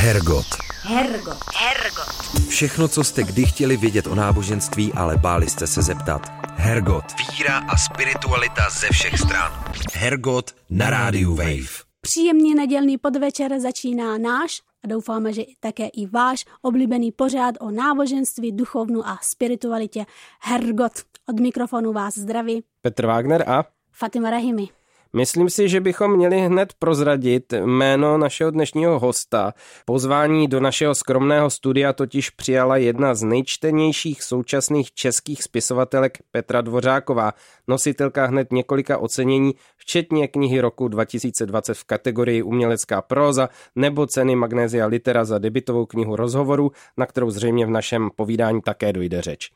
Hergot. 0.00 0.46
Hergot. 0.82 1.38
Hergot. 1.56 2.48
Všechno, 2.48 2.88
co 2.88 3.04
jste 3.04 3.22
kdy 3.22 3.44
chtěli 3.44 3.76
vědět 3.76 4.06
o 4.06 4.14
náboženství, 4.14 4.92
ale 4.92 5.16
báli 5.16 5.50
jste 5.50 5.66
se 5.66 5.82
zeptat. 5.82 6.22
Hergot. 6.56 7.04
Víra 7.30 7.58
a 7.58 7.76
spiritualita 7.76 8.70
ze 8.70 8.86
všech 8.92 9.18
stran. 9.18 9.52
Hergot 9.92 10.54
na 10.70 10.90
rádiu 10.90 11.34
Wave. 11.34 11.84
Příjemný 12.00 12.54
nedělný 12.54 12.98
podvečer 12.98 13.60
začíná 13.60 14.18
náš 14.18 14.60
a 14.84 14.86
doufáme, 14.86 15.32
že 15.32 15.42
také 15.60 15.86
i 15.86 16.06
váš 16.06 16.44
oblíbený 16.62 17.12
pořád 17.12 17.54
o 17.60 17.70
náboženství, 17.70 18.52
duchovnu 18.52 19.06
a 19.06 19.18
spiritualitě 19.22 20.06
Hergot. 20.42 20.92
Od 21.28 21.40
mikrofonu 21.40 21.92
vás 21.92 22.14
zdraví 22.18 22.62
Petr 22.82 23.06
Wagner 23.06 23.50
a 23.50 23.64
Fatima 23.92 24.30
Rahimi. 24.30 24.68
Myslím 25.12 25.50
si, 25.50 25.68
že 25.68 25.80
bychom 25.80 26.16
měli 26.16 26.40
hned 26.40 26.72
prozradit 26.78 27.52
jméno 27.52 28.18
našeho 28.18 28.50
dnešního 28.50 28.98
hosta. 28.98 29.54
Pozvání 29.84 30.48
do 30.48 30.60
našeho 30.60 30.94
skromného 30.94 31.50
studia 31.50 31.92
totiž 31.92 32.30
přijala 32.30 32.76
jedna 32.76 33.14
z 33.14 33.22
nejčtenějších 33.22 34.22
současných 34.22 34.92
českých 34.92 35.42
spisovatelek 35.42 36.18
Petra 36.30 36.60
Dvořáková, 36.60 37.32
nositelka 37.68 38.26
hned 38.26 38.52
několika 38.52 38.98
ocenění, 38.98 39.54
včetně 39.76 40.28
knihy 40.28 40.60
roku 40.60 40.88
2020 40.88 41.74
v 41.74 41.84
kategorii 41.84 42.42
umělecká 42.42 43.02
próza 43.02 43.48
nebo 43.76 44.06
ceny 44.06 44.36
Magnézia 44.36 44.86
Litera 44.86 45.24
za 45.24 45.38
debitovou 45.38 45.86
knihu 45.86 46.16
rozhovoru, 46.16 46.72
na 46.96 47.06
kterou 47.06 47.30
zřejmě 47.30 47.66
v 47.66 47.70
našem 47.70 48.10
povídání 48.16 48.60
také 48.62 48.92
dojde 48.92 49.22
řeč. 49.22 49.50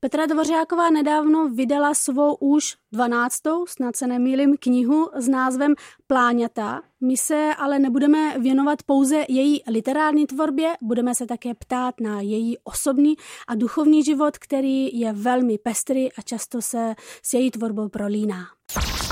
Petra 0.00 0.26
Dvořáková 0.26 0.90
nedávno 0.90 1.48
vydala 1.48 1.94
svou 1.94 2.34
už 2.34 2.74
12. 2.92 3.40
snad 3.68 3.96
se 3.96 4.06
nemýlim, 4.06 4.56
knihu 4.60 5.10
s 5.14 5.28
názvem 5.28 5.74
Pláňata. 6.06 6.82
My 7.00 7.16
se 7.16 7.50
ale 7.58 7.78
nebudeme 7.78 8.38
věnovat 8.38 8.82
pouze 8.82 9.24
její 9.28 9.62
literární 9.70 10.26
tvorbě, 10.26 10.72
budeme 10.82 11.14
se 11.14 11.26
také 11.26 11.54
ptát 11.54 12.00
na 12.00 12.20
její 12.20 12.58
osobní 12.64 13.14
a 13.48 13.54
duchovní 13.54 14.04
život, 14.04 14.38
který 14.38 14.98
je 15.00 15.12
velmi 15.12 15.58
pestrý 15.58 16.12
a 16.12 16.22
často 16.22 16.62
se 16.62 16.94
s 17.22 17.34
její 17.34 17.50
tvorbou 17.50 17.88
prolíná. 17.88 18.46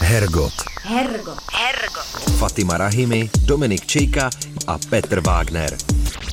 Hergot. 0.00 0.52
Hergot. 0.82 1.38
Hergot. 1.52 2.38
Fatima 2.38 2.78
Rahimi, 2.78 3.30
Dominik 3.46 3.86
Čejka 3.86 4.30
a 4.66 4.78
Petr 4.90 5.20
Wagner. 5.20 5.76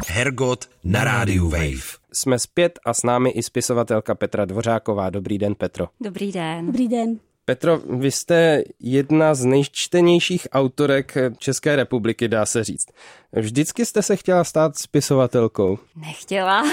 Hergot 0.07 0.65
na 0.83 1.03
rádiu 1.03 1.49
Wave. 1.49 1.98
Jsme 2.13 2.39
zpět 2.39 2.79
a 2.85 2.93
s 2.93 3.03
námi 3.03 3.29
i 3.29 3.43
spisovatelka 3.43 4.15
Petra 4.15 4.45
Dvořáková. 4.45 5.09
Dobrý 5.09 5.37
den, 5.37 5.55
Petro. 5.55 5.87
Dobrý 6.01 6.31
den. 6.31 6.65
Dobrý 6.65 6.87
den. 6.87 7.19
Petro, 7.45 7.77
vy 7.77 8.11
jste 8.11 8.63
jedna 8.79 9.35
z 9.35 9.45
nejčtenějších 9.45 10.47
autorek 10.51 11.17
České 11.37 11.75
republiky, 11.75 12.27
dá 12.27 12.45
se 12.45 12.63
říct. 12.63 12.85
Vždycky 13.31 13.85
jste 13.85 14.01
se 14.01 14.15
chtěla 14.15 14.43
stát 14.43 14.77
spisovatelkou? 14.77 15.77
Nechtěla, 15.95 16.63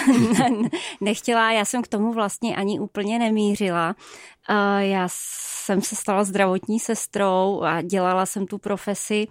nechtěla, 1.00 1.52
já 1.52 1.64
jsem 1.64 1.82
k 1.82 1.88
tomu 1.88 2.12
vlastně 2.12 2.56
ani 2.56 2.80
úplně 2.80 3.18
nemířila. 3.18 3.96
Já 4.78 5.08
jsem 5.10 5.82
se 5.82 5.96
stala 5.96 6.24
zdravotní 6.24 6.80
sestrou 6.80 7.62
a 7.62 7.82
dělala 7.82 8.26
jsem 8.26 8.46
tu 8.46 8.58
profesi 8.58 9.28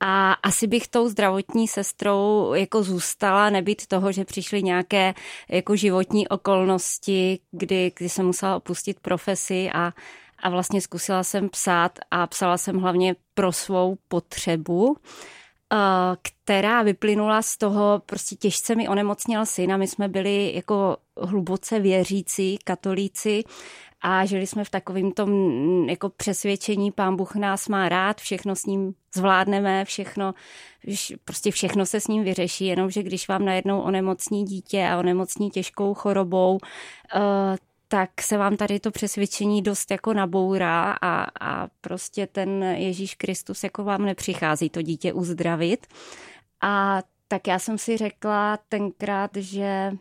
a 0.00 0.32
asi 0.32 0.66
bych 0.66 0.88
tou 0.88 1.08
zdravotní 1.08 1.68
sestrou 1.68 2.52
jako 2.54 2.82
zůstala, 2.82 3.50
nebyt 3.50 3.86
toho, 3.86 4.12
že 4.12 4.24
přišly 4.24 4.62
nějaké 4.62 5.14
jako 5.48 5.76
životní 5.76 6.28
okolnosti, 6.28 7.38
kdy, 7.50 7.92
kdy 7.96 8.08
jsem 8.08 8.26
musela 8.26 8.56
opustit 8.56 9.00
profesi 9.00 9.70
a, 9.74 9.92
a 10.38 10.50
vlastně 10.50 10.80
zkusila 10.80 11.24
jsem 11.24 11.48
psát 11.48 11.98
a 12.10 12.26
psala 12.26 12.58
jsem 12.58 12.78
hlavně 12.78 13.16
pro 13.34 13.52
svou 13.52 13.96
potřebu 14.08 14.96
která 16.22 16.82
vyplynula 16.82 17.42
z 17.42 17.56
toho, 17.56 18.02
prostě 18.06 18.36
těžce 18.36 18.74
mi 18.74 18.88
onemocněl 18.88 19.46
syn 19.46 19.72
a 19.72 19.76
my 19.76 19.88
jsme 19.88 20.08
byli 20.08 20.52
jako 20.54 20.96
hluboce 21.20 21.80
věřící 21.80 22.58
katolíci 22.64 23.44
a 24.06 24.24
žili 24.24 24.46
jsme 24.46 24.64
v 24.64 24.70
takovém 24.70 25.12
tom 25.12 25.30
jako 25.88 26.08
přesvědčení, 26.08 26.92
pán 26.92 27.16
Bůh 27.16 27.34
nás 27.34 27.68
má 27.68 27.88
rád, 27.88 28.20
všechno 28.20 28.56
s 28.56 28.66
ním 28.66 28.94
zvládneme, 29.14 29.84
všechno, 29.84 30.34
prostě 31.24 31.50
všechno 31.50 31.86
se 31.86 32.00
s 32.00 32.08
ním 32.08 32.24
vyřeší, 32.24 32.66
jenomže 32.66 33.02
když 33.02 33.28
vám 33.28 33.44
najednou 33.44 33.80
onemocní 33.80 34.44
dítě 34.44 34.86
a 34.86 34.98
onemocní 34.98 35.50
těžkou 35.50 35.94
chorobou, 35.94 36.58
eh, 37.14 37.56
tak 37.88 38.10
se 38.20 38.36
vám 38.36 38.56
tady 38.56 38.80
to 38.80 38.90
přesvědčení 38.90 39.62
dost 39.62 39.90
jako 39.90 40.12
nabourá 40.12 40.92
a, 41.02 41.26
a 41.40 41.68
prostě 41.80 42.26
ten 42.26 42.62
Ježíš 42.62 43.14
Kristus 43.14 43.64
jako 43.64 43.84
vám 43.84 44.04
nepřichází 44.04 44.70
to 44.70 44.82
dítě 44.82 45.12
uzdravit. 45.12 45.86
A 46.60 47.02
tak 47.28 47.46
já 47.46 47.58
jsem 47.58 47.78
si 47.78 47.96
řekla 47.96 48.58
tenkrát, 48.68 49.30
že 49.36 49.92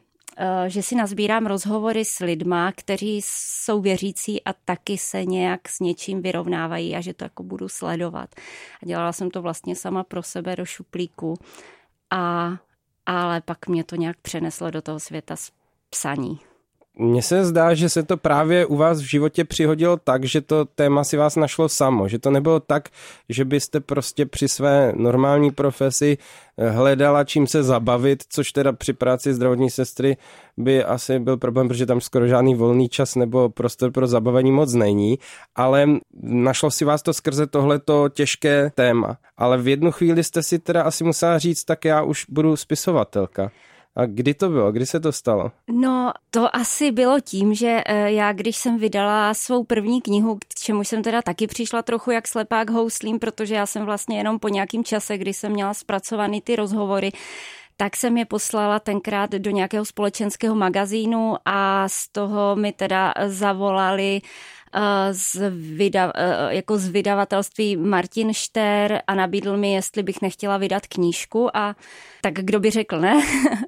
že 0.67 0.83
si 0.83 0.95
nazbírám 0.95 1.45
rozhovory 1.45 2.05
s 2.05 2.19
lidma, 2.19 2.71
kteří 2.71 3.21
jsou 3.25 3.81
věřící 3.81 4.43
a 4.43 4.53
taky 4.53 4.97
se 4.97 5.25
nějak 5.25 5.69
s 5.69 5.79
něčím 5.79 6.21
vyrovnávají 6.21 6.95
a 6.95 7.01
že 7.01 7.13
to 7.13 7.25
jako 7.25 7.43
budu 7.43 7.69
sledovat. 7.69 8.29
A 8.83 8.85
dělala 8.85 9.13
jsem 9.13 9.31
to 9.31 9.41
vlastně 9.41 9.75
sama 9.75 10.03
pro 10.03 10.23
sebe 10.23 10.55
do 10.55 10.65
šuplíku. 10.65 11.33
A, 12.11 12.57
ale 13.05 13.41
pak 13.41 13.67
mě 13.67 13.83
to 13.83 13.95
nějak 13.95 14.17
přeneslo 14.21 14.71
do 14.71 14.81
toho 14.81 14.99
světa 14.99 15.35
psaní. 15.89 16.52
Mně 16.99 17.21
se 17.21 17.45
zdá, 17.45 17.73
že 17.73 17.89
se 17.89 18.03
to 18.03 18.17
právě 18.17 18.65
u 18.65 18.75
vás 18.75 19.01
v 19.01 19.05
životě 19.05 19.45
přihodilo 19.45 19.97
tak, 19.97 20.23
že 20.23 20.41
to 20.41 20.65
téma 20.65 21.03
si 21.03 21.17
vás 21.17 21.35
našlo 21.35 21.69
samo, 21.69 22.07
že 22.07 22.19
to 22.19 22.31
nebylo 22.31 22.59
tak, 22.59 22.89
že 23.29 23.45
byste 23.45 23.79
prostě 23.79 24.25
při 24.25 24.47
své 24.47 24.93
normální 24.95 25.51
profesi 25.51 26.17
eh, 26.57 26.69
hledala 26.69 27.23
čím 27.23 27.47
se 27.47 27.63
zabavit, 27.63 28.23
což 28.29 28.51
teda 28.51 28.71
při 28.71 28.93
práci 28.93 29.33
zdravotní 29.33 29.69
sestry 29.69 30.17
by 30.57 30.83
asi 30.83 31.19
byl 31.19 31.37
problém, 31.37 31.67
protože 31.67 31.85
tam 31.85 32.01
skoro 32.01 32.27
žádný 32.27 32.55
volný 32.55 32.89
čas 32.89 33.15
nebo 33.15 33.49
prostor 33.49 33.91
pro 33.91 34.07
zabavení 34.07 34.51
moc 34.51 34.73
není, 34.73 35.19
ale 35.55 35.87
našlo 36.21 36.71
si 36.71 36.85
vás 36.85 37.01
to 37.01 37.13
skrze 37.13 37.47
tohleto 37.47 38.09
těžké 38.09 38.71
téma. 38.75 39.17
Ale 39.37 39.57
v 39.57 39.67
jednu 39.67 39.91
chvíli 39.91 40.23
jste 40.23 40.43
si 40.43 40.59
teda 40.59 40.83
asi 40.83 41.03
musela 41.03 41.39
říct, 41.39 41.63
tak 41.63 41.85
já 41.85 42.01
už 42.01 42.25
budu 42.29 42.55
spisovatelka. 42.55 43.51
A 43.95 44.05
kdy 44.05 44.33
to 44.33 44.49
bylo? 44.49 44.71
Kdy 44.71 44.85
se 44.85 44.99
to 44.99 45.11
stalo? 45.11 45.51
No, 45.71 46.11
to 46.29 46.55
asi 46.55 46.91
bylo 46.91 47.19
tím, 47.19 47.53
že 47.53 47.81
eh, 47.85 48.11
já, 48.11 48.33
když 48.33 48.57
jsem 48.57 48.77
vydala 48.77 49.33
svou 49.33 49.63
první 49.63 50.01
knihu, 50.01 50.35
k 50.35 50.53
čemu 50.63 50.83
jsem 50.83 51.03
teda 51.03 51.21
taky 51.21 51.47
přišla 51.47 51.81
trochu 51.81 52.11
jak 52.11 52.27
slepák 52.27 52.69
houslím, 52.69 53.19
protože 53.19 53.55
já 53.55 53.65
jsem 53.65 53.85
vlastně 53.85 54.17
jenom 54.17 54.39
po 54.39 54.47
nějakém 54.47 54.83
čase, 54.83 55.17
kdy 55.17 55.33
jsem 55.33 55.51
měla 55.51 55.73
zpracovaný 55.73 56.41
ty 56.41 56.55
rozhovory, 56.55 57.11
tak 57.77 57.97
jsem 57.97 58.17
je 58.17 58.25
poslala 58.25 58.79
tenkrát 58.79 59.31
do 59.31 59.51
nějakého 59.51 59.85
společenského 59.85 60.55
magazínu 60.55 61.35
a 61.45 61.89
z 61.89 62.07
toho 62.07 62.55
mi 62.55 62.71
teda 62.71 63.13
zavolali 63.27 64.21
z, 65.11 65.49
vyda, 65.49 66.13
jako 66.49 66.77
z 66.77 66.87
vydavatelství 66.87 67.77
Martin 67.77 68.33
Šter 68.33 69.01
a 69.07 69.15
nabídl 69.15 69.57
mi, 69.57 69.73
jestli 69.73 70.03
bych 70.03 70.21
nechtěla 70.21 70.57
vydat 70.57 70.87
knížku 70.87 71.57
a 71.57 71.75
tak 72.21 72.33
kdo 72.33 72.59
by 72.59 72.71
řekl 72.71 72.99
ne? 72.99 73.21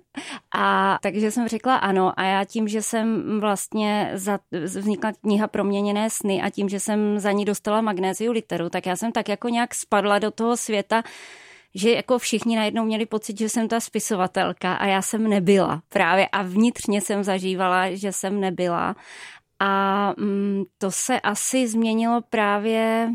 a 0.55 0.97
takže 1.01 1.31
jsem 1.31 1.47
řekla 1.47 1.75
ano 1.75 2.19
a 2.19 2.23
já 2.23 2.45
tím, 2.45 2.67
že 2.67 2.81
jsem 2.81 3.39
vlastně 3.39 4.11
za, 4.13 4.39
vznikla 4.63 5.11
kniha 5.11 5.47
Proměněné 5.47 6.09
sny 6.09 6.41
a 6.41 6.49
tím, 6.49 6.69
že 6.69 6.79
jsem 6.79 7.19
za 7.19 7.31
ní 7.31 7.45
dostala 7.45 7.81
magnéziu 7.81 8.31
literu, 8.31 8.69
tak 8.69 8.85
já 8.85 8.95
jsem 8.95 9.11
tak 9.11 9.29
jako 9.29 9.49
nějak 9.49 9.75
spadla 9.75 10.19
do 10.19 10.31
toho 10.31 10.57
světa, 10.57 11.03
že 11.75 11.91
jako 11.91 12.19
všichni 12.19 12.55
najednou 12.55 12.85
měli 12.85 13.05
pocit, 13.05 13.37
že 13.37 13.49
jsem 13.49 13.67
ta 13.67 13.79
spisovatelka 13.79 14.73
a 14.73 14.85
já 14.85 15.01
jsem 15.01 15.29
nebyla 15.29 15.81
právě 15.89 16.27
a 16.27 16.41
vnitřně 16.41 17.01
jsem 17.01 17.23
zažívala, 17.23 17.95
že 17.95 18.11
jsem 18.11 18.39
nebyla 18.39 18.95
a 19.59 20.13
mm, 20.17 20.63
to 20.77 20.91
se 20.91 21.19
asi 21.19 21.67
změnilo 21.67 22.21
právě 22.29 23.11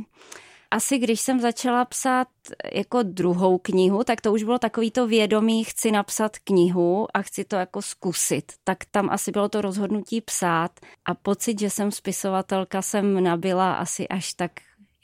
asi 0.71 0.99
když 0.99 1.21
jsem 1.21 1.41
začala 1.41 1.85
psát 1.85 2.29
jako 2.73 3.03
druhou 3.03 3.59
knihu, 3.59 4.05
tak 4.05 4.21
to 4.21 4.33
už 4.33 4.43
bylo 4.43 4.59
takový 4.59 4.91
to 4.91 5.07
vědomí, 5.07 5.65
chci 5.65 5.91
napsat 5.91 6.39
knihu 6.39 7.07
a 7.15 7.23
chci 7.23 7.45
to 7.45 7.57
jako 7.57 7.83
zkusit. 7.83 8.53
Tak 8.65 8.79
tam 8.91 9.11
asi 9.11 9.31
bylo 9.31 9.49
to 9.49 9.61
rozhodnutí 9.61 10.21
psát 10.21 10.81
a 11.05 11.15
pocit, 11.15 11.61
že 11.61 11.71
jsem 11.71 11.91
spisovatelka, 11.91 12.83
jsem 12.83 13.25
nabila 13.25 13.75
asi 13.75 14.09
až 14.09 14.35
tak, 14.35 14.53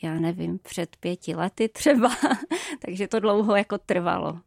já 0.03 0.15
nevím, 0.15 0.59
před 0.59 0.97
pěti 0.97 1.35
lety 1.35 1.69
třeba. 1.69 2.17
Takže 2.85 3.09
to 3.09 3.21
dlouho 3.21 3.57
jako 3.57 3.79
trvalo. 3.79 4.41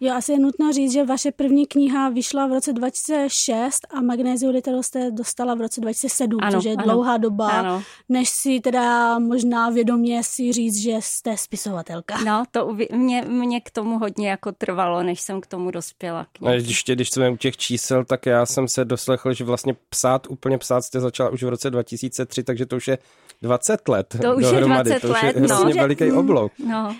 Jo, 0.00 0.14
asi 0.14 0.32
je 0.32 0.38
nutno 0.38 0.72
říct, 0.72 0.92
že 0.92 1.04
vaše 1.04 1.32
první 1.32 1.66
kniha 1.66 2.08
vyšla 2.08 2.46
v 2.46 2.52
roce 2.52 2.72
2006 2.72 3.86
a 3.90 4.00
Magnéziu 4.00 4.50
literu 4.50 4.82
jste 4.82 5.10
dostala 5.10 5.54
v 5.54 5.60
roce 5.60 5.80
2007, 5.80 6.38
ano, 6.42 6.52
což 6.52 6.64
je 6.64 6.74
ano, 6.74 6.84
dlouhá 6.84 7.16
doba, 7.16 7.48
ano. 7.48 7.82
než 8.08 8.28
si 8.28 8.60
teda 8.60 9.18
možná 9.18 9.70
vědomě 9.70 10.24
si 10.24 10.52
říct, 10.52 10.76
že 10.76 10.92
jste 11.00 11.36
spisovatelka. 11.36 12.18
No, 12.24 12.44
to 12.50 12.76
mě, 12.92 13.24
mě 13.28 13.60
k 13.60 13.70
tomu 13.70 13.98
hodně 13.98 14.30
jako 14.30 14.52
trvalo, 14.52 15.02
než 15.02 15.20
jsem 15.20 15.40
k 15.40 15.46
tomu 15.46 15.70
dospěla. 15.70 16.26
A 16.46 16.50
ještě, 16.50 16.94
když 16.94 17.10
jsme 17.10 17.30
u 17.30 17.36
těch 17.36 17.56
čísel, 17.56 18.04
tak 18.04 18.26
já 18.26 18.46
jsem 18.46 18.68
se 18.68 18.84
doslechl, 18.84 19.32
že 19.32 19.44
vlastně 19.44 19.76
psát, 19.88 20.26
úplně 20.30 20.58
psát 20.58 20.82
jste 20.82 21.00
začala 21.00 21.30
už 21.30 21.42
v 21.42 21.48
roce 21.48 21.70
2003, 21.70 22.42
takže 22.42 22.66
to 22.66 22.76
už 22.76 22.88
je 22.88 22.98
20 23.42 23.88
let 23.88 24.16
To 24.22 24.36
už 24.36 24.42
dohromady. 24.42 24.90
je 24.90 25.00
20 25.00 25.00
to 25.00 25.08
už 25.08 25.22
let, 25.22 25.36
je 25.36 25.48
no. 25.48 25.82
veliký 25.82 26.12
oblouk. 26.12 26.52
No. 26.66 26.96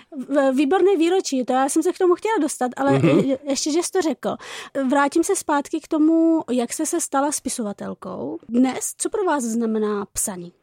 Výborný 0.55 0.97
výročí, 0.97 1.45
to 1.45 1.53
já 1.53 1.69
jsem 1.69 1.83
se 1.83 1.93
k 1.93 1.97
tomu 1.97 2.15
chtěla 2.15 2.35
dostat, 2.41 2.70
ale 2.77 2.91
mm-hmm. 2.91 3.37
ještě, 3.43 3.71
že 3.71 3.83
jsi 3.83 3.91
to 3.91 4.01
řekl. 4.01 4.35
Vrátím 4.89 5.23
se 5.23 5.35
zpátky 5.35 5.79
k 5.79 5.87
tomu, 5.87 6.43
jak 6.51 6.73
jsi 6.73 6.85
se 6.85 7.01
stala 7.01 7.31
spisovatelkou. 7.31 8.39
Dnes, 8.49 8.93
co 8.97 9.09
pro 9.09 9.23
vás 9.23 9.43
znamená 9.43 10.05
psaní? 10.13 10.53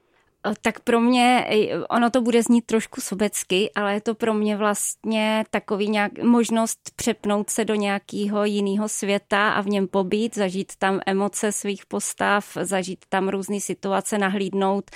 Eh, 0.47 0.55
tak 0.63 0.81
pro 0.81 1.01
mě, 1.01 1.47
ono 1.91 2.11
to 2.11 2.21
bude 2.21 2.43
znít 2.43 2.67
trošku 2.67 3.01
sobecky, 3.01 3.71
ale 3.75 3.95
je 3.95 4.01
to 4.01 4.15
pro 4.15 4.35
mě 4.35 4.57
vlastně 4.57 5.45
takový 5.51 5.89
nějak 5.89 6.23
možnost 6.23 6.79
přepnout 6.97 7.51
se 7.51 7.65
do 7.65 7.75
nějakého 7.75 8.45
jiného 8.45 8.89
světa 8.89 9.51
a 9.51 9.61
v 9.61 9.67
něm 9.67 9.89
pobít, 9.89 10.35
zažít 10.35 10.73
tam 10.79 11.01
emoce 11.07 11.53
svých 11.53 11.87
postav, 11.87 12.57
zažít 12.63 13.05
tam 13.09 13.29
různé 13.29 13.61
situace, 13.61 14.19
nahlídnout 14.19 14.91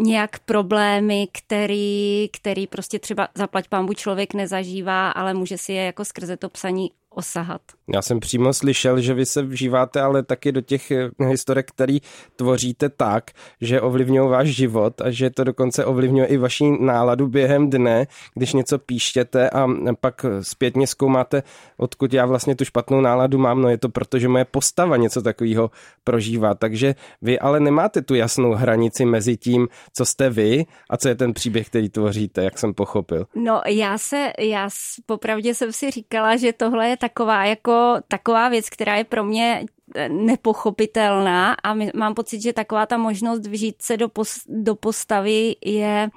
nějak 0.00 0.38
problémy, 0.38 1.28
který, 1.32 2.28
který 2.32 2.66
prostě 2.66 2.98
třeba 2.98 3.28
zaplať 3.34 3.68
pámbu 3.68 3.92
člověk 3.92 4.34
nezažívá, 4.34 5.10
ale 5.10 5.34
může 5.34 5.58
si 5.58 5.72
je 5.72 5.84
jako 5.84 6.04
skrze 6.04 6.36
to 6.36 6.48
psaní 6.48 6.90
osahat. 7.10 7.60
Já 7.94 8.02
jsem 8.02 8.20
přímo 8.20 8.52
slyšel, 8.52 9.00
že 9.00 9.14
vy 9.14 9.26
se 9.26 9.42
vžíváte 9.42 10.00
ale 10.00 10.22
taky 10.22 10.52
do 10.52 10.60
těch 10.60 10.90
eh, 10.90 11.10
historek, 11.24 11.70
který 11.70 11.98
tvoříte 12.36 12.88
tak, 12.88 13.30
že 13.60 13.80
ovlivňují 13.80 14.28
váš 14.28 14.48
život 14.48 15.00
a 15.00 15.10
že 15.10 15.30
to 15.30 15.44
dokonce 15.44 15.84
ovlivňuje 15.84 16.26
i 16.26 16.36
vaši 16.36 16.70
náladu 16.80 17.26
během 17.26 17.70
dne, 17.70 18.06
když 18.34 18.52
něco 18.52 18.78
píštěte 18.78 19.50
a 19.50 19.66
pak 20.00 20.26
zpětně 20.40 20.86
zkoumáte, 20.86 21.42
odkud 21.76 22.12
já 22.12 22.26
vlastně 22.26 22.56
tu 22.56 22.64
špatnou 22.64 23.00
náladu 23.00 23.38
mám, 23.38 23.62
no 23.62 23.68
je 23.68 23.78
to 23.78 23.88
proto, 23.88 24.18
že 24.18 24.28
moje 24.28 24.44
postava 24.44 24.96
něco 24.96 25.22
takového 25.22 25.70
prožívá. 26.04 26.54
Takže 26.54 26.94
vy 27.22 27.38
ale 27.38 27.60
nemáte 27.60 28.02
tu 28.02 28.14
jasnou 28.14 28.52
hranici 28.52 29.04
mezi 29.04 29.36
tím, 29.36 29.68
co 29.92 30.04
jste 30.04 30.30
vy 30.30 30.64
a 30.90 30.96
co 30.96 31.08
je 31.08 31.14
ten 31.14 31.34
příběh, 31.34 31.66
který 31.66 31.88
tvoříte, 31.88 32.44
jak 32.44 32.58
jsem 32.58 32.74
pochopil. 32.74 33.26
No 33.34 33.60
já 33.66 33.98
se, 33.98 34.32
já 34.38 34.68
popravdě 35.06 35.54
jsem 35.54 35.72
si 35.72 35.90
říkala, 35.90 36.36
že 36.36 36.52
tohle 36.52 36.88
je 36.88 36.96
taková 36.96 37.44
jako 37.44 37.96
taková 38.08 38.48
věc, 38.48 38.70
která 38.70 38.96
je 38.96 39.04
pro 39.04 39.24
mě 39.24 39.64
eh, 39.94 40.08
nepochopitelná 40.08 41.56
a 41.64 41.74
mám 41.94 42.14
pocit, 42.14 42.42
že 42.42 42.52
taková 42.52 42.86
ta 42.86 42.96
možnost 42.96 43.46
vžít 43.46 43.82
se 43.82 43.96
do, 43.96 44.08
pos, 44.08 44.34
do 44.48 44.74
postavy 44.74 45.56
je, 45.64 46.08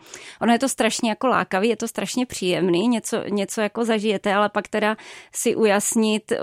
ono 0.42 0.54
je 0.54 0.60
to 0.60 0.70
strašně 0.70 1.10
jako 1.10 1.28
lákavý, 1.28 1.70
je 1.70 1.78
to 1.78 1.88
strašně 1.88 2.26
příjemný, 2.26 2.88
něco, 2.88 3.24
něco 3.30 3.62
jako 3.62 3.86
zažijete, 3.86 4.34
ale 4.34 4.50
pak 4.50 4.68
teda 4.68 4.98
si 5.34 5.56
ujasnit, 5.56 6.34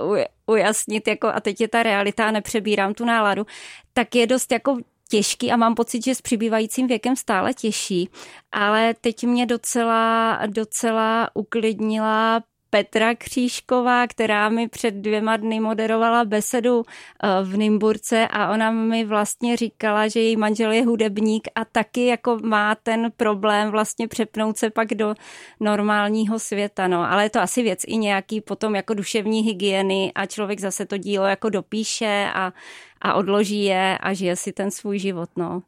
ujasnit 0.47 1.09
jako 1.09 1.29
a 1.29 1.41
teď 1.41 1.61
je 1.61 1.69
ta 1.69 1.82
realita 1.82 2.29
a 2.29 2.31
nepřebírám 2.31 2.94
tu 2.94 3.05
náladu, 3.05 3.47
tak 3.93 4.14
je 4.14 4.26
dost 4.26 4.53
jako 4.53 4.76
těžký 5.10 5.52
a 5.52 5.56
mám 5.56 5.75
pocit, 5.75 6.05
že 6.05 6.14
s 6.14 6.22
přibývajícím 6.22 6.87
věkem 6.87 7.16
stále 7.16 7.55
těžší, 7.55 8.10
ale 8.52 8.94
teď 9.00 9.25
mě 9.25 9.46
docela, 9.46 10.38
docela 10.46 11.31
uklidnila 11.34 12.43
Petra 12.70 13.15
Křížková, 13.15 14.06
která 14.06 14.49
mi 14.49 14.69
před 14.69 14.94
dvěma 14.94 15.37
dny 15.37 15.61
moderovala 15.61 16.25
besedu 16.25 16.82
eh, 16.82 17.29
v 17.43 17.56
Nymburce 17.56 18.29
a 18.29 18.53
ona 18.53 18.70
mi 18.70 19.05
vlastně 19.05 19.56
říkala, 19.56 20.09
že 20.09 20.20
její 20.20 20.37
manžel 20.37 20.73
je 20.73 20.85
hudebník 20.85 21.49
a 21.55 21.65
taky 21.65 22.06
jako 22.06 22.38
má 22.43 22.75
ten 22.75 23.12
problém 23.17 23.70
vlastně 23.70 24.09
přepnout 24.09 24.59
se 24.59 24.70
pak 24.70 24.88
do 24.88 25.15
normálního 25.61 26.38
světa, 26.38 26.88
no. 26.88 27.12
Ale 27.12 27.23
je 27.23 27.31
to 27.31 27.41
asi 27.41 27.62
věc 27.62 27.81
i 27.87 27.97
nějaký 27.97 28.41
potom 28.41 28.75
jako 28.75 28.94
duševní 28.94 29.41
hygieny 29.41 30.12
a 30.14 30.26
člověk 30.26 30.61
zase 30.61 30.87
to 30.87 30.97
dílo 30.97 31.26
jako 31.26 31.49
dopíše 31.49 32.29
a, 32.35 32.53
a 33.00 33.14
odloží 33.14 33.64
je 33.64 33.99
a 33.99 34.12
žije 34.12 34.37
si 34.37 34.53
ten 34.53 34.71
svůj 34.71 34.99
život, 34.99 35.31
no. 35.37 35.62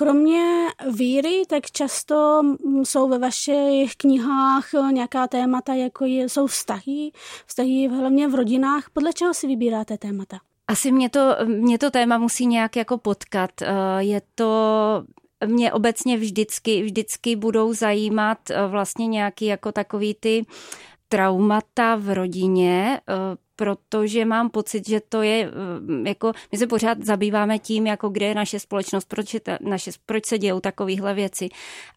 Kromě 0.00 0.66
víry, 0.90 1.42
tak 1.48 1.66
často 1.66 2.42
jsou 2.82 3.08
ve 3.08 3.18
vašich 3.18 3.96
knihách 3.96 4.68
nějaká 4.90 5.26
témata, 5.26 5.74
jako 5.74 6.04
jsou 6.04 6.46
vztahy, 6.46 7.10
vztahy 7.46 7.88
hlavně 7.88 8.28
v 8.28 8.34
rodinách. 8.34 8.90
Podle 8.92 9.12
čeho 9.12 9.34
si 9.34 9.46
vybíráte 9.46 9.98
témata? 9.98 10.38
Asi 10.68 10.92
mě 10.92 11.10
to, 11.10 11.36
mě 11.46 11.78
to 11.78 11.90
téma 11.90 12.18
musí 12.18 12.46
nějak 12.46 12.76
jako 12.76 12.98
potkat. 12.98 13.50
Eh, 13.62 13.74
je 13.98 14.22
to 14.34 15.04
mě 15.46 15.72
obecně 15.72 16.16
vždycky, 16.16 16.82
vždycky 16.82 17.36
budou 17.36 17.72
zajímat 17.72 18.38
eh, 18.50 18.66
vlastně 18.66 19.06
nějaký 19.06 19.46
jako 19.46 19.72
takový 19.72 20.14
ty 20.20 20.46
traumata 21.08 21.96
v 21.96 22.14
rodině, 22.14 23.00
eh, 23.08 23.36
protože 23.60 24.24
mám 24.24 24.50
pocit, 24.50 24.88
že 24.88 25.00
to 25.08 25.22
je, 25.22 25.44
eh, 25.44 26.08
jako 26.08 26.32
my 26.52 26.58
se 26.58 26.66
pořád 26.66 27.04
zabýváme 27.04 27.58
tím, 27.58 27.86
jako 27.86 28.08
kde 28.08 28.26
je 28.26 28.34
naše 28.34 28.60
společnost, 28.60 29.04
proč, 29.04 29.34
je 29.34 29.40
ta, 29.40 29.58
naše, 29.60 29.90
proč 30.06 30.26
se 30.26 30.38
dějou 30.38 30.60
takovéhle 30.60 31.14
věci. 31.14 31.48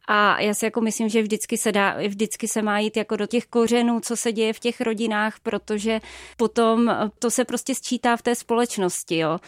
A 0.07 0.41
já 0.41 0.53
si 0.53 0.65
jako 0.65 0.81
myslím, 0.81 1.09
že 1.09 1.21
vždycky 1.21 1.57
se 1.57 1.71
dá, 1.71 1.97
vždycky 2.07 2.47
se 2.47 2.61
má 2.61 2.79
jít 2.79 2.97
jako 2.97 3.15
do 3.15 3.25
těch 3.27 3.45
kořenů, 3.45 3.99
co 3.99 4.17
se 4.17 4.31
děje 4.31 4.53
v 4.53 4.59
těch 4.59 4.81
rodinách, 4.81 5.39
protože 5.39 5.99
potom 6.37 6.95
to 7.19 7.31
se 7.31 7.45
prostě 7.45 7.75
sčítá 7.75 8.17
v 8.17 8.21
té 8.21 8.35
společnosti, 8.35 9.17
jo. 9.17 9.39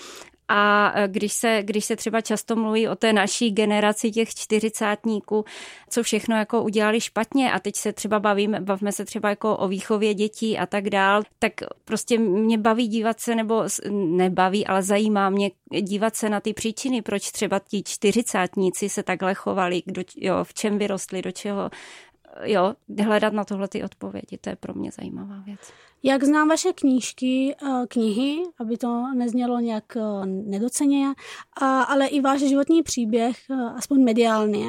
A 0.47 0.91
e, 0.95 1.07
když 1.07 1.33
se, 1.33 1.59
když 1.63 1.85
se 1.85 1.95
třeba 1.95 2.21
často 2.21 2.55
mluví 2.55 2.87
o 2.87 2.95
té 2.95 3.13
naší 3.13 3.51
generaci 3.51 4.11
těch 4.11 4.29
čtyřicátníků, 4.29 5.45
co 5.89 6.03
všechno 6.03 6.35
jako 6.35 6.63
udělali 6.63 7.01
špatně 7.01 7.51
a 7.51 7.59
teď 7.59 7.75
se 7.75 7.93
třeba 7.93 8.19
bavíme, 8.19 8.61
bavíme 8.61 8.91
se 8.91 9.05
třeba 9.05 9.29
jako 9.29 9.57
o 9.57 9.67
výchově 9.67 10.13
dětí 10.13 10.57
a 10.57 10.65
tak 10.65 10.89
dál, 10.89 11.23
tak 11.39 11.53
prostě 11.85 12.17
mě 12.17 12.57
baví 12.57 12.87
dívat 12.87 13.19
se, 13.19 13.35
nebo 13.35 13.63
nebaví, 13.91 14.67
ale 14.67 14.83
zajímá 14.83 15.29
mě 15.29 15.51
dívat 15.81 16.15
se 16.15 16.29
na 16.29 16.39
ty 16.39 16.53
příčiny, 16.53 17.01
proč 17.01 17.31
třeba 17.31 17.59
ti 17.59 17.83
čtyřicátníci 17.83 18.89
se 18.89 19.03
takhle 19.03 19.33
chovali, 19.33 19.81
kdo, 19.85 20.01
jo, 20.17 20.43
v 20.43 20.53
čem 20.53 20.77
vyrostli, 20.77 21.21
do 21.21 21.31
čeho, 21.31 21.69
jo, 22.43 22.73
hledat 23.03 23.33
na 23.33 23.45
tohle 23.45 23.67
ty 23.67 23.83
odpovědi, 23.83 24.37
to 24.41 24.49
je 24.49 24.55
pro 24.55 24.73
mě 24.73 24.91
zajímavá 24.91 25.43
věc. 25.45 25.59
Jak 26.07 26.23
znám 26.23 26.47
vaše 26.47 26.73
knížky, 26.73 27.55
eh, 27.63 27.87
knihy, 27.87 28.43
aby 28.59 28.77
to 28.77 29.03
neznělo 29.15 29.59
nějak 29.59 29.97
eh, 29.97 30.25
nedoceně, 30.25 31.07
ale 31.87 32.07
i 32.07 32.21
váš 32.21 32.39
životní 32.39 32.83
příběh, 32.83 33.37
eh, 33.51 33.55
aspoň 33.75 34.03
mediálně, 34.03 34.65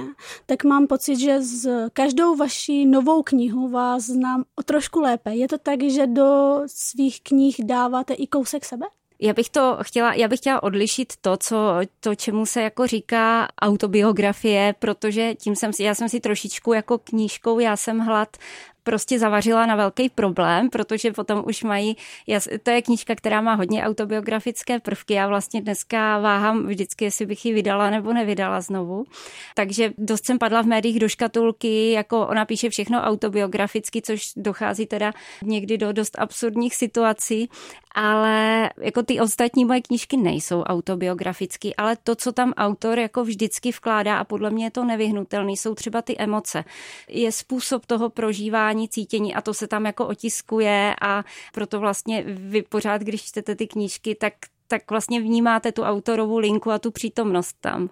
tak 0.46 0.64
mám 0.64 0.86
pocit, 0.86 1.16
že 1.16 1.42
s 1.42 1.68
každou 1.92 2.36
vaší 2.36 2.86
novou 2.86 3.22
knihu 3.22 3.68
vás 3.68 4.02
znám 4.02 4.44
o 4.56 4.62
trošku 4.62 5.00
lépe. 5.00 5.34
Je 5.34 5.48
to 5.48 5.58
tak, 5.58 5.82
že 5.82 6.06
do 6.06 6.60
svých 6.66 7.22
knih 7.22 7.56
dáváte 7.64 8.14
i 8.14 8.26
kousek 8.26 8.64
sebe? 8.64 8.86
Já 9.20 9.32
bych 9.32 9.50
to 9.50 9.78
chtěla, 9.82 10.14
já 10.14 10.28
bych 10.28 10.40
chtěla 10.40 10.62
odlišit 10.62 11.12
to, 11.20 11.36
co, 11.36 11.56
to, 12.00 12.14
čemu 12.14 12.46
se 12.46 12.62
jako 12.62 12.86
říká 12.86 13.48
autobiografie, 13.62 14.74
protože 14.78 15.34
tím 15.34 15.56
jsem 15.56 15.72
si, 15.72 15.82
já 15.82 15.94
jsem 15.94 16.08
si 16.08 16.20
trošičku 16.20 16.72
jako 16.72 16.98
knížkou, 16.98 17.58
já 17.58 17.76
jsem 17.76 17.98
hlad 17.98 18.36
prostě 18.86 19.18
zavařila 19.18 19.66
na 19.66 19.76
velký 19.76 20.08
problém, 20.08 20.70
protože 20.70 21.12
potom 21.12 21.42
už 21.46 21.62
mají, 21.62 21.96
to 22.62 22.70
je 22.70 22.82
knížka, 22.82 23.14
která 23.14 23.40
má 23.40 23.54
hodně 23.54 23.84
autobiografické 23.84 24.80
prvky. 24.80 25.14
Já 25.14 25.28
vlastně 25.28 25.62
dneska 25.62 26.18
váhám 26.18 26.66
vždycky, 26.66 27.04
jestli 27.04 27.26
bych 27.26 27.46
ji 27.46 27.52
vydala 27.54 27.90
nebo 27.90 28.12
nevydala 28.12 28.60
znovu. 28.60 29.04
Takže 29.54 29.92
dost 29.98 30.24
jsem 30.26 30.38
padla 30.38 30.62
v 30.62 30.66
médiích 30.66 31.00
do 31.00 31.08
škatulky, 31.08 31.90
jako 31.90 32.26
ona 32.26 32.44
píše 32.44 32.70
všechno 32.70 33.02
autobiograficky, 33.02 34.02
což 34.02 34.22
dochází 34.36 34.86
teda 34.86 35.12
někdy 35.42 35.78
do 35.78 35.92
dost 35.92 36.18
absurdních 36.18 36.74
situací, 36.74 37.50
ale 37.94 38.70
jako 38.80 39.02
ty 39.02 39.20
ostatní 39.20 39.64
moje 39.64 39.80
knížky 39.80 40.16
nejsou 40.16 40.62
autobiografické, 40.62 41.70
ale 41.76 41.96
to, 42.04 42.14
co 42.14 42.32
tam 42.32 42.52
autor 42.56 42.98
jako 42.98 43.24
vždycky 43.24 43.70
vkládá 43.70 44.18
a 44.18 44.24
podle 44.24 44.50
mě 44.50 44.64
je 44.64 44.70
to 44.70 44.84
nevyhnutelný, 44.84 45.56
jsou 45.56 45.74
třeba 45.74 46.02
ty 46.02 46.16
emoce. 46.18 46.64
Je 47.08 47.32
způsob 47.32 47.86
toho 47.86 48.10
prožívání 48.10 48.75
vnímání, 48.76 48.88
cítění 48.88 49.34
a 49.34 49.40
to 49.40 49.54
se 49.54 49.66
tam 49.66 49.86
jako 49.86 50.06
otiskuje 50.06 50.94
a 51.02 51.24
proto 51.54 51.80
vlastně 51.80 52.24
vy 52.26 52.62
pořád, 52.62 53.02
když 53.02 53.24
čtete 53.24 53.56
ty 53.56 53.66
knížky, 53.66 54.14
tak, 54.14 54.32
tak 54.68 54.90
vlastně 54.90 55.20
vnímáte 55.20 55.72
tu 55.72 55.82
autorovou 55.82 56.38
linku 56.38 56.70
a 56.70 56.78
tu 56.78 56.90
přítomnost 56.90 57.56
tam. 57.60 57.90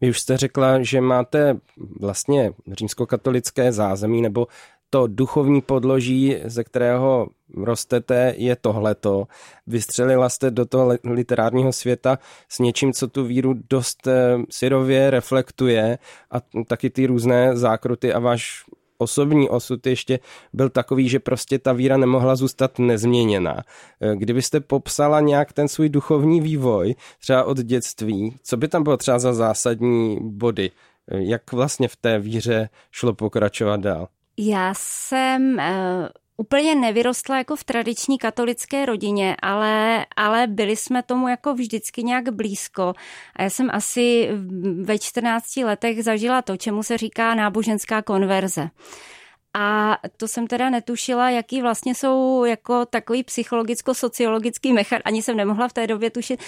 Vy 0.00 0.10
už 0.10 0.20
jste 0.20 0.36
řekla, 0.36 0.82
že 0.82 1.00
máte 1.00 1.56
vlastně 2.00 2.52
římskokatolické 2.72 3.72
zázemí 3.72 4.22
nebo 4.22 4.46
to 4.90 5.06
duchovní 5.06 5.60
podloží, 5.60 6.36
ze 6.44 6.64
kterého 6.64 7.28
rostete, 7.54 8.34
je 8.36 8.56
tohleto. 8.56 9.26
Vystřelila 9.66 10.28
jste 10.28 10.50
do 10.50 10.64
toho 10.66 10.98
literárního 11.04 11.72
světa 11.72 12.18
s 12.48 12.58
něčím, 12.58 12.92
co 12.92 13.08
tu 13.08 13.24
víru 13.24 13.54
dost 13.70 14.06
eh, 14.06 14.38
syrově 14.50 15.10
reflektuje 15.10 15.98
a 16.30 16.36
taky 16.66 16.90
ty 16.90 17.06
různé 17.06 17.56
zákruty 17.56 18.12
a 18.12 18.18
váš 18.18 18.64
osobní 18.98 19.48
osud 19.48 19.86
ještě 19.86 20.18
byl 20.52 20.68
takový, 20.68 21.08
že 21.08 21.20
prostě 21.20 21.58
ta 21.58 21.72
víra 21.72 21.96
nemohla 21.96 22.36
zůstat 22.36 22.78
nezměněná. 22.78 23.62
Eh, 24.00 24.16
kdybyste 24.16 24.60
popsala 24.60 25.20
nějak 25.20 25.52
ten 25.52 25.68
svůj 25.68 25.88
duchovní 25.88 26.40
vývoj, 26.40 26.94
třeba 27.20 27.44
od 27.44 27.58
dětství, 27.58 28.36
co 28.42 28.56
by 28.56 28.68
tam 28.68 28.82
bylo 28.82 28.96
třeba 28.96 29.18
za 29.18 29.34
zásadní 29.34 30.18
body? 30.22 30.70
Eh, 31.10 31.22
jak 31.22 31.52
vlastně 31.52 31.88
v 31.88 31.96
té 31.96 32.18
víře 32.18 32.68
šlo 32.90 33.14
pokračovat 33.14 33.80
dál? 33.80 34.08
Já 34.38 34.72
jsem 34.76 35.60
eh, 35.60 36.08
úplně 36.36 36.74
nevyrostla 36.74 37.38
jako 37.38 37.56
v 37.56 37.64
tradiční 37.64 38.18
katolické 38.18 38.86
rodině, 38.86 39.36
ale, 39.42 40.06
ale 40.16 40.46
byli 40.46 40.76
jsme 40.76 41.02
tomu 41.02 41.28
jako 41.28 41.54
vždycky 41.54 42.02
nějak 42.02 42.28
blízko. 42.28 42.94
A 43.36 43.42
já 43.42 43.50
jsem 43.50 43.70
asi 43.72 44.28
ve 44.82 44.98
14 44.98 45.56
letech 45.56 46.04
zažila 46.04 46.42
to, 46.42 46.56
čemu 46.56 46.82
se 46.82 46.98
říká 46.98 47.34
náboženská 47.34 48.02
konverze. 48.02 48.68
A 49.58 49.98
to 50.16 50.28
jsem 50.28 50.46
teda 50.46 50.70
netušila, 50.70 51.30
jaký 51.30 51.62
vlastně 51.62 51.94
jsou 51.94 52.44
jako 52.44 52.86
takový 52.86 53.22
psychologicko-sociologický 53.22 54.72
mechan, 54.72 55.00
ani 55.04 55.22
jsem 55.22 55.36
nemohla 55.36 55.68
v 55.68 55.72
té 55.72 55.86
době 55.86 56.10
tušit 56.10 56.40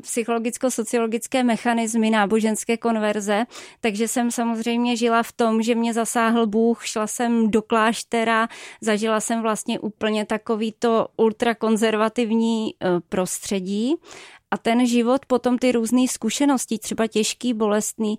psychologicko-sociologické 0.00 1.44
mechanismy 1.44 2.10
náboženské 2.10 2.76
konverze, 2.76 3.44
takže 3.80 4.08
jsem 4.08 4.30
samozřejmě 4.30 4.96
žila 4.96 5.22
v 5.22 5.32
tom, 5.32 5.62
že 5.62 5.74
mě 5.74 5.94
zasáhl 5.94 6.46
Bůh, 6.46 6.86
šla 6.86 7.06
jsem 7.06 7.50
do 7.50 7.62
kláštera, 7.62 8.48
zažila 8.80 9.20
jsem 9.20 9.42
vlastně 9.42 9.78
úplně 9.78 10.24
takový 10.26 10.74
to 10.78 11.08
ultrakonzervativní 11.16 12.68
e, 12.68 12.74
prostředí. 13.08 13.94
A 14.50 14.56
ten 14.56 14.86
život 14.86 15.26
potom 15.26 15.58
ty 15.58 15.72
různé 15.72 16.08
zkušenosti, 16.08 16.78
třeba 16.78 17.06
těžký, 17.06 17.54
bolestný, 17.54 18.18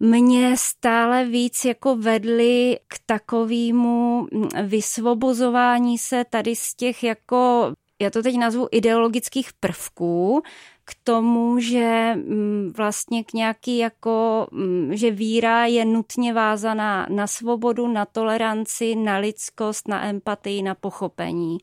mě 0.00 0.56
stále 0.56 1.24
víc 1.24 1.64
jako 1.64 1.96
vedly 1.96 2.78
k 2.88 2.98
takovému 3.06 4.26
vysvobozování 4.62 5.98
se 5.98 6.24
tady 6.30 6.56
z 6.56 6.74
těch 6.74 7.04
jako, 7.04 7.72
já 8.00 8.10
to 8.10 8.22
teď 8.22 8.36
nazvu 8.36 8.68
ideologických 8.70 9.52
prvků, 9.60 10.42
k 10.84 10.94
tomu, 11.04 11.58
že 11.58 12.12
mm, 12.14 12.72
vlastně 12.76 13.24
k 13.24 13.32
nějaký 13.32 13.78
jako, 13.78 14.46
mm, 14.50 14.90
že 14.96 15.10
víra 15.10 15.66
je 15.66 15.84
nutně 15.84 16.34
vázaná 16.34 17.06
na 17.10 17.26
svobodu, 17.26 17.88
na 17.88 18.04
toleranci, 18.04 18.94
na 18.94 19.16
lidskost, 19.16 19.88
na 19.88 20.04
empatii, 20.04 20.62
na 20.62 20.74
pochopení. 20.74 21.58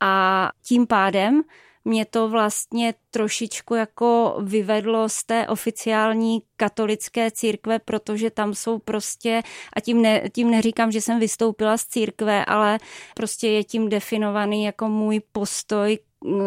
A 0.00 0.50
tím 0.64 0.86
pádem 0.86 1.42
mě 1.88 2.04
to 2.04 2.28
vlastně 2.28 2.94
trošičku 3.10 3.74
jako 3.74 4.38
vyvedlo 4.42 5.08
z 5.08 5.24
té 5.24 5.48
oficiální 5.48 6.42
katolické 6.56 7.30
církve, 7.30 7.78
protože 7.78 8.30
tam 8.30 8.54
jsou 8.54 8.78
prostě, 8.78 9.42
a 9.76 9.80
tím, 9.80 10.02
ne, 10.02 10.22
tím 10.32 10.50
neříkám, 10.50 10.92
že 10.92 11.00
jsem 11.00 11.20
vystoupila 11.20 11.76
z 11.76 11.84
církve, 11.84 12.44
ale 12.44 12.78
prostě 13.14 13.48
je 13.48 13.64
tím 13.64 13.88
definovaný 13.88 14.64
jako 14.64 14.88
můj 14.88 15.20
postoj 15.32 15.98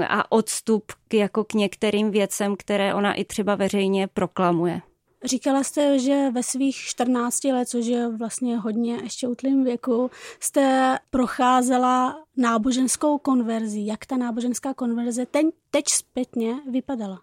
a 0.07 0.31
odstup 0.31 0.91
k, 1.07 1.13
jako 1.13 1.43
k 1.43 1.53
některým 1.53 2.11
věcem, 2.11 2.55
které 2.55 2.93
ona 2.93 3.13
i 3.13 3.25
třeba 3.25 3.55
veřejně 3.55 4.07
proklamuje. 4.07 4.81
Říkala 5.23 5.63
jste, 5.63 5.99
že 5.99 6.31
ve 6.31 6.43
svých 6.43 6.75
14 6.75 7.43
let, 7.43 7.69
což 7.69 7.85
je 7.85 8.09
vlastně 8.09 8.57
hodně 8.57 8.99
ještě 9.03 9.27
útlým 9.27 9.63
věku, 9.63 10.11
jste 10.39 10.97
procházela 11.09 12.15
náboženskou 12.37 13.17
konverzi. 13.17 13.81
Jak 13.85 14.05
ta 14.05 14.17
náboženská 14.17 14.73
konverze 14.73 15.25
teď, 15.25 15.45
teď 15.71 15.85
zpětně 15.87 16.55
vypadala? 16.71 17.21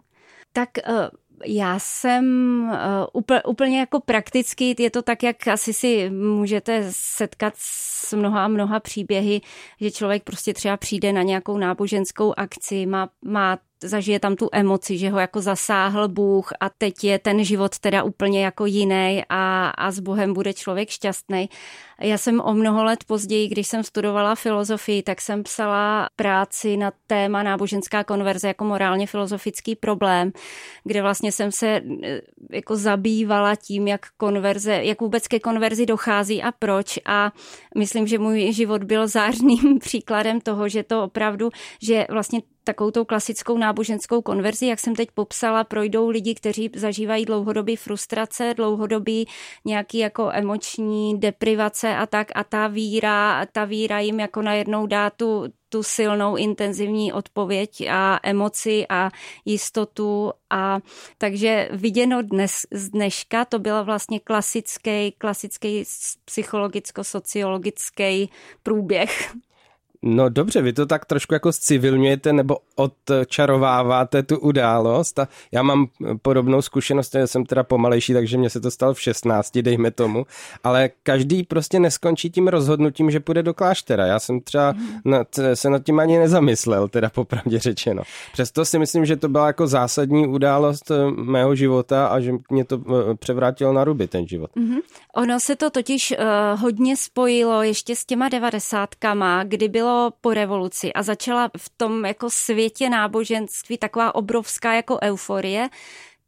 Tak 0.53 0.69
uh 0.89 1.19
já 1.47 1.79
jsem 1.79 2.25
uh, 3.15 3.23
úplně 3.47 3.81
jako 3.81 4.01
prakticky, 4.01 4.75
je 4.79 4.91
to 4.91 5.03
tak, 5.03 5.23
jak 5.23 5.49
asi 5.49 5.73
si 5.73 6.11
můžete 6.11 6.87
setkat 6.91 7.55
s 7.57 8.13
mnoha 8.17 8.49
mnoha 8.49 8.81
příběhy, 8.81 9.41
že 9.81 9.91
člověk 9.91 10.25
prostě 10.25 10.55
třeba 10.55 10.77
přijde 10.77 11.13
na 11.13 11.23
nějakou 11.23 11.59
náboženskou 11.59 12.35
akci, 12.37 12.87
má, 12.87 13.09
má 13.25 13.59
zažije 13.83 14.21
tam 14.21 14.37
tu 14.37 14.49
emoci, 14.53 14.99
že 14.99 15.11
ho 15.11 15.19
jako 15.19 15.41
zasáhl 15.41 16.09
Bůh 16.09 16.49
a 16.61 16.71
teď 16.71 17.05
je 17.05 17.19
ten 17.19 17.45
život 17.45 17.79
teda 17.79 18.03
úplně 18.03 18.45
jako 18.45 18.67
jiný 18.67 19.23
a, 19.29 19.69
a 19.69 19.91
s 19.91 20.01
Bohem 20.01 20.35
bude 20.35 20.55
člověk 20.55 20.89
šťastný. 20.91 21.49
Já 22.01 22.19
jsem 22.19 22.41
o 22.41 22.55
mnoho 22.55 22.85
let 22.85 23.05
později, 23.05 23.49
když 23.49 23.69
jsem 23.69 23.85
studovala 23.85 24.35
filozofii, 24.35 25.03
tak 25.03 25.21
jsem 25.21 25.43
psala 25.43 26.09
práci 26.17 26.77
na 26.77 26.93
téma 27.07 27.43
náboženská 27.43 28.05
konverze 28.05 28.49
jako 28.49 28.65
morálně 28.65 29.07
filozofický 29.07 29.77
problém, 29.77 30.33
kde 30.85 31.03
vlastně 31.03 31.33
jsem 31.33 31.53
se 31.53 31.67
eh, 31.67 32.21
jako 32.51 32.77
zabývala 32.77 33.57
tím, 33.57 33.89
jak 33.89 34.07
konverze, 34.17 34.81
jak 34.83 35.01
vůbec 35.01 35.29
ke 35.29 35.41
konverzi 35.41 35.87
dochází 35.87 36.43
a 36.43 36.53
proč 36.53 36.99
a 37.07 37.33
myslím, 37.79 38.07
že 38.07 38.19
můj 38.19 38.53
život 38.53 38.85
byl 38.85 39.09
zářným 39.09 39.79
příkladem 39.81 40.41
toho, 40.41 40.69
že 40.69 40.83
to 40.83 41.03
opravdu, 41.03 41.51
že 41.83 42.07
vlastně 42.11 42.41
takovou 42.69 42.91
tou 42.91 43.05
klasickou 43.05 43.59
náboženskou 43.59 44.23
konverzi, 44.23 44.67
jak 44.67 44.81
jsem 44.81 44.95
teď 44.95 45.09
popsala, 45.15 45.65
projdou 45.65 46.09
lidi, 46.09 46.35
kteří 46.35 46.71
zažívají 46.75 47.25
dlouhodobý 47.25 47.77
frustrace, 47.77 48.55
dlouhodobý 48.57 49.29
nějaký 49.65 49.99
jako 49.99 50.31
emoční 50.33 51.21
deprivace 51.21 51.97
a 51.97 52.07
tak 52.07 52.29
a 52.35 52.45
ta 52.45 52.67
víra, 52.67 53.47
ta 53.53 53.65
víra 53.65 54.01
jim 54.01 54.21
jako 54.21 54.43
najednou 54.43 54.87
dá 54.87 55.11
tu, 55.11 55.45
tu 55.69 55.83
silnou 55.83 56.37
intenzivní 56.37 57.13
odpověď 57.13 57.71
a 57.91 58.21
emoci 58.23 58.87
a 58.89 59.11
jistotu. 59.45 60.33
A 60.51 60.81
takže 61.19 61.69
viděno 61.73 62.23
dnes 62.23 62.53
z 62.73 62.91
dneška 62.91 63.45
to 63.45 63.59
byla 63.59 63.83
vlastně 63.83 64.21
klasický, 64.21 65.13
klasický 65.19 65.85
psychologicko-sociologický 66.25 68.29
průběh 68.63 69.33
No 70.03 70.29
dobře, 70.29 70.63
vy 70.63 70.73
to 70.73 70.87
tak 70.87 71.05
trošku 71.05 71.35
jako 71.35 71.53
civilňujete 71.53 72.33
nebo 72.33 72.57
odčarováváte 72.77 74.23
tu 74.23 74.39
událost 74.39 75.19
a 75.19 75.29
já 75.53 75.63
mám 75.63 75.87
podobnou 76.23 76.63
zkušenost, 76.63 77.15
já 77.15 77.27
jsem 77.27 77.47
teda 77.47 77.63
pomalejší, 77.63 78.13
takže 78.13 78.39
mě 78.39 78.51
se 78.51 78.61
to 78.61 78.71
stalo 78.71 78.95
v 78.95 79.01
16, 79.01 79.59
dejme 79.59 79.91
tomu, 79.91 80.27
ale 80.65 80.91
každý 81.03 81.43
prostě 81.43 81.81
neskončí 81.81 82.31
tím 82.31 82.49
rozhodnutím, 82.49 83.11
že 83.11 83.21
půjde 83.21 83.43
do 83.43 83.55
kláštera. 83.55 84.07
Já 84.07 84.19
jsem 84.19 84.41
třeba 84.41 84.75
nad, 85.05 85.29
se 85.55 85.71
nad 85.71 85.85
tím 85.85 86.01
ani 86.01 86.19
nezamyslel, 86.19 86.89
teda 86.89 87.11
popravdě 87.11 87.59
řečeno. 87.59 88.03
Přesto 88.33 88.65
si 88.65 88.79
myslím, 88.79 89.07
že 89.07 89.17
to 89.17 89.29
byla 89.29 89.47
jako 89.47 89.67
zásadní 89.67 90.27
událost 90.27 90.91
eh, 90.91 91.11
mého 91.11 91.55
života 91.55 92.07
a 92.07 92.21
že 92.21 92.33
mě 92.51 92.65
to 92.65 92.81
eh, 92.81 93.15
převrátilo 93.15 93.73
na 93.73 93.85
ruby 93.85 94.09
ten 94.09 94.29
život. 94.29 94.51
Mm-hmm. 94.57 94.81
Ono 95.15 95.41
se 95.41 95.57
to 95.57 95.71
totiž 95.71 96.15
uh, 96.19 96.61
hodně 96.61 96.97
spojilo 96.97 97.63
ještě 97.63 97.97
s 97.97 98.05
těma 98.05 98.29
devadesátkama, 98.29 99.45
kdy 99.45 99.69
bylo 99.69 99.88
bylo 99.89 100.11
po 100.21 100.35
revoluci 100.35 100.93
a 100.93 101.03
začala 101.03 101.51
v 101.57 101.69
tom 101.77 102.05
jako 102.05 102.31
světě 102.31 102.91
náboženství 102.91 103.79
taková 103.79 104.15
obrovská 104.15 104.75
jako 104.75 104.99
euforie, 105.03 105.69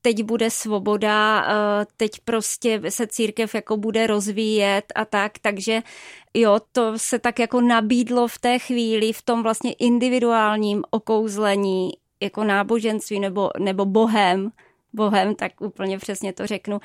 teď 0.02 0.22
bude 0.22 0.50
svoboda, 0.50 1.44
eh, 1.48 1.86
teď 1.96 2.10
prostě 2.24 2.80
se 2.88 3.06
církev 3.06 3.54
jako 3.54 3.76
bude 3.76 4.06
rozvíjet 4.06 4.84
a 4.94 5.04
tak, 5.04 5.32
takže 5.38 5.82
jo, 6.34 6.60
to 6.72 6.92
se 6.96 7.18
tak 7.18 7.38
jako 7.38 7.60
nabídlo 7.60 8.28
v 8.28 8.38
té 8.38 8.58
chvíli, 8.58 9.12
v 9.12 9.22
tom 9.22 9.42
vlastně 9.42 9.72
individuálním 9.72 10.84
okouzlení 10.90 11.90
jako 12.22 12.44
náboženství 12.44 13.20
nebo, 13.20 13.50
nebo 13.58 13.84
bohem, 13.84 14.50
Bohem, 14.92 15.34
tak 15.34 15.52
úplně 15.60 15.98
přesně 15.98 16.32
to 16.32 16.46
řeknu. 16.46 16.80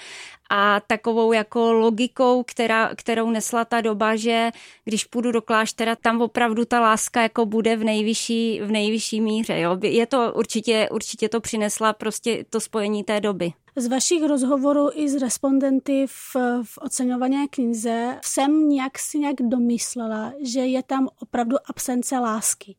A 0.50 0.80
takovou 0.80 1.34
jako 1.34 1.74
logikou, 1.74 2.44
která, 2.44 2.96
kterou 2.96 3.30
nesla 3.30 3.66
ta 3.66 3.82
doba, 3.82 4.16
že 4.16 4.52
když 4.86 5.06
půjdu 5.06 5.32
do 5.32 5.42
kláštera, 5.42 5.96
tam 5.96 6.22
opravdu 6.22 6.66
ta 6.66 6.82
láska 6.82 7.22
jako 7.22 7.46
bude 7.46 7.76
v 7.76 7.84
nejvyšší, 7.84 8.62
v 8.62 8.72
nejvyšší 8.72 9.22
míře. 9.22 9.60
Jo? 9.60 9.78
Je 9.82 10.06
to 10.06 10.34
určitě, 10.36 10.90
určitě 10.92 11.30
to 11.30 11.42
přinesla 11.42 11.94
prostě 11.94 12.46
to 12.50 12.60
spojení 12.60 13.04
té 13.04 13.22
doby. 13.22 13.54
Z 13.78 13.88
vašich 13.88 14.24
rozhovorů 14.24 14.90
i 14.94 15.10
s 15.10 15.16
respondenty 15.16 16.06
v, 16.08 16.36
v 16.64 16.78
oceňované 16.82 17.48
knize 17.48 18.20
jsem 18.24 18.70
nějak 18.70 19.00
si 19.00 19.20
nějak 19.20 19.36
domyslela, 19.42 20.34
že 20.42 20.60
je 20.60 20.84
tam 20.84 21.10
opravdu 21.20 21.58
absence 21.66 22.20
lásky. 22.20 22.76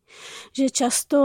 Že 0.53 0.71
často 0.71 1.19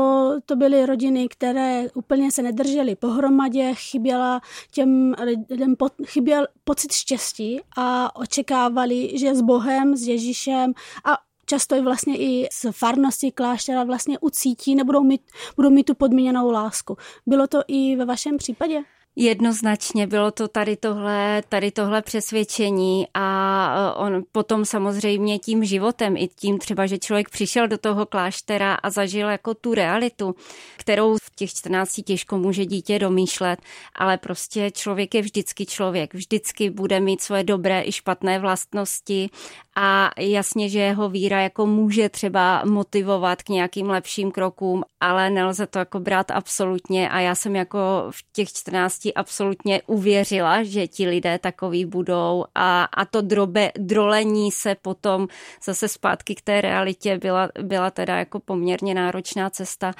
to 0.45 0.55
byly 0.55 0.85
rodiny, 0.85 1.27
které 1.27 1.85
úplně 1.93 2.31
se 2.31 2.41
nedržely 2.41 2.95
pohromadě, 2.95 3.73
chyběla 3.73 4.41
těm 4.71 5.15
lidem 5.49 5.75
po, 5.75 5.87
chyběl 6.05 6.47
pocit 6.63 6.91
štěstí 6.91 7.61
a 7.77 8.15
očekávali, 8.15 9.17
že 9.19 9.35
s 9.35 9.41
Bohem, 9.41 9.97
s 9.97 10.07
Ježíšem 10.07 10.73
a 11.05 11.17
často 11.45 11.75
i 11.75 11.81
vlastně 11.81 12.17
i 12.17 12.47
z 12.51 12.65
farnosti 12.71 13.31
kláštera 13.31 13.83
vlastně 13.83 14.19
ucítí, 14.19 14.75
nebudou 14.75 15.03
mít, 15.03 15.21
budou 15.55 15.69
mít 15.69 15.83
tu 15.83 15.95
podmíněnou 15.95 16.51
lásku. 16.51 16.97
Bylo 17.25 17.47
to 17.47 17.61
i 17.67 17.95
ve 17.95 18.05
vašem 18.05 18.37
případě? 18.37 18.83
Jednoznačně 19.15 20.07
bylo 20.07 20.31
to 20.31 20.47
tady 20.47 20.77
tohle, 20.77 21.43
tady 21.49 21.71
tohle 21.71 22.01
přesvědčení 22.01 23.07
a 23.13 23.75
e, 23.75 23.93
on 23.93 24.23
potom 24.31 24.65
samozřejmě 24.65 25.39
tím 25.39 25.63
životem 25.63 26.17
i 26.17 26.27
tím 26.27 26.57
třeba, 26.59 26.85
že 26.85 26.97
člověk 26.97 27.29
přišel 27.29 27.67
do 27.67 27.77
toho 27.77 28.05
kláštera 28.05 28.73
a 28.73 28.89
zažil 28.89 29.29
jako 29.29 29.53
tu 29.53 29.73
realitu, 29.73 30.35
kterou 30.77 31.17
v 31.17 31.35
těch 31.35 31.49
14 31.49 32.01
těžko 32.05 32.37
může 32.37 32.65
dítě 32.65 32.99
domýšlet, 32.99 33.59
ale 33.95 34.17
prostě 34.17 34.71
člověk 34.71 35.15
je 35.15 35.21
vždycky 35.21 35.65
člověk, 35.65 36.13
vždycky 36.13 36.69
bude 36.69 36.99
mít 36.99 37.21
svoje 37.21 37.43
dobré 37.43 37.83
i 37.85 37.91
špatné 37.91 38.39
vlastnosti 38.39 39.29
a 39.75 40.11
jasně, 40.19 40.69
že 40.69 40.79
jeho 40.79 41.09
víra 41.09 41.41
jako 41.41 41.65
může 41.65 42.09
třeba 42.09 42.65
motivovat 42.65 43.43
k 43.43 43.49
nějakým 43.49 43.89
lepším 43.89 44.31
krokům, 44.31 44.83
ale 44.99 45.29
nelze 45.29 45.67
to 45.67 45.79
jako 45.79 45.99
brát 45.99 46.31
absolutně. 46.31 47.09
A 47.09 47.19
já 47.19 47.35
jsem 47.35 47.55
jako 47.55 47.79
v 48.09 48.33
těch 48.33 48.49
14 48.49 49.07
absolutně 49.15 49.81
uvěřila, 49.87 50.63
že 50.63 50.87
ti 50.87 51.07
lidé 51.07 51.39
takový 51.39 51.85
budou. 51.85 52.45
A, 52.55 52.83
a 52.83 53.05
to 53.05 53.21
drobe, 53.21 53.71
drolení 53.77 54.51
se 54.51 54.75
potom 54.81 55.27
zase 55.63 55.87
zpátky 55.87 56.35
k 56.35 56.41
té 56.41 56.61
realitě 56.61 57.17
byla, 57.17 57.49
byla 57.61 57.91
teda 57.91 58.17
jako 58.17 58.39
poměrně 58.39 58.93
náročná 58.93 59.49
cesta. 59.49 59.93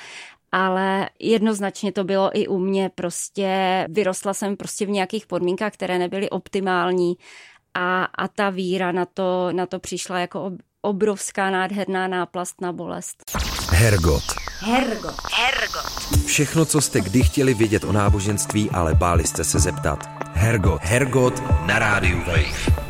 Ale 0.51 1.09
jednoznačně 1.19 1.91
to 1.91 2.03
bylo 2.03 2.29
i 2.33 2.47
u 2.47 2.57
mě. 2.57 2.91
Prostě 2.95 3.85
vyrostla 3.89 4.33
jsem 4.33 4.57
prostě 4.57 4.85
v 4.85 4.89
nějakých 4.89 5.27
podmínkách, 5.27 5.73
které 5.73 5.99
nebyly 5.99 6.29
optimální 6.29 7.15
a, 7.73 8.03
a 8.03 8.27
ta 8.27 8.49
víra 8.49 8.91
na 8.91 9.05
to, 9.05 9.49
na 9.51 9.65
to 9.65 9.79
přišla 9.79 10.19
jako 10.19 10.51
obrovská 10.81 11.49
nádherná 11.49 12.07
náplastná 12.07 12.71
bolest. 12.73 13.23
Hergot. 13.69 14.23
Hergot. 14.59 15.15
Hergot. 15.33 16.25
Všechno, 16.25 16.65
co 16.65 16.81
jste 16.81 17.01
kdy 17.01 17.23
chtěli 17.23 17.53
vědět 17.53 17.83
o 17.83 17.91
náboženství, 17.91 18.69
ale 18.69 18.95
báli 18.95 19.27
jste 19.27 19.43
se 19.43 19.59
zeptat. 19.59 20.09
Hergot. 20.33 20.81
Hergot 20.81 21.43
na 21.65 21.79
rádiu 21.79 22.19
Wave. 22.19 22.80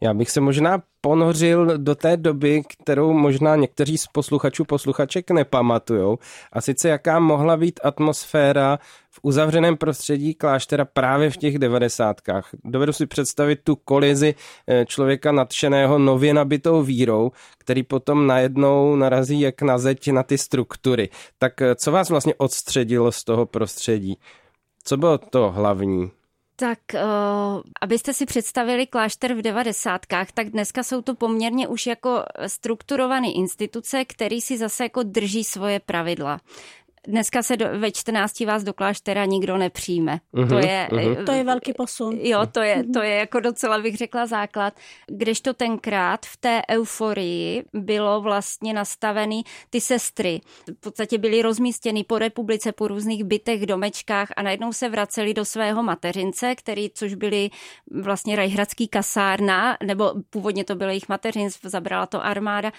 Já 0.00 0.14
bych 0.14 0.30
se 0.30 0.40
možná 0.40 0.82
ponořil 1.00 1.78
do 1.78 1.94
té 1.94 2.16
doby, 2.16 2.62
kterou 2.68 3.12
možná 3.12 3.56
někteří 3.56 3.98
z 3.98 4.06
posluchačů 4.06 4.64
posluchaček 4.64 5.30
nepamatujou. 5.30 6.18
A 6.52 6.60
sice 6.60 6.88
jaká 6.88 7.18
mohla 7.18 7.56
být 7.56 7.80
atmosféra 7.84 8.78
v 9.10 9.20
uzavřeném 9.22 9.76
prostředí 9.76 10.34
kláštera 10.34 10.84
právě 10.84 11.30
v 11.30 11.36
těch 11.36 11.58
devadesátkách. 11.58 12.48
Dovedu 12.64 12.92
si 12.92 13.06
představit 13.06 13.60
tu 13.64 13.76
kolizi 13.76 14.34
eh, 14.68 14.84
člověka 14.86 15.32
nadšeného 15.32 15.98
nově 15.98 16.34
nabitou 16.34 16.82
vírou, 16.82 17.30
který 17.58 17.82
potom 17.82 18.26
najednou 18.26 18.96
narazí 18.96 19.40
jak 19.40 19.62
na 19.62 19.78
zeď 19.78 20.08
na 20.08 20.22
ty 20.22 20.38
struktury. 20.38 21.08
Tak 21.38 21.62
eh, 21.62 21.74
co 21.74 21.92
vás 21.92 22.10
vlastně 22.10 22.34
odstředilo 22.38 23.12
z 23.12 23.24
toho 23.24 23.46
prostředí? 23.46 24.18
Co 24.84 24.96
bylo 24.96 25.18
to 25.18 25.50
hlavní? 25.50 26.10
Tak 26.56 26.78
uh, 26.94 27.00
abyste 27.80 28.14
si 28.14 28.26
představili 28.26 28.86
klášter 28.86 29.34
v 29.34 29.42
devadesátkách, 29.42 30.32
tak 30.32 30.50
dneska 30.50 30.82
jsou 30.82 31.02
to 31.02 31.14
poměrně 31.14 31.68
už 31.68 31.86
jako 31.86 32.22
strukturované 32.46 33.28
instituce, 33.32 34.04
které 34.04 34.40
si 34.40 34.58
zase 34.58 34.82
jako 34.84 35.02
drží 35.02 35.44
svoje 35.44 35.80
pravidla. 35.80 36.40
Dneska 37.06 37.42
se 37.42 37.56
do, 37.56 37.66
ve 37.78 37.90
14 37.90 38.40
vás 38.40 38.64
do 38.64 38.72
kláštera 38.72 39.24
nikdo 39.24 39.56
nepřijme. 39.56 40.20
Uh-huh, 40.34 40.48
to, 40.48 40.58
je, 40.58 40.88
uh-huh. 40.90 41.24
to 41.24 41.32
je 41.32 41.44
velký 41.44 41.72
posun. 41.72 42.18
Jo, 42.20 42.46
to 42.52 42.60
je, 42.60 42.84
to 42.92 43.02
je 43.02 43.14
jako 43.14 43.40
docela 43.40 43.78
bych 43.78 43.96
řekla 43.96 44.26
základ. 44.26 44.74
Kdežto 45.06 45.54
tenkrát 45.54 46.26
v 46.26 46.36
té 46.36 46.62
euforii 46.70 47.64
bylo 47.72 48.20
vlastně 48.20 48.72
nastavený 48.72 49.44
ty 49.70 49.80
sestry. 49.80 50.40
V 50.68 50.80
podstatě 50.80 51.18
byly 51.18 51.42
rozmístěny 51.42 52.04
po 52.04 52.18
republice, 52.18 52.72
po 52.72 52.88
různých 52.88 53.24
bytech, 53.24 53.66
domečkách 53.66 54.28
a 54.36 54.42
najednou 54.42 54.72
se 54.72 54.88
vraceli 54.88 55.34
do 55.34 55.44
svého 55.44 55.82
mateřince, 55.82 56.54
který, 56.54 56.90
což 56.90 57.14
byly 57.14 57.50
vlastně 58.02 58.36
Rajhradský 58.36 58.88
kasárna, 58.88 59.76
nebo 59.86 60.14
původně 60.30 60.64
to 60.64 60.74
byl 60.74 60.88
jejich 60.88 61.08
mateřinc, 61.08 61.58
zabrala 61.62 62.06
to 62.06 62.24
armáda, 62.24 62.72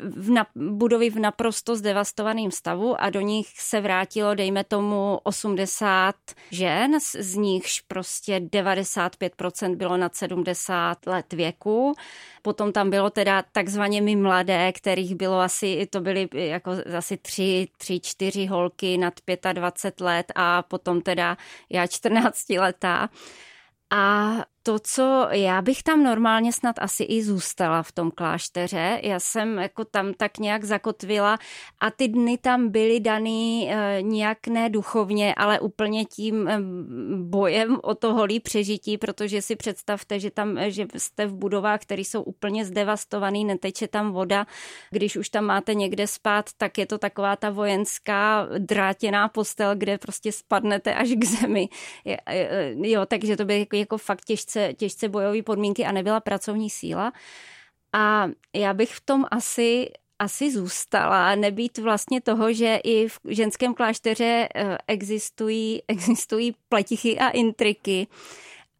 v 0.00 0.30
na, 0.30 0.46
budovy 0.54 1.10
v 1.10 1.18
naprosto 1.18 1.76
zdevastovaném 1.76 2.50
stavu 2.50 3.00
a 3.00 3.10
do 3.10 3.20
nich 3.20 3.57
se 3.60 3.80
vrátilo, 3.80 4.34
dejme 4.34 4.64
tomu, 4.64 5.20
80 5.22 6.14
žen, 6.50 7.00
z 7.18 7.34
nichž 7.34 7.80
prostě 7.80 8.40
95% 8.40 9.76
bylo 9.76 9.96
nad 9.96 10.14
70 10.14 11.06
let 11.06 11.32
věku. 11.32 11.94
Potom 12.42 12.72
tam 12.72 12.90
bylo 12.90 13.10
teda 13.10 13.44
takzvaně 13.52 14.02
my 14.02 14.16
mladé, 14.16 14.72
kterých 14.72 15.14
bylo 15.14 15.40
asi, 15.40 15.86
to 15.90 16.00
byly 16.00 16.28
jako 16.32 16.70
asi 16.96 17.16
tři, 17.16 17.68
tři, 17.78 18.00
čtyři 18.00 18.46
holky 18.46 18.98
nad 18.98 19.14
25 19.52 20.04
let 20.04 20.32
a 20.34 20.62
potom 20.62 21.00
teda 21.00 21.36
já 21.70 21.86
14 21.86 22.50
letá. 22.50 23.08
A 23.90 24.32
to, 24.62 24.78
co 24.78 25.28
já 25.30 25.62
bych 25.62 25.82
tam 25.82 26.02
normálně 26.04 26.52
snad 26.52 26.76
asi 26.78 27.04
i 27.04 27.22
zůstala 27.22 27.82
v 27.82 27.92
tom 27.92 28.10
klášteře. 28.10 29.00
Já 29.02 29.20
jsem 29.20 29.58
jako 29.58 29.84
tam 29.84 30.14
tak 30.14 30.38
nějak 30.38 30.64
zakotvila 30.64 31.38
a 31.80 31.90
ty 31.90 32.08
dny 32.08 32.38
tam 32.38 32.68
byly 32.68 33.00
daný 33.00 33.70
e, 33.70 34.02
nějak 34.02 34.46
ne 34.46 34.70
duchovně, 34.70 35.34
ale 35.34 35.60
úplně 35.60 36.04
tím 36.04 36.48
e, 36.48 36.58
bojem 37.16 37.78
o 37.82 37.94
to 37.94 38.14
holý 38.14 38.40
přežití, 38.40 38.98
protože 38.98 39.42
si 39.42 39.56
představte, 39.56 40.20
že 40.20 40.30
tam, 40.30 40.58
že 40.68 40.86
jste 40.96 41.26
v 41.26 41.34
budovách, 41.34 41.80
které 41.80 42.02
jsou 42.02 42.22
úplně 42.22 42.64
zdevastovaný, 42.64 43.44
neteče 43.44 43.88
tam 43.88 44.12
voda. 44.12 44.46
Když 44.90 45.16
už 45.16 45.28
tam 45.28 45.44
máte 45.44 45.74
někde 45.74 46.06
spát, 46.06 46.50
tak 46.56 46.78
je 46.78 46.86
to 46.86 46.98
taková 46.98 47.36
ta 47.36 47.50
vojenská 47.50 48.48
drátěná 48.58 49.28
postel, 49.28 49.76
kde 49.76 49.98
prostě 49.98 50.32
spadnete 50.32 50.94
až 50.94 51.08
k 51.08 51.24
zemi. 51.24 51.68
Jo, 52.82 53.06
takže 53.06 53.36
to 53.36 53.44
by 53.44 53.58
jako, 53.58 53.76
jako 53.76 53.98
fakt 53.98 54.24
těžce 54.24 54.57
těžce, 54.58 54.74
těžce 54.74 55.08
bojové 55.08 55.42
podmínky 55.42 55.84
a 55.84 55.92
nebyla 55.92 56.20
pracovní 56.20 56.70
síla. 56.70 57.12
A 57.92 58.28
já 58.54 58.74
bych 58.74 58.94
v 58.94 59.00
tom 59.00 59.24
asi 59.30 59.90
asi 60.20 60.52
zůstala, 60.52 61.34
nebýt 61.34 61.78
vlastně 61.78 62.20
toho, 62.20 62.52
že 62.52 62.80
i 62.84 63.08
v 63.08 63.20
ženském 63.28 63.74
klášteře 63.74 64.48
eh, 64.54 64.78
existují, 64.86 65.82
existují 65.88 66.54
pletichy 66.68 67.18
a 67.18 67.28
intriky. 67.28 68.06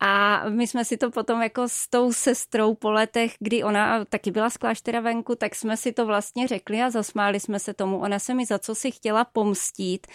A 0.01 0.43
my 0.49 0.67
jsme 0.67 0.85
si 0.85 0.97
to 0.97 1.11
potom 1.11 1.43
jako 1.43 1.69
s 1.69 1.89
tou 1.89 2.13
sestrou 2.13 2.75
po 2.75 2.91
letech, 2.91 3.35
kdy 3.39 3.65
ona 3.65 4.05
taky 4.05 4.31
byla 4.31 4.51
z 4.51 4.57
kláštera 4.57 5.01
venku, 5.01 5.35
tak 5.35 5.55
jsme 5.55 5.77
si 5.77 5.93
to 5.93 6.07
vlastně 6.07 6.49
řekli 6.49 6.83
a 6.83 6.91
zasmáli 6.91 7.41
jsme 7.41 7.59
se 7.59 7.75
tomu. 7.75 7.99
Ona 7.99 8.19
se 8.19 8.35
mi 8.35 8.47
za 8.47 8.59
co 8.59 8.75
si 8.75 8.91
chtěla 8.91 9.25
pomstít 9.25 10.07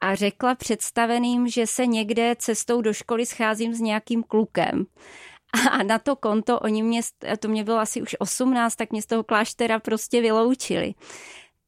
a 0.00 0.14
řekla 0.14 0.54
představeným, 0.54 1.48
že 1.48 1.66
se 1.66 1.86
někde 1.86 2.36
cestou 2.38 2.80
do 2.80 2.92
školy 2.92 3.26
scházím 3.26 3.74
s 3.74 3.80
nějakým 3.80 4.22
klukem. 4.22 4.86
A 5.70 5.82
na 5.82 5.98
to 5.98 6.16
konto 6.16 6.60
oni 6.60 6.82
mě, 6.82 7.00
to 7.38 7.48
mě 7.48 7.64
bylo 7.64 7.78
asi 7.78 8.02
už 8.02 8.16
18, 8.18 8.76
tak 8.76 8.90
mě 8.90 9.02
z 9.02 9.06
toho 9.06 9.24
kláštera 9.24 9.80
prostě 9.80 10.20
vyloučili. 10.20 10.94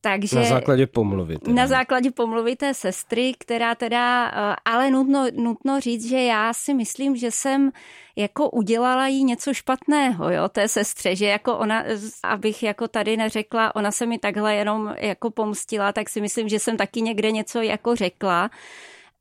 Takže, 0.01 0.37
na 0.37 0.45
základě 0.45 0.87
pomluvy. 0.87 1.39
Teda. 1.39 1.55
Na 1.55 1.67
základě 1.67 2.11
pomluvy 2.11 2.57
té 2.57 2.75
sestry, 2.75 3.33
která 3.39 3.75
teda, 3.75 4.29
eh, 4.29 4.57
ale 4.65 4.91
nutno, 4.91 5.27
nutno 5.37 5.81
říct, 5.81 6.09
že 6.09 6.23
já 6.23 6.53
si 6.53 6.75
myslím, 6.75 7.17
že 7.17 7.31
jsem 7.31 7.71
jako 8.17 8.51
udělala 8.51 9.07
jí 9.07 9.25
něco 9.25 9.55
špatného, 9.55 10.31
jo, 10.31 10.49
té 10.49 10.69
sestře, 10.69 11.17
že 11.17 11.27
jako 11.27 11.59
ona, 11.59 11.85
abych 12.25 12.63
jako 12.63 12.89
tady 12.89 13.17
neřekla, 13.17 13.77
ona 13.77 13.91
se 13.91 14.07
mi 14.07 14.19
takhle 14.19 14.55
jenom 14.55 14.95
jako 14.99 15.31
pomstila, 15.31 15.93
tak 15.93 16.09
si 16.09 16.21
myslím, 16.21 16.49
že 16.49 16.59
jsem 16.59 16.77
taky 16.77 17.03
někde 17.03 17.31
něco 17.31 17.63
jako 17.63 17.97
řekla, 17.97 18.51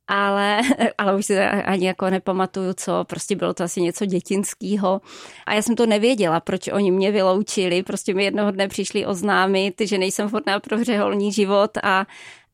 ale, 0.08 0.60
ale 0.98 1.16
už 1.16 1.26
si 1.26 1.38
ani 1.40 1.86
jako 1.86 2.10
nepamatuju, 2.10 2.72
co, 2.74 3.04
prostě 3.04 3.36
bylo 3.36 3.54
to 3.54 3.64
asi 3.64 3.82
něco 3.82 4.06
dětinského. 4.06 5.00
A 5.46 5.54
já 5.54 5.62
jsem 5.62 5.76
to 5.76 5.86
nevěděla, 5.86 6.40
proč 6.40 6.68
oni 6.68 6.90
mě 6.90 7.12
vyloučili, 7.12 7.82
prostě 7.82 8.14
mi 8.14 8.24
jednoho 8.24 8.50
dne 8.50 8.68
přišli 8.68 9.06
oznámit, 9.06 9.74
že 9.80 9.98
nejsem 9.98 10.28
vhodná 10.28 10.60
pro 10.60 10.78
hřeholní 10.78 11.32
život 11.32 11.70
a, 11.82 12.06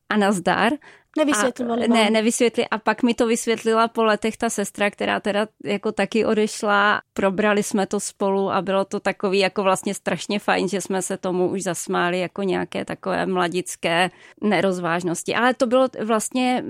a 0.09 0.17
nazdar. 0.17 0.71
Nevysvětlovali 1.17 1.85
a, 1.85 1.93
Ne, 1.93 2.09
nevysvětli. 2.09 2.67
A 2.67 2.77
pak 2.77 3.03
mi 3.03 3.13
to 3.13 3.27
vysvětlila 3.27 3.87
po 3.87 4.03
letech 4.03 4.37
ta 4.37 4.49
sestra, 4.49 4.89
která 4.89 5.19
teda 5.19 5.47
jako 5.63 5.91
taky 5.91 6.25
odešla. 6.25 7.01
Probrali 7.13 7.63
jsme 7.63 7.87
to 7.87 7.99
spolu 7.99 8.51
a 8.51 8.61
bylo 8.61 8.85
to 8.85 8.99
takový 8.99 9.39
jako 9.39 9.63
vlastně 9.63 9.93
strašně 9.93 10.39
fajn, 10.39 10.69
že 10.69 10.81
jsme 10.81 11.01
se 11.01 11.17
tomu 11.17 11.49
už 11.49 11.63
zasmáli 11.63 12.19
jako 12.19 12.43
nějaké 12.43 12.85
takové 12.85 13.25
mladické 13.25 14.11
nerozvážnosti. 14.41 15.35
Ale 15.35 15.53
to 15.53 15.67
bylo 15.67 15.87
vlastně, 16.05 16.63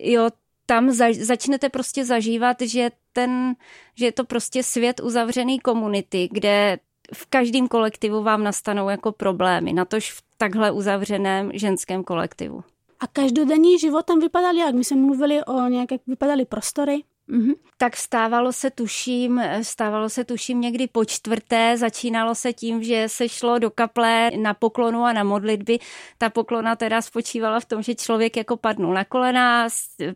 jo, 0.00 0.28
tam 0.66 0.90
za, 0.90 1.04
začnete 1.20 1.68
prostě 1.68 2.04
zažívat, 2.04 2.56
že 2.60 2.90
ten, 3.12 3.54
že 3.94 4.04
je 4.04 4.12
to 4.12 4.24
prostě 4.24 4.62
svět 4.62 5.00
uzavřený 5.00 5.60
komunity, 5.60 6.28
kde 6.32 6.78
v 7.14 7.26
každém 7.26 7.68
kolektivu 7.68 8.22
vám 8.22 8.44
nastanou 8.44 8.88
jako 8.88 9.12
problémy, 9.12 9.72
natož 9.72 10.12
v 10.12 10.22
takhle 10.38 10.70
uzavřeném 10.70 11.50
ženském 11.54 12.04
kolektivu. 12.04 12.64
A 13.02 13.06
každodenní 13.12 13.78
život 13.78 14.06
tam 14.06 14.20
vypadal 14.20 14.56
jak? 14.56 14.74
My 14.74 14.84
jsme 14.84 14.96
mluvili 14.96 15.44
o 15.44 15.68
nějak, 15.68 15.92
jak 15.92 16.00
vypadaly 16.06 16.44
prostory. 16.44 17.02
Mm-hmm. 17.30 17.54
Tak 17.76 17.96
stávalo 17.96 18.52
se 18.52 18.70
tuším, 18.70 19.42
stávalo 19.62 20.08
se 20.08 20.24
tuším 20.24 20.60
někdy 20.60 20.86
po 20.86 21.04
čtvrté, 21.04 21.76
začínalo 21.76 22.34
se 22.34 22.52
tím, 22.52 22.82
že 22.82 23.04
se 23.08 23.28
šlo 23.28 23.58
do 23.58 23.70
kaple 23.70 24.30
na 24.36 24.54
poklonu 24.54 25.04
a 25.04 25.12
na 25.12 25.24
modlitby. 25.24 25.78
Ta 26.18 26.30
poklona 26.30 26.76
teda 26.76 27.02
spočívala 27.02 27.60
v 27.60 27.64
tom, 27.64 27.82
že 27.82 27.94
člověk 27.94 28.36
jako 28.36 28.56
padnul 28.56 28.94
na 28.94 29.04
kolena, 29.04 29.68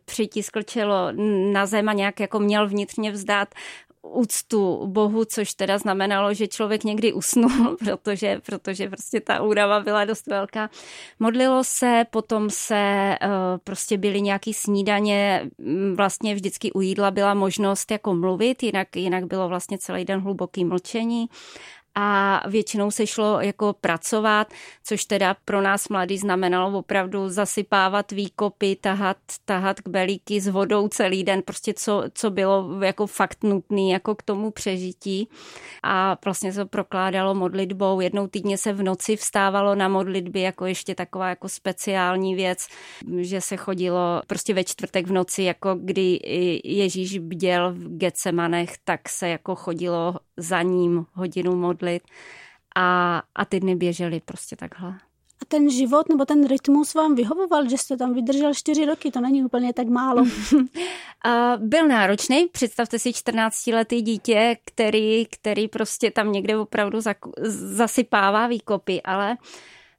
přitiskl 0.05 0.63
čelo 0.63 1.13
na 1.53 1.67
zem 1.67 1.89
a 1.89 1.93
nějak 1.93 2.21
jako 2.21 2.41
měl 2.41 2.69
vnitřně 2.69 3.11
vzdát 3.11 3.49
úctu 4.13 4.87
Bohu, 4.87 5.25
což 5.25 5.55
teda 5.55 5.79
znamenalo, 5.79 6.35
že 6.35 6.49
člověk 6.49 6.85
někdy 6.85 7.13
usnul, 7.13 7.77
protože, 7.85 8.41
protože 8.47 8.89
prostě 8.89 9.21
ta 9.21 9.43
úrava 9.43 9.81
byla 9.81 10.05
dost 10.05 10.27
velká. 10.27 10.71
Modlilo 11.19 11.65
se, 11.65 12.05
potom 12.11 12.51
se 12.51 12.77
eh, 12.77 13.29
prostě 13.65 13.99
byly 13.99 14.21
nějaký 14.21 14.55
snídaně, 14.55 15.51
mm, 15.59 15.95
vlastně 15.97 16.35
vždycky 16.35 16.73
u 16.73 16.81
jídla 16.81 17.11
byla 17.11 17.35
možnost 17.35 17.91
jako 17.91 18.15
mluvit, 18.15 18.63
jinak, 18.63 18.97
jinak 18.97 19.25
bylo 19.27 19.49
vlastně 19.49 19.79
celý 19.79 20.05
den 20.05 20.21
hluboký 20.21 20.65
mlčení 20.65 21.29
a 21.99 22.43
většinou 22.49 22.91
se 22.91 23.07
šlo 23.07 23.41
jako 23.41 23.73
pracovat, 23.81 24.53
což 24.85 25.05
teda 25.05 25.37
pro 25.45 25.61
nás 25.61 25.89
mladý 25.89 26.19
znamenalo 26.19 26.79
opravdu 26.79 27.29
zasypávat 27.29 28.13
výkopy, 28.13 28.77
tahat, 28.81 29.17
tahat 29.45 29.81
k 29.81 29.89
belíky 29.89 30.41
s 30.41 30.49
vodou 30.49 30.89
celý 30.89 31.25
den, 31.25 31.43
prostě 31.43 31.75
co, 31.75 32.05
co 32.15 32.31
bylo 32.31 32.79
jako 32.83 33.07
fakt 33.07 33.45
nutné 33.45 33.83
jako 33.83 34.15
k 34.15 34.23
tomu 34.23 34.51
přežití 34.51 35.29
a 35.83 36.17
vlastně 36.25 36.53
se 36.53 36.65
prokládalo 36.65 37.35
modlitbou. 37.35 38.01
Jednou 38.01 38.27
týdně 38.27 38.59
se 38.59 38.73
v 38.73 38.83
noci 38.83 39.17
vstávalo 39.17 39.75
na 39.75 39.89
modlitby 39.89 40.41
jako 40.41 40.67
ještě 40.67 40.95
taková 40.95 41.29
jako 41.29 41.49
speciální 41.49 42.35
věc, 42.35 42.67
že 43.19 43.41
se 43.41 43.57
chodilo 43.57 44.23
prostě 44.27 44.55
ve 44.55 44.65
čtvrtek 44.65 45.07
v 45.07 45.13
noci, 45.13 45.43
jako 45.43 45.75
kdy 45.81 46.21
Ježíš 46.65 47.19
bděl 47.19 47.73
v 47.73 47.97
Getsemanech, 47.97 48.71
tak 48.85 49.09
se 49.09 49.29
jako 49.29 49.55
chodilo 49.55 50.15
za 50.37 50.63
ním 50.63 51.07
hodinu 51.13 51.57
modlit 51.57 51.86
a, 52.77 53.23
a 53.35 53.45
ty 53.45 53.61
dny 53.61 53.77
běžely 53.77 54.21
prostě 54.25 54.57
takhle. 54.57 54.89
A 55.43 55.45
ten 55.49 55.71
život 55.71 56.09
nebo 56.09 56.25
ten 56.25 56.47
rytmus 56.47 56.95
vám 56.95 57.15
vyhovoval, 57.15 57.69
že 57.69 57.79
jste 57.79 57.97
tam 57.97 58.15
vydržel 58.15 58.55
čtyři 58.55 58.85
roky, 58.85 59.11
to 59.11 59.21
není 59.21 59.45
úplně 59.45 59.73
tak 59.73 59.89
málo. 59.89 60.25
Byl 61.57 61.89
náročný, 61.89 62.47
představte 62.53 62.99
si 62.99 63.11
14-letý 63.11 64.03
dítě, 64.03 64.57
který, 64.65 65.27
který 65.27 65.69
prostě 65.69 66.11
tam 66.11 66.33
někde 66.33 66.57
opravdu 66.57 66.99
zasypává 67.43 68.47
výkopy, 68.47 69.03
ale 69.03 69.31
uh, 69.31 69.37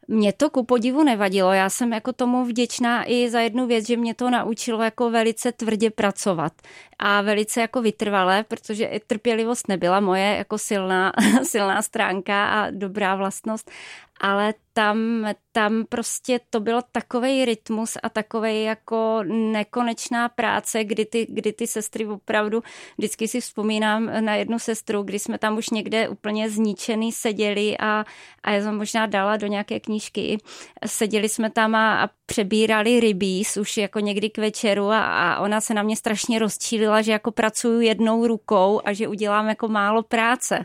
mě 0.08 0.34
to 0.34 0.50
ku 0.50 0.64
podivu 0.64 1.04
nevadilo. 1.04 1.52
Já 1.54 1.70
jsem 1.70 1.94
jako 1.94 2.14
tomu 2.14 2.46
vděčná 2.46 3.10
i 3.10 3.30
za 3.30 3.40
jednu 3.40 3.68
věc, 3.68 3.88
že 3.88 3.98
mě 3.98 4.14
to 4.14 4.30
naučilo 4.30 4.84
jako 4.84 5.10
velice 5.10 5.52
tvrdě 5.52 5.92
pracovat 5.92 6.54
a 7.00 7.22
velice 7.22 7.62
jako 7.62 7.82
vytrvalé, 7.82 8.44
protože 8.44 8.92
trpělivost 9.08 9.68
nebyla 9.68 10.00
moje 10.00 10.36
jako 10.38 10.58
silná, 10.58 11.12
silná 11.44 11.82
stránka 11.82 12.50
a 12.50 12.70
dobrá 12.72 13.16
vlastnost, 13.16 13.72
ale 14.22 14.54
tam, 14.78 15.28
tam 15.52 15.86
prostě 15.90 16.40
to 16.50 16.60
bylo 16.60 16.82
takový 16.92 17.46
rytmus 17.46 17.98
a 18.04 18.10
takový 18.10 18.64
jako 18.64 19.20
nekonečná 19.28 20.30
práce, 20.30 20.84
kdy 20.84 21.06
ty, 21.06 21.28
kdy 21.30 21.54
ty 21.54 21.68
sestry 21.68 22.06
opravdu, 22.06 22.64
vždycky 22.98 23.28
si 23.28 23.42
vzpomínám 23.42 24.26
na 24.26 24.36
jednu 24.36 24.60
sestru, 24.60 25.04
kdy 25.04 25.20
jsme 25.20 25.38
tam 25.38 25.58
už 25.58 25.70
někde 25.70 26.10
úplně 26.10 26.50
zničený 26.50 27.12
seděli 27.12 27.78
a, 27.78 28.06
a 28.44 28.52
já 28.52 28.62
jsem 28.62 28.78
možná 28.78 29.06
dala 29.06 29.38
do 29.38 29.48
nějaké 29.48 29.80
knížky. 29.80 30.38
Seděli 30.86 31.30
jsme 31.30 31.50
tam 31.50 31.76
a, 31.76 32.04
a 32.04 32.10
přebírali 32.26 33.00
rybíz 33.00 33.58
už 33.58 33.78
jako 33.78 34.00
někdy 34.00 34.30
k 34.30 34.38
večeru 34.38 34.86
a, 34.86 35.06
a 35.06 35.40
ona 35.40 35.62
se 35.62 35.74
na 35.74 35.84
mě 35.84 35.96
strašně 35.96 36.40
rozčílila, 36.40 37.02
že 37.02 37.12
jako 37.12 37.32
pracuju 37.32 37.82
jednou 37.82 38.28
rukou 38.28 38.82
a 38.86 38.94
že 38.94 39.08
udělám 39.08 39.48
jako 39.50 39.68
málo 39.68 40.04
práce. 40.04 40.64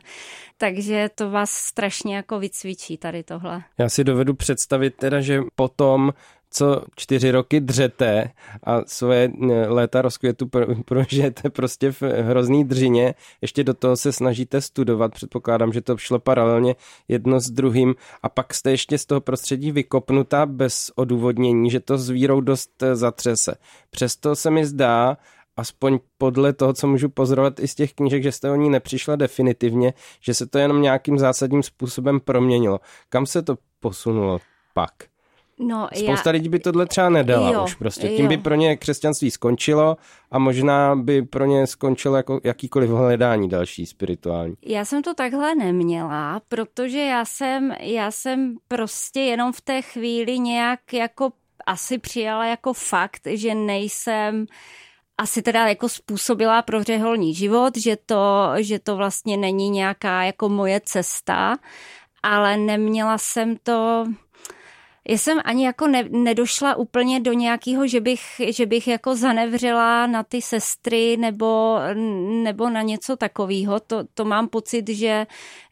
Takže 0.57 1.11
to 1.15 1.31
vás 1.31 1.51
strašně 1.51 2.17
jako 2.17 2.39
vycvičí 2.39 2.97
tady 2.97 3.23
tohle. 3.23 3.63
Já 3.79 3.89
si 3.89 4.05
dovedu 4.05 4.35
představit 4.35 4.95
teda, 4.97 5.21
že 5.21 5.41
potom 5.55 6.13
co 6.53 6.83
čtyři 6.97 7.31
roky 7.31 7.61
dřete 7.61 8.31
a 8.65 8.81
svoje 8.87 9.31
eh, 9.51 9.69
léta 9.69 10.03
rozkvětu 10.03 10.51
prožijete 10.85 11.51
prostě 11.51 11.93
v 11.93 12.03
hrozný 12.03 12.65
dřině, 12.65 13.15
ještě 13.41 13.65
do 13.65 13.75
toho 13.75 13.97
se 13.97 14.13
snažíte 14.13 14.61
studovat, 14.61 15.13
předpokládám, 15.13 15.73
že 15.73 15.81
to 15.81 15.97
šlo 15.97 16.19
paralelně 16.19 16.77
jedno 17.09 17.41
s 17.41 17.51
druhým 17.51 17.95
a 18.23 18.29
pak 18.29 18.55
jste 18.55 18.71
ještě 18.71 18.99
z 18.99 19.07
toho 19.07 19.21
prostředí 19.21 19.73
vykopnutá 19.73 20.47
bez 20.47 20.93
odůvodnění, 20.95 21.71
že 21.71 21.81
to 21.81 21.99
s 21.99 22.11
vírou 22.11 22.41
dost 22.41 22.83
eh, 22.83 22.97
zatřese. 22.97 23.55
Přesto 23.91 24.37
se 24.37 24.51
mi 24.51 24.67
zdá, 24.67 25.17
aspoň 25.57 25.99
podle 26.19 26.53
toho, 26.53 26.73
co 26.73 26.87
můžu 26.87 27.09
pozorovat 27.09 27.61
i 27.61 27.69
z 27.69 27.75
těch 27.75 27.95
knížek, 27.95 28.23
že 28.23 28.33
jste 28.33 28.51
o 28.51 28.57
ní 28.57 28.71
nepřišla 28.71 29.17
definitivně, 29.17 29.95
že 30.21 30.35
se 30.35 30.47
to 30.47 30.59
jenom 30.59 30.83
nějakým 30.83 31.19
zásadním 31.19 31.63
způsobem 31.63 32.21
proměnilo. 32.21 32.81
Kam 33.09 33.27
se 33.27 33.43
to 33.43 33.57
posunulo 33.81 34.39
pak? 34.75 34.93
No, 35.59 35.89
Spousta 35.95 36.31
já... 36.31 36.33
lidí 36.33 36.49
by 36.49 36.59
tohle 36.59 36.87
třeba 36.87 37.09
nedala 37.09 37.53
jo, 37.53 37.65
už 37.65 37.75
prostě. 37.75 38.09
Tím 38.09 38.25
jo. 38.25 38.29
by 38.29 38.37
pro 38.37 38.55
ně 38.55 38.77
křesťanství 38.77 39.31
skončilo 39.31 39.97
a 40.31 40.39
možná 40.39 40.97
by 40.97 41.23
pro 41.23 41.45
ně 41.45 41.67
skončilo 41.67 42.17
jako 42.17 42.41
jakýkoliv 42.45 42.91
hledání 42.91 43.49
další 43.49 43.87
spirituální. 43.87 44.55
Já 44.67 44.85
jsem 44.85 45.03
to 45.03 45.15
takhle 45.15 45.55
neměla, 45.55 46.41
protože 46.49 46.99
já 46.99 47.25
jsem, 47.25 47.73
já 47.81 48.11
jsem 48.11 48.57
prostě 48.69 49.21
jenom 49.21 49.53
v 49.53 49.61
té 49.61 49.83
chvíli 49.83 50.39
nějak 50.39 50.93
jako 50.93 51.31
asi 51.67 51.99
přijala 51.99 52.47
jako 52.47 52.73
fakt, 52.73 53.23
že 53.27 53.55
nejsem 53.55 54.47
asi 55.19 55.43
teda 55.43 55.69
jako 55.69 55.89
způsobila 55.89 56.63
pro 56.63 56.83
řeholní 56.83 57.35
život, 57.35 57.77
že 57.77 57.97
to, 58.07 58.53
že 58.57 58.79
to 58.79 58.97
vlastně 58.97 59.37
není 59.37 59.71
nějaká 59.71 60.23
jako 60.23 60.49
moje 60.49 60.81
cesta, 60.85 61.59
ale 62.23 62.57
neměla 62.57 63.19
jsem 63.19 63.57
to, 63.57 64.07
já 65.09 65.19
jsem 65.19 65.39
ani 65.45 65.65
jako 65.65 65.87
ne, 65.87 66.05
nedošla 66.11 66.75
úplně 66.75 67.21
do 67.21 67.33
nějakého, 67.33 67.87
že 67.87 68.01
bych, 68.01 68.21
že 68.49 68.67
bych 68.67 68.89
jako 68.89 69.17
zanevřela 69.17 70.07
na 70.07 70.23
ty 70.23 70.43
sestry 70.43 71.17
nebo, 71.17 71.79
nebo 72.43 72.71
na 72.71 72.83
něco 72.83 73.17
takového. 73.17 73.81
To, 73.81 74.05
to 74.15 74.25
mám 74.25 74.49
pocit, 74.49 74.89
že, 74.89 75.27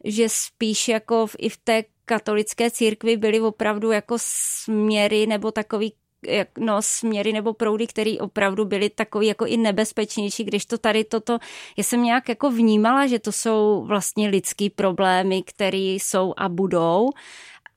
že 0.05 0.29
spíš 0.29 0.89
jako 0.89 1.27
v, 1.27 1.37
i 1.39 1.49
v 1.49 1.57
té 1.57 1.85
katolické 2.05 2.71
církvi 2.71 3.17
byly 3.17 3.41
opravdu 3.41 3.91
jako 3.91 4.17
směry 4.19 5.27
nebo 5.27 5.53
takový 5.53 5.93
jak, 6.27 6.59
no, 6.59 6.83
směry 6.83 7.33
nebo 7.33 7.55
proudy, 7.55 7.87
které 7.87 8.17
opravdu 8.21 8.65
byly 8.65 8.91
takový 8.91 9.27
jako 9.27 9.47
i 9.47 9.57
nebezpečnější, 9.57 10.45
když 10.45 10.67
to 10.67 10.79
tady 10.79 11.05
toto, 11.05 11.39
já 11.77 11.85
jsem 11.85 12.03
nějak 12.03 12.29
jako 12.29 12.51
vnímala, 12.51 13.07
že 13.07 13.19
to 13.19 13.33
jsou 13.33 13.85
vlastně 13.87 14.29
lidský 14.29 14.71
problémy, 14.71 15.43
které 15.43 15.79
jsou 15.79 16.35
a 16.37 16.49
budou. 16.49 17.11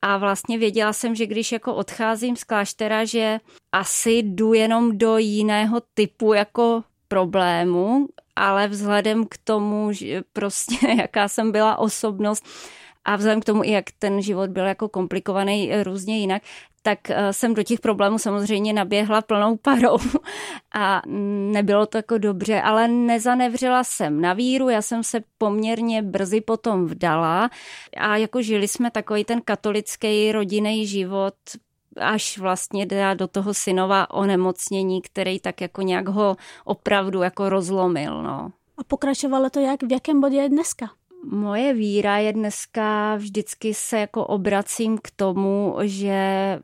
A 0.02 0.18
vlastně 0.18 0.58
věděla 0.58 0.94
jsem, 0.94 1.16
že 1.16 1.26
když 1.26 1.52
jako 1.52 1.76
odcházím 1.76 2.36
z 2.36 2.44
kláštera, 2.44 3.06
že 3.06 3.40
asi 3.72 4.12
jdu 4.12 4.54
jenom 4.54 4.98
do 4.98 5.18
jiného 5.18 5.82
typu 5.94 6.34
jako 6.34 6.84
problému, 7.08 8.08
ale 8.36 8.68
vzhledem 8.68 9.26
k 9.26 9.38
tomu, 9.44 9.92
že 9.92 10.22
prostě 10.34 10.88
jaká 10.98 11.28
jsem 11.28 11.52
byla 11.52 11.80
osobnost, 11.80 12.46
a 13.06 13.16
vzhledem 13.16 13.42
k 13.42 13.46
tomu, 13.46 13.64
jak 13.64 13.86
ten 14.00 14.22
život 14.22 14.50
byl 14.50 14.66
jako 14.66 14.90
komplikovaný 14.90 15.84
různě 15.84 16.20
jinak, 16.20 16.42
tak 16.84 17.10
eh, 17.10 17.34
jsem 17.34 17.54
do 17.54 17.64
těch 17.64 17.80
problémů 17.80 18.20
samozřejmě 18.20 18.74
naběhla 18.74 19.22
plnou 19.22 19.58
parou 19.58 19.98
a 20.76 21.02
nebylo 21.52 21.86
to 21.86 21.98
jako 21.98 22.18
dobře, 22.18 22.62
ale 22.62 22.88
nezanevřela 22.88 23.84
jsem 23.84 24.22
na 24.22 24.34
víru, 24.34 24.70
já 24.70 24.82
jsem 24.82 25.04
se 25.04 25.24
poměrně 25.38 26.02
brzy 26.02 26.42
potom 26.42 26.86
vdala 26.86 27.50
a 27.98 28.18
jako 28.18 28.42
žili 28.42 28.68
jsme 28.68 28.92
takový 28.92 29.24
ten 29.24 29.42
katolický 29.42 30.32
rodinný 30.32 30.88
život 30.88 31.34
až 31.98 32.38
vlastně 32.38 32.88
do 33.16 33.28
toho 33.28 33.54
synova 33.54 34.10
onemocnění, 34.12 35.02
který 35.02 35.40
tak 35.40 35.62
jako 35.62 35.82
nějak 35.82 36.08
ho 36.08 36.36
opravdu 36.66 37.22
jako 37.22 37.50
rozlomil. 37.50 38.24
No. 38.24 38.52
A 38.78 38.84
pokračovalo 38.88 39.50
to 39.50 39.60
jak? 39.60 39.84
V 39.84 39.92
jakém 39.92 40.22
bodě 40.22 40.38
je 40.38 40.50
dneska? 40.50 40.90
Moje 41.32 41.74
víra 41.74 42.18
je 42.18 42.34
dneska 42.34 43.16
vždycky 43.16 43.74
se 43.74 44.00
jako 44.00 44.26
obracím 44.26 44.98
k 44.98 45.12
tomu, 45.16 45.78
že 45.82 46.60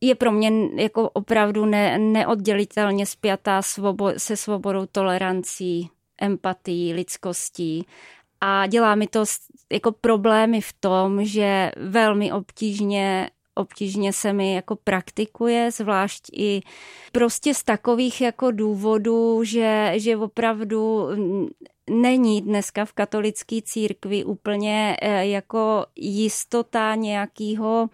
je 0.00 0.14
pro 0.14 0.32
mě 0.32 0.50
jako 0.74 1.10
opravdu 1.10 1.66
ne, 1.66 1.98
neoddělitelně 1.98 3.06
spjatá 3.06 3.62
svobo, 3.62 4.12
se 4.16 4.36
svobodou 4.36 4.86
tolerancí, 4.86 5.90
empatí, 6.20 6.92
lidskostí. 6.92 7.86
A 8.40 8.66
dělá 8.66 8.94
mi 8.94 9.06
to 9.06 9.24
jako 9.72 9.92
problémy 9.92 10.60
v 10.60 10.72
tom, 10.80 11.24
že 11.24 11.70
velmi 11.76 12.32
obtížně 12.32 13.30
obtížně 13.58 14.12
se 14.12 14.32
mi 14.32 14.54
jako 14.54 14.76
praktikuje, 14.76 15.70
zvlášť 15.70 16.22
i 16.32 16.60
prostě 17.12 17.54
z 17.54 17.62
takových 17.62 18.20
jako 18.20 18.50
důvodů, 18.50 19.44
že, 19.44 19.92
že 19.96 20.16
opravdu 20.16 21.08
není 21.90 22.42
dneska 22.42 22.84
v 22.84 22.92
katolické 22.92 23.62
církvi 23.62 24.24
úplně 24.24 24.96
eh, 25.02 25.26
jako 25.26 25.86
jistota 25.96 26.94
nějakého 26.94 27.88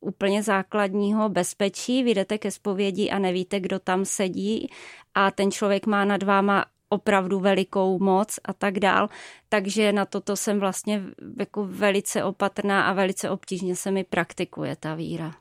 úplně 0.00 0.42
základního 0.42 1.28
bezpečí. 1.28 2.02
Vy 2.02 2.14
jdete 2.14 2.38
ke 2.38 2.50
zpovědi 2.50 3.10
a 3.10 3.18
nevíte, 3.18 3.60
kdo 3.60 3.78
tam 3.78 4.04
sedí 4.04 4.68
a 5.14 5.30
ten 5.30 5.50
člověk 5.50 5.86
má 5.86 6.04
nad 6.04 6.22
váma 6.22 6.64
opravdu 6.90 7.40
velikou 7.40 7.98
moc 7.98 8.38
a 8.44 8.52
tak 8.52 8.78
dál. 8.78 9.08
Takže 9.48 9.92
na 9.92 10.04
toto 10.04 10.36
jsem 10.36 10.60
vlastně 10.60 11.02
jako 11.38 11.66
velice 11.70 12.24
opatrná 12.24 12.82
a 12.82 12.92
velice 12.92 13.30
obtížně 13.30 13.76
se 13.76 13.90
mi 13.90 14.04
praktikuje 14.04 14.76
ta 14.76 14.94
víra. 14.94 15.34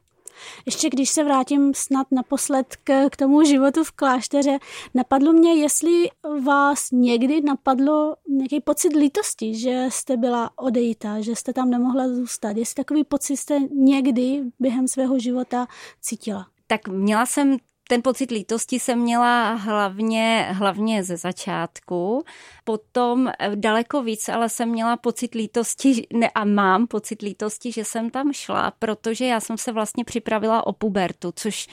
Ještě 0.65 0.89
když 0.89 1.09
se 1.09 1.23
vrátím 1.23 1.73
snad 1.73 2.07
naposled 2.11 2.75
k, 2.83 3.09
k 3.09 3.15
tomu 3.15 3.43
životu 3.43 3.83
v 3.83 3.91
klášteře, 3.91 4.57
napadlo 4.93 5.33
mě, 5.33 5.53
jestli 5.53 6.09
vás 6.43 6.91
někdy 6.91 7.41
napadlo 7.41 8.15
nějaký 8.29 8.61
pocit 8.61 8.95
lítosti, 8.95 9.59
že 9.59 9.85
jste 9.89 10.17
byla 10.17 10.51
odejita, 10.55 11.21
že 11.21 11.35
jste 11.35 11.53
tam 11.53 11.69
nemohla 11.69 12.07
zůstat. 12.07 12.57
Jestli 12.57 12.75
takový 12.75 13.03
pocit 13.03 13.37
jste 13.37 13.59
někdy 13.59 14.43
během 14.59 14.87
svého 14.87 15.19
života 15.19 15.67
cítila? 16.01 16.47
Tak 16.67 16.87
měla 16.87 17.25
jsem 17.25 17.57
ten 17.89 18.01
pocit 18.01 18.31
lítosti 18.31 18.79
jsem 18.79 18.99
měla 18.99 19.53
hlavně, 19.53 20.47
hlavně 20.51 21.03
ze 21.03 21.17
začátku. 21.17 22.23
Potom 22.63 23.27
eh, 23.27 23.51
daleko 23.55 24.03
víc, 24.03 24.29
ale 24.29 24.49
jsem 24.49 24.69
měla 24.69 24.97
pocit 24.97 25.35
lítosti 25.35 26.07
ne, 26.13 26.29
a 26.29 26.45
mám 26.45 26.87
pocit 26.87 27.21
lítosti, 27.21 27.71
že 27.71 27.85
jsem 27.85 28.09
tam 28.09 28.33
šla, 28.33 28.73
protože 28.79 29.25
já 29.25 29.39
jsem 29.39 29.57
se 29.57 29.71
vlastně 29.71 30.05
připravila 30.05 30.67
o 30.67 30.73
pubertu, 30.73 31.31
což 31.35 31.67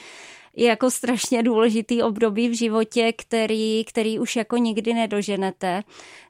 je 0.55 0.67
jako 0.67 0.91
strašně 0.91 1.43
důležitý 1.43 2.01
období 2.03 2.49
v 2.49 2.57
životě, 2.57 3.13
který, 3.13 3.85
který 3.85 4.19
už 4.19 4.35
jako 4.35 4.57
nikdy 4.57 4.93
nedoženete. 4.93 5.83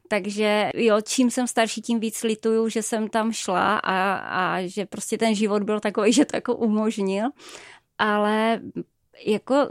Takže 0.08 0.72
jo, 0.76 1.02
čím 1.02 1.32
jsem 1.32 1.48
starší, 1.48 1.82
tím 1.82 2.00
víc 2.00 2.24
lituju, 2.24 2.70
že 2.70 2.84
jsem 2.84 3.08
tam 3.08 3.32
šla 3.32 3.78
a, 3.78 4.14
a 4.16 4.68
že 4.68 4.86
prostě 4.86 5.18
ten 5.18 5.36
život 5.36 5.64
byl 5.64 5.80
takový, 5.80 6.14
že 6.14 6.26
to 6.26 6.38
jako 6.38 6.56
umožnil. 6.56 7.30
Ale 7.98 8.62
jako 9.26 9.68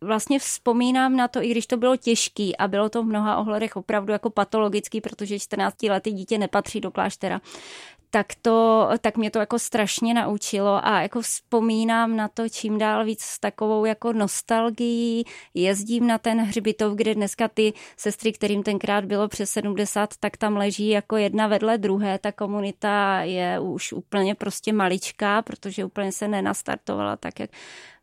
vlastně 0.00 0.38
vzpomínám 0.38 1.16
na 1.16 1.28
to, 1.28 1.42
i 1.42 1.48
když 1.48 1.66
to 1.66 1.76
bylo 1.76 1.96
těžký 1.96 2.56
a 2.56 2.68
bylo 2.68 2.88
to 2.88 3.02
v 3.02 3.06
mnoha 3.06 3.36
ohledech 3.36 3.76
opravdu 3.76 4.12
jako 4.12 4.30
patologický, 4.30 5.00
protože 5.00 5.38
14 5.38 5.82
letý 5.82 6.12
dítě 6.12 6.38
nepatří 6.38 6.80
do 6.80 6.90
kláštera, 6.90 7.40
tak, 8.14 8.26
to, 8.42 8.88
tak 9.00 9.16
mě 9.16 9.30
to 9.30 9.38
jako 9.38 9.58
strašně 9.58 10.14
naučilo 10.14 10.86
a 10.86 11.00
jako 11.00 11.20
vzpomínám 11.20 12.16
na 12.16 12.28
to 12.28 12.48
čím 12.48 12.78
dál 12.78 13.04
víc 13.04 13.20
s 13.22 13.38
takovou 13.38 13.84
jako 13.84 14.12
nostalgií. 14.12 15.24
Jezdím 15.54 16.06
na 16.06 16.18
ten 16.18 16.40
hřbitov, 16.40 16.94
kde 16.94 17.14
dneska 17.14 17.48
ty 17.48 17.72
sestry, 17.96 18.32
kterým 18.32 18.62
tenkrát 18.62 19.04
bylo 19.04 19.28
přes 19.28 19.50
70, 19.50 20.10
tak 20.20 20.36
tam 20.36 20.56
leží 20.56 20.88
jako 20.88 21.16
jedna 21.16 21.46
vedle 21.46 21.78
druhé. 21.78 22.18
Ta 22.18 22.32
komunita 22.32 23.20
je 23.20 23.60
už 23.60 23.92
úplně 23.92 24.34
prostě 24.34 24.72
maličká, 24.72 25.42
protože 25.42 25.84
úplně 25.84 26.12
se 26.12 26.28
nenastartovala 26.28 27.16
tak, 27.16 27.40
jak 27.40 27.50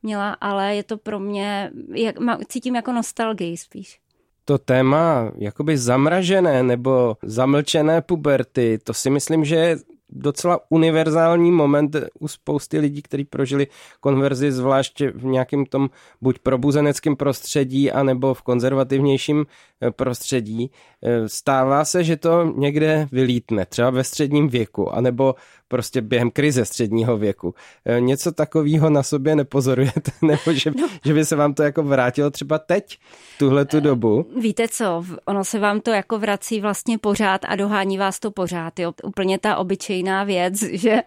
měla, 0.03 0.31
ale 0.41 0.75
je 0.75 0.83
to 0.83 0.97
pro 0.97 1.19
mě, 1.19 1.71
jak, 1.93 2.15
cítím 2.47 2.75
jako 2.75 2.91
nostalgii 2.91 3.57
spíš 3.57 3.99
to 4.45 4.57
téma 4.57 5.31
jakoby 5.37 5.77
zamražené 5.77 6.63
nebo 6.63 7.17
zamlčené 7.23 8.01
puberty, 8.01 8.79
to 8.83 8.93
si 8.93 9.09
myslím, 9.09 9.45
že 9.45 9.55
je 9.55 9.77
docela 10.11 10.59
univerzální 10.69 11.51
moment 11.51 11.95
u 12.19 12.27
spousty 12.27 12.79
lidí, 12.79 13.01
kteří 13.01 13.25
prožili 13.25 13.67
konverzi, 13.99 14.51
zvlášť 14.51 15.01
v 15.01 15.25
nějakém 15.25 15.65
tom 15.65 15.89
buď 16.21 16.39
probuzeneckém 16.39 17.15
prostředí, 17.15 17.91
anebo 17.91 18.33
v 18.33 18.41
konzervativnějším 18.41 19.45
eh, 19.81 19.91
prostředí. 19.91 20.71
Eh, 21.03 21.29
stává 21.29 21.85
se, 21.85 22.03
že 22.03 22.17
to 22.17 22.53
někde 22.55 23.07
vylítne, 23.11 23.65
třeba 23.65 23.89
ve 23.89 24.03
středním 24.03 24.49
věku, 24.49 24.93
anebo 24.93 25.35
prostě 25.71 26.01
během 26.01 26.31
krize 26.31 26.65
středního 26.65 27.17
věku. 27.17 27.55
E, 27.85 28.01
něco 28.01 28.31
takového 28.31 28.89
na 28.89 29.03
sobě 29.03 29.35
nepozorujete, 29.35 30.11
nebo 30.21 30.53
že, 30.53 30.71
no. 30.71 30.89
že 31.05 31.13
by 31.13 31.25
se 31.25 31.35
vám 31.35 31.53
to 31.53 31.63
jako 31.63 31.83
vrátilo 31.83 32.31
třeba 32.31 32.59
teď, 32.59 32.97
tuhle 33.39 33.65
tu 33.65 33.79
dobu? 33.79 34.25
Víte 34.41 34.67
co, 34.67 35.05
ono 35.25 35.45
se 35.45 35.59
vám 35.59 35.79
to 35.81 35.91
jako 35.91 36.19
vrací 36.19 36.61
vlastně 36.61 36.97
pořád 36.97 37.41
a 37.47 37.55
dohání 37.55 37.97
vás 37.97 38.19
to 38.19 38.31
pořád. 38.31 38.79
Jo? 38.79 38.93
Úplně 39.03 39.39
ta 39.39 39.57
obyčejná 40.01 40.23
věc, 40.23 40.63
že, 40.73 41.01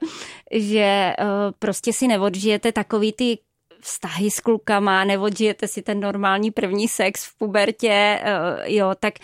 že 0.53 0.81
e, 0.81 1.15
prostě 1.59 1.93
si 1.93 2.07
neodžijete 2.09 2.73
takový 2.73 3.13
ty 3.13 3.39
vztahy 3.81 4.31
s 4.31 4.41
klukama, 4.41 5.05
neodžijete 5.05 5.69
si 5.69 5.83
ten 5.83 6.01
normální 6.01 6.51
první 6.51 6.89
sex 6.89 7.25
v 7.25 7.39
pubertě, 7.39 7.93
e, 7.93 8.21
jo, 8.73 8.93
tak 9.01 9.15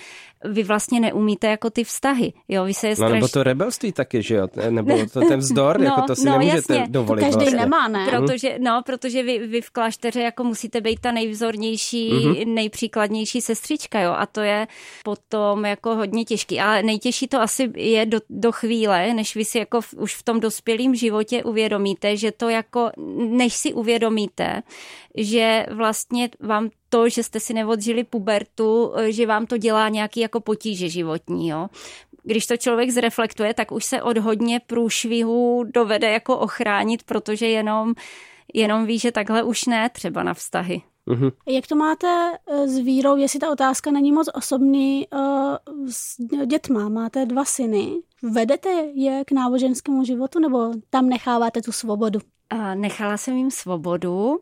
vy 0.45 0.63
vlastně 0.63 1.01
neumíte 1.01 1.47
jako 1.47 1.71
ty 1.71 1.85
vztahy. 1.85 2.33
Jo, 2.49 2.65
vy 2.65 2.75
se 2.75 2.89
je 2.89 2.97
straš... 2.97 3.11
No 3.11 3.15
nebo 3.15 3.29
to 3.29 3.43
rebelství 3.43 3.93
taky, 3.93 4.23
že 4.23 4.35
jo? 4.35 4.49
Nebo 4.71 5.07
to 5.13 5.21
ten 5.21 5.41
vzdor, 5.41 5.79
no, 5.79 5.85
jako 5.85 6.03
to 6.03 6.17
si 6.17 6.27
no, 6.27 6.33
nemůžete 6.33 6.75
jasně. 6.75 6.87
dovolit. 6.91 7.21
To 7.21 7.27
každý 7.27 7.45
vlastně. 7.45 7.61
nemá, 7.61 7.89
ne? 7.89 8.07
Protože, 8.11 8.59
no, 8.59 8.83
protože 8.87 9.23
vy, 9.23 9.47
vy 9.47 9.61
v 9.61 9.71
klášteře 9.71 10.21
jako 10.21 10.45
musíte 10.45 10.81
být 10.81 11.01
ta 11.01 11.13
nejvzornější, 11.13 12.13
mm-hmm. 12.13 12.55
nejpříkladnější 12.55 13.41
sestřička, 13.41 14.01
jo? 14.01 14.13
A 14.17 14.27
to 14.27 14.41
je 14.41 14.67
potom 15.05 15.65
jako 15.65 15.95
hodně 15.95 16.25
těžký. 16.25 16.61
Ale 16.61 16.83
nejtěžší 16.83 17.29
to 17.29 17.41
asi 17.41 17.73
je 17.77 18.07
do, 18.07 18.19
do 18.31 18.53
chvíle, 18.53 19.15
než 19.15 19.37
vy 19.37 19.45
si 19.45 19.59
jako 19.59 19.81
v, 19.81 19.95
už 19.95 20.15
v 20.15 20.23
tom 20.23 20.41
dospělém 20.41 20.95
životě 20.95 21.45
uvědomíte, 21.45 22.17
že 22.17 22.33
to 22.33 22.49
jako, 22.49 22.91
než 23.17 23.55
si 23.55 23.73
uvědomíte, 23.73 24.63
že 25.17 25.67
vlastně 25.71 26.31
vám 26.41 26.71
to, 26.91 27.09
že 27.09 27.23
jste 27.23 27.41
si 27.41 27.55
neodžili 27.55 28.05
pubertu, 28.05 28.93
eh, 28.97 29.13
že 29.13 29.27
vám 29.27 29.47
to 29.47 29.57
dělá 29.57 29.89
nějaký 29.89 30.21
jako 30.21 30.41
potíže 30.41 30.89
životní. 30.89 31.49
Jo? 31.49 31.69
Když 32.23 32.47
to 32.47 32.57
člověk 32.57 32.91
zreflektuje, 32.91 33.55
tak 33.55 33.73
už 33.73 33.85
se 33.85 34.03
od 34.03 34.19
hodně 34.19 34.61
průšvihů 34.67 35.65
dovede 35.75 36.11
jako 36.11 36.39
ochránit, 36.39 37.03
protože 37.03 37.47
jenom, 37.47 37.95
jenom 38.55 38.87
ví, 38.87 38.99
že 38.99 39.13
takhle 39.13 39.43
už 39.43 39.65
ne 39.65 39.91
třeba 39.91 40.23
na 40.23 40.35
vztahy. 40.35 40.83
Uhum. 41.07 41.31
Jak 41.49 41.67
to 41.67 41.77
máte 41.77 42.33
eh, 42.47 42.69
s 42.69 42.79
vírou, 42.79 43.17
jestli 43.17 43.39
ta 43.39 43.51
otázka 43.51 43.91
není 43.91 44.13
moc 44.13 44.29
osobní, 44.35 45.07
uh, 45.13 45.57
s 45.91 46.17
dětma? 46.47 46.89
Máte 46.89 47.27
dva 47.27 47.45
syny. 47.45 48.03
Vedete 48.23 48.69
je 48.95 49.25
k 49.25 49.33
náboženskému 49.33 50.05
životu 50.05 50.39
nebo 50.39 50.73
tam 50.91 51.09
necháváte 51.09 51.63
tu 51.63 51.73
svobodu? 51.73 52.21
Nechala 52.75 53.17
jsem 53.17 53.37
jim 53.37 53.51
svobodu. 53.51 54.39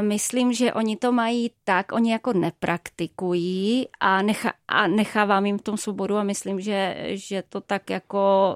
Myslím, 0.00 0.52
že 0.52 0.72
oni 0.72 0.96
to 0.96 1.12
mají 1.12 1.50
tak, 1.64 1.92
oni 1.92 2.12
jako 2.12 2.32
nepraktikují 2.32 3.88
a, 4.00 4.22
necha, 4.22 4.52
a 4.68 4.86
nechávám 4.86 5.46
jim 5.46 5.58
v 5.58 5.62
tom 5.62 5.76
svobodu 5.76 6.16
a 6.16 6.22
myslím, 6.22 6.60
že, 6.60 6.96
že 7.08 7.42
to 7.48 7.60
tak 7.60 7.90
jako 7.90 8.54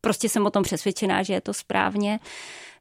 prostě 0.00 0.28
jsem 0.28 0.46
o 0.46 0.50
tom 0.50 0.62
přesvědčená, 0.62 1.22
že 1.22 1.32
je 1.32 1.40
to 1.40 1.54
správně. 1.54 2.20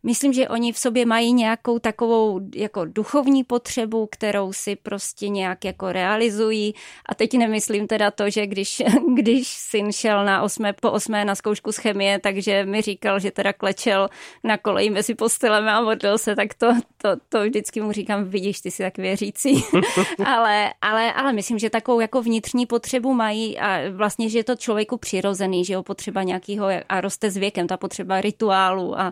Myslím, 0.05 0.33
že 0.33 0.47
oni 0.47 0.73
v 0.73 0.77
sobě 0.77 1.05
mají 1.05 1.33
nějakou 1.33 1.79
takovou 1.79 2.41
jako 2.55 2.85
duchovní 2.85 3.43
potřebu, 3.43 4.07
kterou 4.11 4.53
si 4.53 4.75
prostě 4.75 5.29
nějak 5.29 5.65
jako 5.65 5.91
realizují. 5.91 6.75
A 7.09 7.15
teď 7.15 7.33
nemyslím 7.33 7.87
teda 7.87 8.11
to, 8.11 8.29
že 8.29 8.47
když, 8.47 8.83
když 9.15 9.47
syn 9.47 9.91
šel 9.91 10.25
na 10.25 10.41
osmé, 10.41 10.73
po 10.73 10.91
osmé 10.91 11.25
na 11.25 11.35
zkoušku 11.35 11.71
z 11.71 11.77
chemie, 11.77 12.19
takže 12.19 12.65
mi 12.65 12.81
říkal, 12.81 13.19
že 13.19 13.31
teda 13.31 13.53
klečel 13.53 14.09
na 14.43 14.57
koleji 14.57 14.89
mezi 14.89 15.15
postelemi 15.15 15.69
a 15.69 15.81
modlil 15.81 16.17
se, 16.17 16.35
tak 16.35 16.53
to, 16.53 16.73
to, 16.97 17.09
to 17.29 17.43
vždycky 17.43 17.81
mu 17.81 17.91
říkám, 17.91 18.23
vidíš, 18.23 18.61
ty 18.61 18.71
jsi 18.71 18.83
tak 18.83 18.97
věřící. 18.97 19.63
ale, 20.25 20.73
ale, 20.81 21.13
ale 21.13 21.33
myslím, 21.33 21.59
že 21.59 21.69
takovou 21.69 21.99
jako 21.99 22.21
vnitřní 22.21 22.65
potřebu 22.65 23.13
mají 23.13 23.59
a 23.59 23.89
vlastně, 23.91 24.29
že 24.29 24.39
je 24.39 24.43
to 24.43 24.55
člověku 24.55 24.97
přirozený, 24.97 25.65
že 25.65 25.73
jo, 25.73 25.83
potřeba 25.83 26.23
nějakého 26.23 26.67
a 26.89 27.01
roste 27.01 27.31
s 27.31 27.37
věkem, 27.37 27.67
ta 27.67 27.77
potřeba 27.77 28.21
rituálu 28.21 28.99
a, 28.99 29.11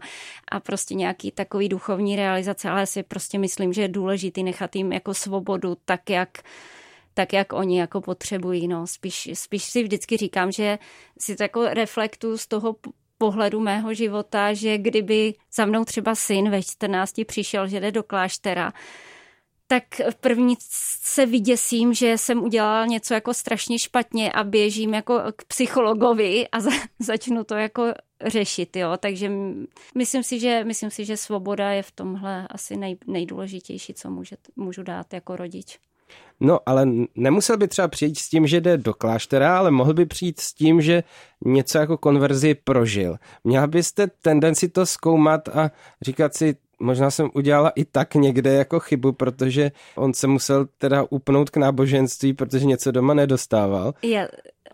a 0.52 0.60
prostě 0.60 0.83
prostě 0.84 0.96
nějaký 0.96 1.32
takový 1.32 1.70
duchovní 1.70 2.16
realizace, 2.16 2.70
ale 2.70 2.86
si 2.86 3.04
prostě 3.04 3.40
myslím, 3.40 3.74
že 3.74 3.82
je 3.82 3.88
důležitý 3.88 4.44
nechat 4.44 4.76
jim 4.76 4.92
jako 4.92 5.14
svobodu 5.14 5.78
tak, 5.86 6.10
jak 6.10 6.30
tak, 7.14 7.34
jak 7.34 7.54
oni 7.54 7.80
jako 7.80 8.02
potřebují. 8.02 8.68
No. 8.68 8.88
Spíš, 8.88 9.30
spíš 9.34 9.64
si 9.64 9.84
vždycky 9.84 10.18
říkám, 10.18 10.52
že 10.52 10.80
si 11.20 11.36
to 11.36 11.44
jako 11.44 11.66
reflektu 11.66 12.38
z 12.38 12.48
toho 12.48 12.76
pohledu 13.18 13.60
mého 13.60 13.94
života, 13.94 14.54
že 14.54 14.78
kdyby 14.78 15.34
za 15.54 15.66
mnou 15.66 15.86
třeba 15.86 16.16
syn 16.16 16.50
ve 16.50 16.64
14 16.64 17.22
přišel, 17.26 17.68
že 17.68 17.80
jde 17.80 17.92
do 17.92 18.04
kláštera, 18.04 18.74
tak 19.68 19.84
první 20.20 20.56
se 21.04 21.26
vyděsím, 21.26 21.94
že 21.94 22.18
jsem 22.18 22.44
udělala 22.44 22.86
něco 22.86 23.14
jako 23.14 23.34
strašně 23.34 23.80
špatně 23.80 24.32
a 24.32 24.44
běžím 24.44 24.94
jako 24.94 25.22
k 25.36 25.44
psychologovi 25.46 26.48
a 26.48 26.60
za, 26.60 26.72
začnu 27.00 27.44
to 27.44 27.56
jako 27.56 27.94
řešit, 28.26 28.76
jo. 28.76 28.98
Takže 29.00 29.32
myslím 29.96 30.24
si, 30.24 30.40
že, 30.40 30.64
myslím 30.64 30.92
si, 30.92 31.06
že 31.06 31.18
svoboda 31.18 31.72
je 31.72 31.84
v 31.84 31.92
tomhle 31.92 32.48
asi 32.48 32.78
nej, 32.78 32.98
nejdůležitější, 33.08 33.94
co 33.94 34.10
může, 34.10 34.36
můžu 34.56 34.84
dát 34.84 35.14
jako 35.14 35.36
rodič. 35.36 35.80
No, 36.40 36.60
ale 36.66 36.88
nemusel 37.16 37.58
by 37.58 37.68
třeba 37.68 37.88
přijít 37.88 38.18
s 38.18 38.30
tím, 38.30 38.48
že 38.48 38.62
jde 38.62 38.78
do 38.78 38.94
kláštera, 38.94 39.58
ale 39.58 39.72
mohl 39.72 39.94
by 39.94 40.06
přijít 40.06 40.40
s 40.40 40.54
tím, 40.54 40.82
že 40.82 41.04
něco 41.46 41.78
jako 41.78 41.98
konverzi 41.98 42.56
prožil. 42.64 43.18
Měla 43.44 43.68
byste 43.68 44.08
tendenci 44.08 44.70
to 44.70 44.86
zkoumat 44.86 45.50
a 45.50 45.72
říkat 46.02 46.36
si, 46.36 46.56
možná 46.80 47.12
jsem 47.12 47.30
udělala 47.34 47.70
i 47.70 47.86
tak 47.86 48.16
někde 48.16 48.54
jako 48.54 48.80
chybu, 48.80 49.12
protože 49.12 49.72
on 49.96 50.14
se 50.14 50.28
musel 50.28 50.68
teda 50.78 51.06
upnout 51.10 51.50
k 51.50 51.58
náboženství, 51.58 52.34
protože 52.34 52.66
něco 52.66 52.92
doma 52.92 53.14
nedostával. 53.14 53.94
Je, 54.02 54.30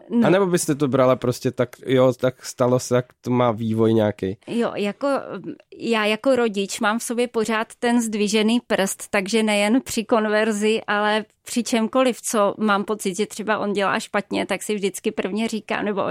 No. 0.10 0.28
A 0.28 0.30
nebo 0.30 0.46
byste 0.46 0.76
to 0.76 0.88
brala 0.88 1.16
prostě 1.16 1.52
tak, 1.52 1.70
jo, 1.86 2.14
tak 2.14 2.46
stalo 2.46 2.80
se, 2.80 2.94
tak 2.94 3.06
to 3.22 3.32
má 3.32 3.52
vývoj 3.52 3.94
nějaký. 3.94 4.38
Jo, 4.48 4.72
jako 4.76 5.08
já 5.78 6.06
jako 6.06 6.36
rodič 6.36 6.80
mám 6.80 7.00
v 7.00 7.04
sobě 7.04 7.28
pořád 7.28 7.68
ten 7.80 8.02
zdvižený 8.02 8.60
prst, 8.68 9.08
takže 9.10 9.44
nejen 9.44 9.82
při 9.82 10.06
konverzi, 10.06 10.82
ale 10.88 11.26
při 11.44 11.64
čemkoliv, 11.64 12.22
co 12.22 12.54
mám 12.58 12.84
pocit, 12.84 13.18
že 13.18 13.26
třeba 13.26 13.58
on 13.58 13.74
dělá 13.74 14.00
špatně, 14.00 14.46
tak 14.46 14.64
si 14.64 14.76
vždycky 14.76 15.12
prvně 15.12 15.48
říkám, 15.48 15.86
nebo 15.86 16.04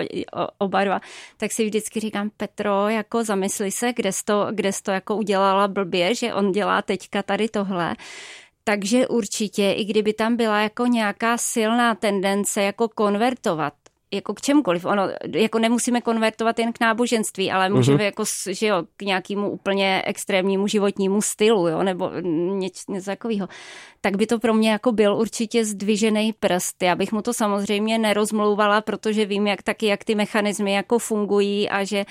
oba 0.59 0.85
dva, 0.85 1.01
tak 1.37 1.53
si 1.53 1.65
vždycky 1.65 2.01
říkám, 2.01 2.31
Petro, 2.37 2.89
jako 2.89 3.25
zamysli 3.25 3.71
se, 3.71 3.93
kde 3.93 4.13
jsi 4.13 4.25
to, 4.25 4.47
kde 4.51 4.73
jsi 4.73 4.83
to 4.83 4.91
jako 4.91 5.17
udělala 5.17 5.69
blbě, 5.69 6.15
že 6.15 6.35
on 6.35 6.53
dělá 6.53 6.83
teďka 6.83 7.23
tady 7.23 7.49
tohle. 7.49 7.97
Takže 8.65 9.09
určitě, 9.09 9.73
i 9.73 9.85
kdyby 9.85 10.13
tam 10.13 10.37
byla 10.37 10.61
jako 10.61 10.87
nějaká 10.87 11.39
silná 11.39 11.95
tendence 11.95 12.63
jako 12.63 12.89
konvertovat, 12.89 13.73
jako 14.13 14.35
k 14.35 14.41
čemukoliv. 14.41 14.85
Ono, 14.85 15.09
jako 15.35 15.59
nemusíme 15.59 16.01
konvertovat 16.01 16.59
jen 16.59 16.73
k 16.73 16.81
náboženství, 16.81 17.51
ale 17.51 17.69
můžeme 17.69 17.99
mm-hmm. 17.99 18.05
jako, 18.05 18.25
že 18.51 18.67
jo, 18.67 18.83
k 18.97 19.03
nějakému 19.03 19.51
úplně 19.51 20.03
extrémnímu 20.07 20.67
životnímu 20.67 21.23
stylu, 21.23 21.69
jo, 21.69 21.83
nebo 21.83 22.11
něco, 22.55 22.93
něco 22.93 23.07
takového. 23.07 23.49
Tak 24.01 24.17
by 24.17 24.27
to 24.27 24.39
pro 24.39 24.55
mě 24.55 24.71
jako 24.71 24.93
byl 24.93 25.17
určitě 25.17 25.65
zdvižený 25.65 26.33
prst. 26.33 26.83
Já 26.83 26.95
bych 26.95 27.13
mu 27.13 27.23
to 27.23 27.33
samozřejmě 27.33 27.99
nerozmlouvala, 27.99 28.81
protože 28.81 29.27
vím, 29.27 29.47
jak 29.47 29.63
taky, 29.63 29.87
jak 29.87 30.05
ty 30.05 30.15
mechanismy 30.15 30.73
jako 30.73 30.99
fungují 30.99 31.69
a 31.69 31.85
že 31.85 32.05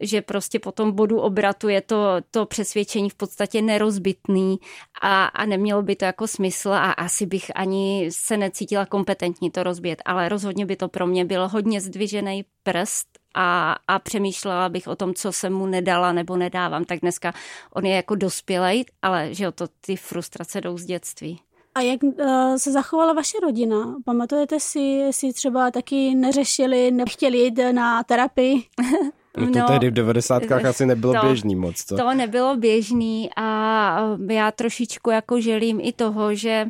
že 0.00 0.22
prostě 0.22 0.58
po 0.58 0.72
tom 0.72 0.92
bodu 0.92 1.20
obratu 1.20 1.68
je 1.68 1.80
to, 1.80 2.16
to 2.30 2.46
přesvědčení 2.46 3.10
v 3.10 3.14
podstatě 3.14 3.62
nerozbitný 3.62 4.58
a, 5.02 5.24
a 5.24 5.46
nemělo 5.46 5.82
by 5.82 5.96
to 5.96 6.04
jako 6.04 6.26
smysl 6.26 6.72
a 6.72 6.92
asi 6.92 7.26
bych 7.26 7.50
ani 7.54 8.08
se 8.12 8.36
necítila 8.36 8.86
kompetentní 8.86 9.50
to 9.50 9.62
rozbít, 9.62 10.02
ale 10.04 10.28
rozhodně 10.28 10.66
by 10.66 10.76
to 10.76 10.88
pro 10.88 11.06
mě 11.06 11.24
byl 11.24 11.48
hodně 11.48 11.80
zdvižený 11.80 12.44
prst 12.62 13.06
a, 13.34 13.76
a 13.88 13.98
přemýšlela 13.98 14.68
bych 14.68 14.88
o 14.88 14.96
tom, 14.96 15.14
co 15.14 15.32
jsem 15.32 15.52
mu 15.52 15.66
nedala 15.66 16.12
nebo 16.12 16.36
nedávám. 16.36 16.84
Tak 16.84 17.00
dneska 17.00 17.32
on 17.74 17.86
je 17.86 17.96
jako 17.96 18.14
dospělej, 18.14 18.84
ale 19.02 19.34
že 19.34 19.44
jo, 19.44 19.52
to 19.52 19.66
ty 19.80 19.96
frustrace 19.96 20.60
jdou 20.60 20.78
z 20.78 20.84
dětství. 20.84 21.40
A 21.74 21.80
jak 21.80 22.02
uh, 22.02 22.56
se 22.56 22.72
zachovala 22.72 23.12
vaše 23.12 23.38
rodina? 23.42 23.96
Pamatujete 24.04 24.60
si, 24.60 24.78
jestli 24.80 25.32
třeba 25.32 25.70
taky 25.70 26.14
neřešili, 26.14 26.90
nechtěli 26.90 27.38
jít 27.38 27.60
na 27.72 28.04
terapii? 28.04 28.62
No 29.36 29.52
to 29.52 29.58
no, 29.58 29.66
tehdy 29.66 29.90
v 29.90 29.92
90. 29.92 30.42
asi 30.52 30.86
nebylo 30.86 31.14
to, 31.14 31.26
běžný 31.26 31.56
moc. 31.56 31.84
To. 31.84 31.96
to 31.96 32.14
nebylo 32.14 32.56
běžný 32.56 33.30
a 33.36 34.00
já 34.30 34.50
trošičku 34.50 35.10
jako 35.10 35.40
želím 35.40 35.80
i 35.80 35.92
toho, 35.92 36.34
že 36.34 36.66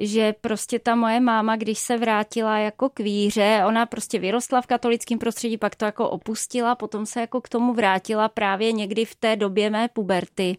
že 0.00 0.34
prostě 0.40 0.78
ta 0.78 0.94
moje 0.94 1.20
máma, 1.20 1.56
když 1.56 1.78
se 1.78 1.96
vrátila 1.96 2.58
jako 2.58 2.88
k 2.88 3.00
víře, 3.00 3.62
ona 3.66 3.86
prostě 3.86 4.18
vyrostla 4.18 4.60
v 4.60 4.66
katolickém 4.66 5.18
prostředí, 5.18 5.58
pak 5.58 5.76
to 5.76 5.84
jako 5.84 6.10
opustila, 6.10 6.74
potom 6.74 7.06
se 7.06 7.20
jako 7.20 7.40
k 7.40 7.48
tomu 7.48 7.74
vrátila 7.74 8.28
právě 8.28 8.72
někdy 8.72 9.04
v 9.04 9.14
té 9.14 9.36
době 9.36 9.70
mé 9.70 9.88
puberty 9.88 10.56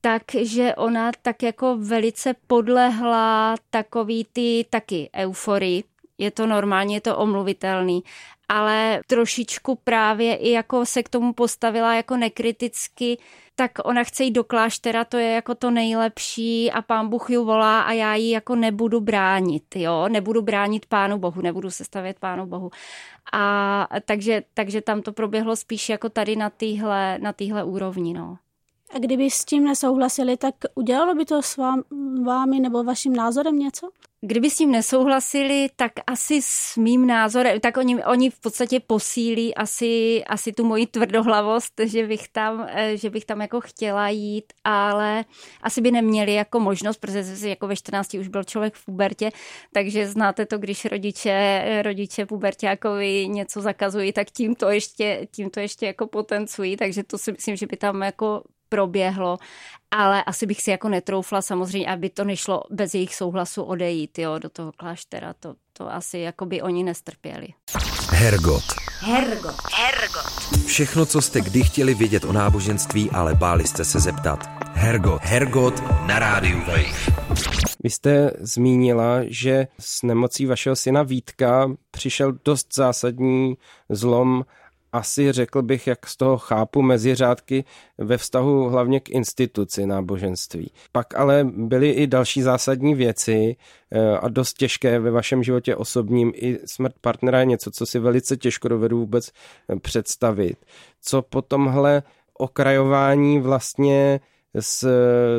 takže 0.00 0.74
ona 0.74 1.10
tak 1.22 1.42
jako 1.42 1.76
velice 1.76 2.34
podlehla 2.46 3.54
takový 3.70 4.26
ty 4.32 4.66
taky 4.70 5.10
euforii. 5.16 5.84
Je 6.18 6.30
to 6.30 6.46
normálně, 6.46 6.96
je 6.96 7.00
to 7.00 7.16
omluvitelný 7.16 8.02
ale 8.50 9.00
trošičku 9.06 9.78
právě 9.84 10.36
i 10.36 10.50
jako 10.50 10.86
se 10.86 11.02
k 11.02 11.08
tomu 11.08 11.32
postavila 11.32 11.94
jako 11.94 12.16
nekriticky, 12.16 13.18
tak 13.54 13.70
ona 13.84 14.04
chce 14.04 14.24
jít 14.24 14.30
do 14.30 14.44
kláštera, 14.44 15.04
to 15.04 15.16
je 15.16 15.30
jako 15.30 15.54
to 15.54 15.70
nejlepší 15.70 16.70
a 16.70 16.82
pán 16.82 17.08
Bůh 17.08 17.30
ji 17.30 17.36
volá 17.36 17.80
a 17.80 17.92
já 17.92 18.14
ji 18.14 18.30
jako 18.30 18.56
nebudu 18.56 19.00
bránit, 19.00 19.76
jo, 19.76 20.08
nebudu 20.08 20.42
bránit 20.42 20.86
pánu 20.86 21.18
Bohu, 21.18 21.42
nebudu 21.42 21.70
se 21.70 21.84
stavět 21.84 22.18
pánu 22.18 22.46
Bohu. 22.46 22.70
A 23.32 23.88
takže, 24.04 24.42
takže 24.54 24.80
tam 24.80 25.02
to 25.02 25.12
proběhlo 25.12 25.56
spíš 25.56 25.88
jako 25.88 26.08
tady 26.08 26.36
na 26.36 26.50
téhle 26.50 27.18
na 27.18 27.32
týhle 27.32 27.64
úrovni, 27.64 28.14
no. 28.14 28.38
A 28.94 28.98
kdyby 28.98 29.30
s 29.30 29.44
tím 29.44 29.64
nesouhlasili, 29.64 30.36
tak 30.36 30.54
udělalo 30.74 31.14
by 31.14 31.24
to 31.24 31.42
s 31.42 31.56
vám, 31.56 31.82
vámi 32.24 32.60
nebo 32.60 32.84
vaším 32.84 33.12
názorem 33.12 33.58
něco? 33.58 33.90
Kdyby 34.22 34.50
s 34.50 34.56
tím 34.56 34.70
nesouhlasili, 34.70 35.68
tak 35.76 35.92
asi 36.06 36.42
s 36.42 36.76
mým 36.76 37.06
názorem, 37.06 37.60
tak 37.60 37.76
oni, 37.76 38.04
oni 38.04 38.30
v 38.30 38.40
podstatě 38.40 38.80
posílí 38.80 39.54
asi, 39.54 40.24
asi 40.24 40.52
tu 40.52 40.64
moji 40.64 40.86
tvrdohlavost, 40.86 41.72
že 41.84 42.06
bych, 42.06 42.28
tam, 42.28 42.66
eh, 42.70 42.96
že 42.96 43.10
bych 43.10 43.24
tam 43.24 43.40
jako 43.40 43.60
chtěla 43.60 44.08
jít, 44.08 44.52
ale 44.64 45.24
asi 45.62 45.80
by 45.80 45.90
neměli 45.90 46.34
jako 46.34 46.60
možnost, 46.60 46.96
protože 46.96 47.48
jako 47.48 47.66
ve 47.66 47.76
14 47.76 48.14
už 48.14 48.28
byl 48.28 48.44
člověk 48.44 48.74
v 48.74 48.84
pubertě, 48.84 49.30
takže 49.72 50.08
znáte 50.08 50.46
to, 50.46 50.58
když 50.58 50.84
rodiče, 50.84 51.62
rodiče 51.82 52.26
puberťákovi 52.26 53.28
něco 53.28 53.60
zakazují, 53.60 54.12
tak 54.12 54.30
tím 54.30 54.54
to 54.54 54.70
ještě, 54.70 55.26
tím 55.30 55.50
to 55.50 55.60
ještě 55.60 55.86
jako 55.86 56.06
potencují, 56.06 56.76
takže 56.76 57.04
to 57.04 57.18
si 57.18 57.32
myslím, 57.32 57.56
že 57.56 57.66
by 57.66 57.76
tam 57.76 58.02
jako 58.02 58.42
proběhlo, 58.70 59.38
ale 59.90 60.24
asi 60.24 60.46
bych 60.46 60.62
si 60.62 60.70
jako 60.70 60.88
netroufla 60.88 61.42
samozřejmě, 61.42 61.88
aby 61.88 62.10
to 62.10 62.24
nešlo 62.24 62.62
bez 62.70 62.94
jejich 62.94 63.14
souhlasu 63.14 63.62
odejít 63.62 64.18
jo, 64.18 64.38
do 64.38 64.48
toho 64.48 64.72
kláštera. 64.72 65.34
To, 65.40 65.54
to 65.72 65.92
asi 65.92 66.18
jako 66.18 66.46
by 66.46 66.62
oni 66.62 66.82
nestrpěli. 66.82 67.48
Hergot. 68.10 68.62
Hergot. 69.00 69.56
Hergot. 69.72 70.66
Všechno, 70.66 71.06
co 71.06 71.20
jste 71.20 71.40
kdy 71.40 71.62
chtěli 71.62 71.94
vědět 71.94 72.24
o 72.24 72.32
náboženství, 72.32 73.10
ale 73.10 73.34
báli 73.34 73.66
jste 73.66 73.84
se 73.84 74.00
zeptat. 74.00 74.50
Hergot. 74.74 75.22
Hergot 75.22 75.82
na 76.06 76.18
rádiu 76.18 76.58
Wave. 76.58 77.20
Vy 77.82 77.90
jste 77.90 78.30
zmínila, 78.40 79.20
že 79.26 79.66
s 79.78 80.02
nemocí 80.02 80.46
vašeho 80.46 80.76
syna 80.76 81.02
Vítka 81.02 81.70
přišel 81.90 82.32
dost 82.44 82.74
zásadní 82.74 83.54
zlom 83.88 84.44
asi 84.92 85.32
řekl 85.32 85.62
bych, 85.62 85.86
jak 85.86 86.06
z 86.06 86.16
toho 86.16 86.38
chápu 86.38 86.82
mezi 86.82 87.14
řádky 87.14 87.64
ve 87.98 88.18
vztahu 88.18 88.68
hlavně 88.68 89.00
k 89.00 89.10
instituci 89.10 89.86
náboženství. 89.86 90.70
Pak 90.92 91.14
ale 91.14 91.44
byly 91.44 91.90
i 91.90 92.06
další 92.06 92.42
zásadní 92.42 92.94
věci 92.94 93.56
eh, 93.92 94.18
a 94.18 94.28
dost 94.28 94.52
těžké 94.52 94.98
ve 94.98 95.10
vašem 95.10 95.42
životě 95.42 95.76
osobním. 95.76 96.32
I 96.34 96.58
smrt 96.64 96.94
partnera 97.00 97.40
je 97.40 97.46
něco, 97.46 97.70
co 97.70 97.86
si 97.86 97.98
velice 97.98 98.36
těžko 98.36 98.68
dovedu 98.68 98.98
vůbec 98.98 99.30
eh, 99.68 99.76
představit. 99.76 100.56
Co 101.02 101.22
po 101.22 101.42
tomhle 101.42 102.02
okrajování 102.34 103.40
vlastně 103.40 104.20
z 104.54 104.84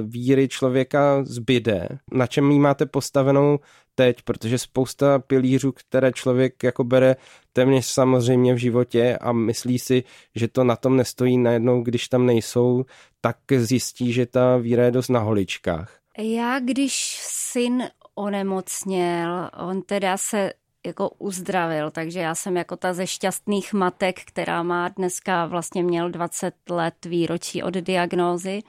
víry 0.01 0.47
člověka 0.47 1.23
zbyde, 1.23 1.87
na 2.11 2.27
čem 2.27 2.51
jí 2.51 2.59
máte 2.59 2.85
postavenou 2.85 3.59
teď, 3.95 4.21
protože 4.21 4.58
spousta 4.58 5.19
pilířů, 5.19 5.71
které 5.71 6.12
člověk 6.12 6.63
jako 6.63 6.84
bere 6.84 7.15
téměř 7.54 7.86
samozřejmě 7.86 8.54
v 8.54 8.58
životě 8.58 9.17
a 9.21 9.32
myslí 9.32 9.80
si, 9.80 10.04
že 10.36 10.47
to 10.47 10.63
na 10.63 10.75
tom 10.75 10.97
nestojí 10.97 11.38
najednou, 11.38 11.84
když 11.84 12.08
tam 12.08 12.25
nejsou, 12.25 12.86
tak 13.21 13.38
zjistí, 13.58 14.13
že 14.13 14.25
ta 14.25 14.58
víra 14.58 14.84
je 14.84 14.91
dost 14.91 15.10
na 15.10 15.19
holičkách. 15.19 15.99
Já, 16.17 16.60
když 16.60 17.19
syn 17.21 17.84
onemocněl, 18.15 19.49
on 19.58 19.82
teda 19.82 20.17
se 20.17 20.54
jako 20.86 21.10
uzdravil, 21.10 21.91
takže 21.91 22.19
já 22.19 22.36
jsem 22.36 22.58
jako 22.58 22.75
ta 22.75 22.93
ze 22.93 23.08
šťastných 23.08 23.73
matek, 23.73 24.19
která 24.25 24.63
má 24.63 24.89
dneska 24.89 25.45
vlastně 25.45 25.84
měl 25.84 26.10
20 26.10 26.54
let 26.69 27.06
výročí 27.06 27.63
od 27.63 27.73
diagnózy, 27.73 28.60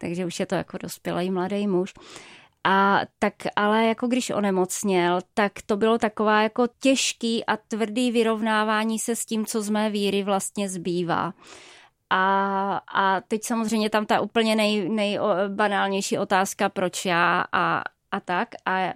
takže 0.00 0.26
už 0.26 0.40
je 0.40 0.46
to 0.46 0.54
jako 0.54 0.78
dospělý 0.78 1.30
mladý 1.30 1.66
muž. 1.66 1.94
A 2.64 3.00
tak 3.18 3.34
ale 3.56 3.84
jako 3.84 4.06
když 4.06 4.30
onemocněl, 4.30 5.20
tak 5.34 5.52
to 5.66 5.76
bylo 5.76 5.98
taková 5.98 6.42
jako 6.42 6.66
těžký 6.80 7.44
a 7.44 7.56
tvrdý 7.56 8.10
vyrovnávání 8.10 8.98
se 8.98 9.16
s 9.16 9.26
tím, 9.26 9.46
co 9.46 9.62
z 9.62 9.70
mé 9.70 9.90
víry 9.90 10.22
vlastně 10.22 10.68
zbývá. 10.68 11.34
A, 12.10 12.76
a 12.94 13.20
teď 13.20 13.44
samozřejmě 13.44 13.90
tam 13.90 14.06
ta 14.06 14.20
úplně 14.20 14.56
nej, 14.56 14.88
nejbanálnější 14.88 16.18
otázka, 16.18 16.68
proč 16.68 17.04
já 17.04 17.44
a, 17.52 17.82
a 18.10 18.20
tak. 18.20 18.48
A 18.66 18.92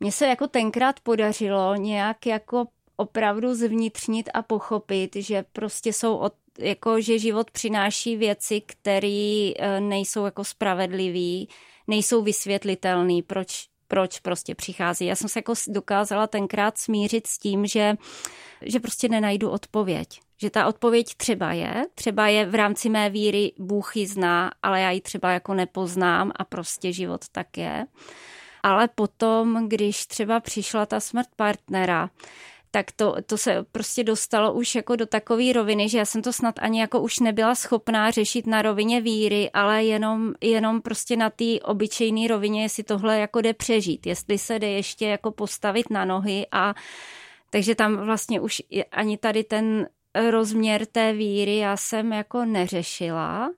mně 0.00 0.12
se 0.12 0.26
jako 0.26 0.46
tenkrát 0.46 1.00
podařilo 1.00 1.74
nějak 1.74 2.26
jako 2.26 2.66
opravdu 2.96 3.54
zvnitřnit 3.54 4.30
a 4.34 4.42
pochopit, 4.42 5.16
že 5.16 5.44
prostě 5.52 5.92
jsou 5.92 6.16
od, 6.16 6.32
jako, 6.58 7.00
že 7.00 7.18
život 7.18 7.50
přináší 7.50 8.16
věci, 8.16 8.60
které 8.60 9.50
eh, 9.58 9.80
nejsou 9.80 10.24
jako 10.24 10.44
spravedlivý, 10.44 11.48
nejsou 11.88 12.22
vysvětlitelný, 12.22 13.22
proč, 13.22 13.66
proč 13.88 14.20
prostě 14.20 14.54
přichází. 14.54 15.06
Já 15.06 15.16
jsem 15.16 15.28
se 15.28 15.38
jako 15.38 15.54
dokázala 15.68 16.26
tenkrát 16.26 16.78
smířit 16.78 17.26
s 17.26 17.38
tím, 17.38 17.66
že, 17.66 17.94
že 18.62 18.80
prostě 18.80 19.08
nenajdu 19.08 19.50
odpověď. 19.50 20.20
Že 20.40 20.50
ta 20.50 20.66
odpověď 20.66 21.14
třeba 21.14 21.52
je, 21.52 21.84
třeba 21.94 22.28
je 22.28 22.46
v 22.46 22.54
rámci 22.54 22.88
mé 22.88 23.10
víry, 23.10 23.52
Bůh 23.58 23.96
ji 23.96 24.06
zná, 24.06 24.50
ale 24.62 24.80
já 24.80 24.90
ji 24.90 25.00
třeba 25.00 25.30
jako 25.30 25.54
nepoznám 25.54 26.32
a 26.36 26.44
prostě 26.44 26.92
život 26.92 27.20
tak 27.32 27.58
je. 27.58 27.86
Ale 28.62 28.88
potom, 28.88 29.68
když 29.68 30.06
třeba 30.06 30.40
přišla 30.40 30.86
ta 30.86 31.00
smrt 31.00 31.28
partnera, 31.36 32.10
tak 32.74 32.92
to, 32.92 33.16
to 33.26 33.38
se 33.38 33.64
prostě 33.72 34.04
dostalo 34.04 34.52
už 34.52 34.74
jako 34.74 34.96
do 34.96 35.06
takové 35.06 35.52
roviny, 35.52 35.88
že 35.88 35.98
já 35.98 36.04
jsem 36.04 36.22
to 36.22 36.32
snad 36.32 36.54
ani 36.58 36.80
jako 36.80 37.00
už 37.00 37.18
nebyla 37.18 37.54
schopná 37.54 38.10
řešit 38.10 38.46
na 38.46 38.62
rovině 38.62 39.00
víry, 39.00 39.50
ale 39.50 39.84
jenom, 39.84 40.32
jenom 40.40 40.82
prostě 40.82 41.16
na 41.16 41.30
té 41.30 41.60
obyčejné 41.64 42.28
rovině, 42.28 42.62
jestli 42.62 42.82
tohle 42.82 43.18
jako 43.18 43.40
jde 43.40 43.54
přežít, 43.54 44.06
jestli 44.06 44.38
se 44.38 44.58
jde 44.58 44.68
ještě 44.68 45.06
jako 45.06 45.30
postavit 45.30 45.90
na 45.90 46.04
nohy 46.04 46.46
a 46.52 46.74
takže 47.50 47.74
tam 47.74 47.96
vlastně 47.96 48.40
už 48.40 48.62
ani 48.92 49.18
tady 49.18 49.44
ten 49.44 49.88
rozměr 50.30 50.86
té 50.86 51.12
víry 51.12 51.56
já 51.56 51.76
jsem 51.76 52.12
jako 52.12 52.44
neřešila. 52.44 53.50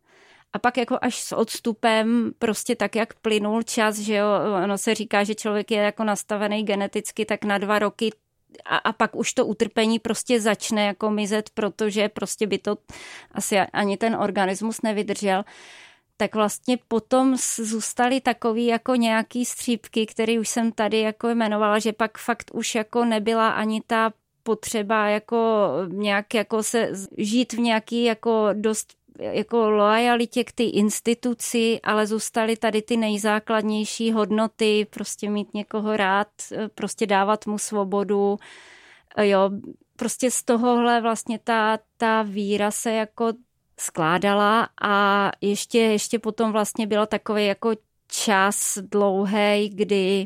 A 0.52 0.58
pak 0.58 0.76
jako 0.76 0.98
až 1.02 1.22
s 1.22 1.32
odstupem, 1.32 2.32
prostě 2.38 2.76
tak, 2.76 2.96
jak 2.96 3.14
plynul 3.14 3.62
čas, 3.62 3.98
že 3.98 4.14
jo, 4.14 4.26
ono 4.64 4.78
se 4.78 4.94
říká, 4.94 5.24
že 5.24 5.34
člověk 5.34 5.70
je 5.70 5.78
jako 5.78 6.04
nastavený 6.04 6.62
geneticky, 6.64 7.24
tak 7.24 7.44
na 7.44 7.58
dva 7.58 7.78
roky 7.78 8.10
a, 8.64 8.76
a 8.76 8.92
pak 8.92 9.16
už 9.16 9.32
to 9.32 9.46
utrpení 9.46 9.98
prostě 9.98 10.40
začne 10.40 10.86
jako 10.86 11.10
mizet, 11.10 11.50
protože 11.50 12.08
prostě 12.08 12.46
by 12.46 12.58
to 12.58 12.76
asi 13.32 13.58
ani 13.58 13.96
ten 13.96 14.16
organismus 14.16 14.82
nevydržel. 14.82 15.44
Tak 16.16 16.34
vlastně 16.34 16.78
potom 16.88 17.36
zůstaly 17.56 18.20
takový 18.20 18.66
jako 18.66 18.94
nějaký 18.94 19.44
střípky, 19.44 20.06
který 20.06 20.38
už 20.38 20.48
jsem 20.48 20.72
tady 20.72 21.00
jako 21.00 21.28
jmenovala, 21.28 21.78
že 21.78 21.92
pak 21.92 22.18
fakt 22.18 22.50
už 22.54 22.74
jako 22.74 23.04
nebyla 23.04 23.50
ani 23.50 23.82
ta 23.86 24.12
potřeba 24.42 25.08
jako 25.08 25.70
nějak 25.88 26.34
jako 26.34 26.62
se 26.62 26.90
žít 27.18 27.52
v 27.52 27.58
nějaký 27.58 28.04
jako 28.04 28.48
dost 28.52 29.03
jako 29.18 29.70
lojalitě 29.70 30.44
k 30.44 30.52
té 30.52 30.62
instituci, 30.62 31.80
ale 31.82 32.06
zůstaly 32.06 32.56
tady 32.56 32.82
ty 32.82 32.96
nejzákladnější 32.96 34.12
hodnoty, 34.12 34.86
prostě 34.90 35.30
mít 35.30 35.54
někoho 35.54 35.96
rád, 35.96 36.28
prostě 36.74 37.06
dávat 37.06 37.46
mu 37.46 37.58
svobodu, 37.58 38.36
jo, 39.22 39.50
prostě 39.96 40.30
z 40.30 40.42
tohohle 40.42 41.00
vlastně 41.00 41.38
ta, 41.44 41.78
ta 41.96 42.22
víra 42.22 42.70
se 42.70 42.92
jako 42.92 43.32
skládala 43.80 44.68
a 44.82 45.30
ještě, 45.40 45.78
ještě 45.78 46.18
potom 46.18 46.52
vlastně 46.52 46.86
bylo 46.86 47.06
takový 47.06 47.46
jako 47.46 47.70
čas 48.08 48.78
dlouhý, 48.82 49.68
kdy, 49.74 50.24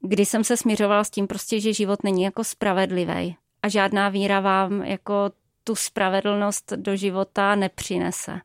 kdy 0.00 0.26
jsem 0.26 0.44
se 0.44 0.56
směřovala 0.56 1.04
s 1.04 1.10
tím 1.10 1.26
prostě, 1.26 1.60
že 1.60 1.72
život 1.72 2.04
není 2.04 2.22
jako 2.22 2.44
spravedlivý 2.44 3.36
a 3.62 3.68
žádná 3.68 4.08
víra 4.08 4.40
vám 4.40 4.82
jako 4.82 5.30
tu 5.66 5.74
spravedlnost 5.74 6.72
do 6.76 6.96
života 6.96 7.54
nepřinese. 7.54 8.40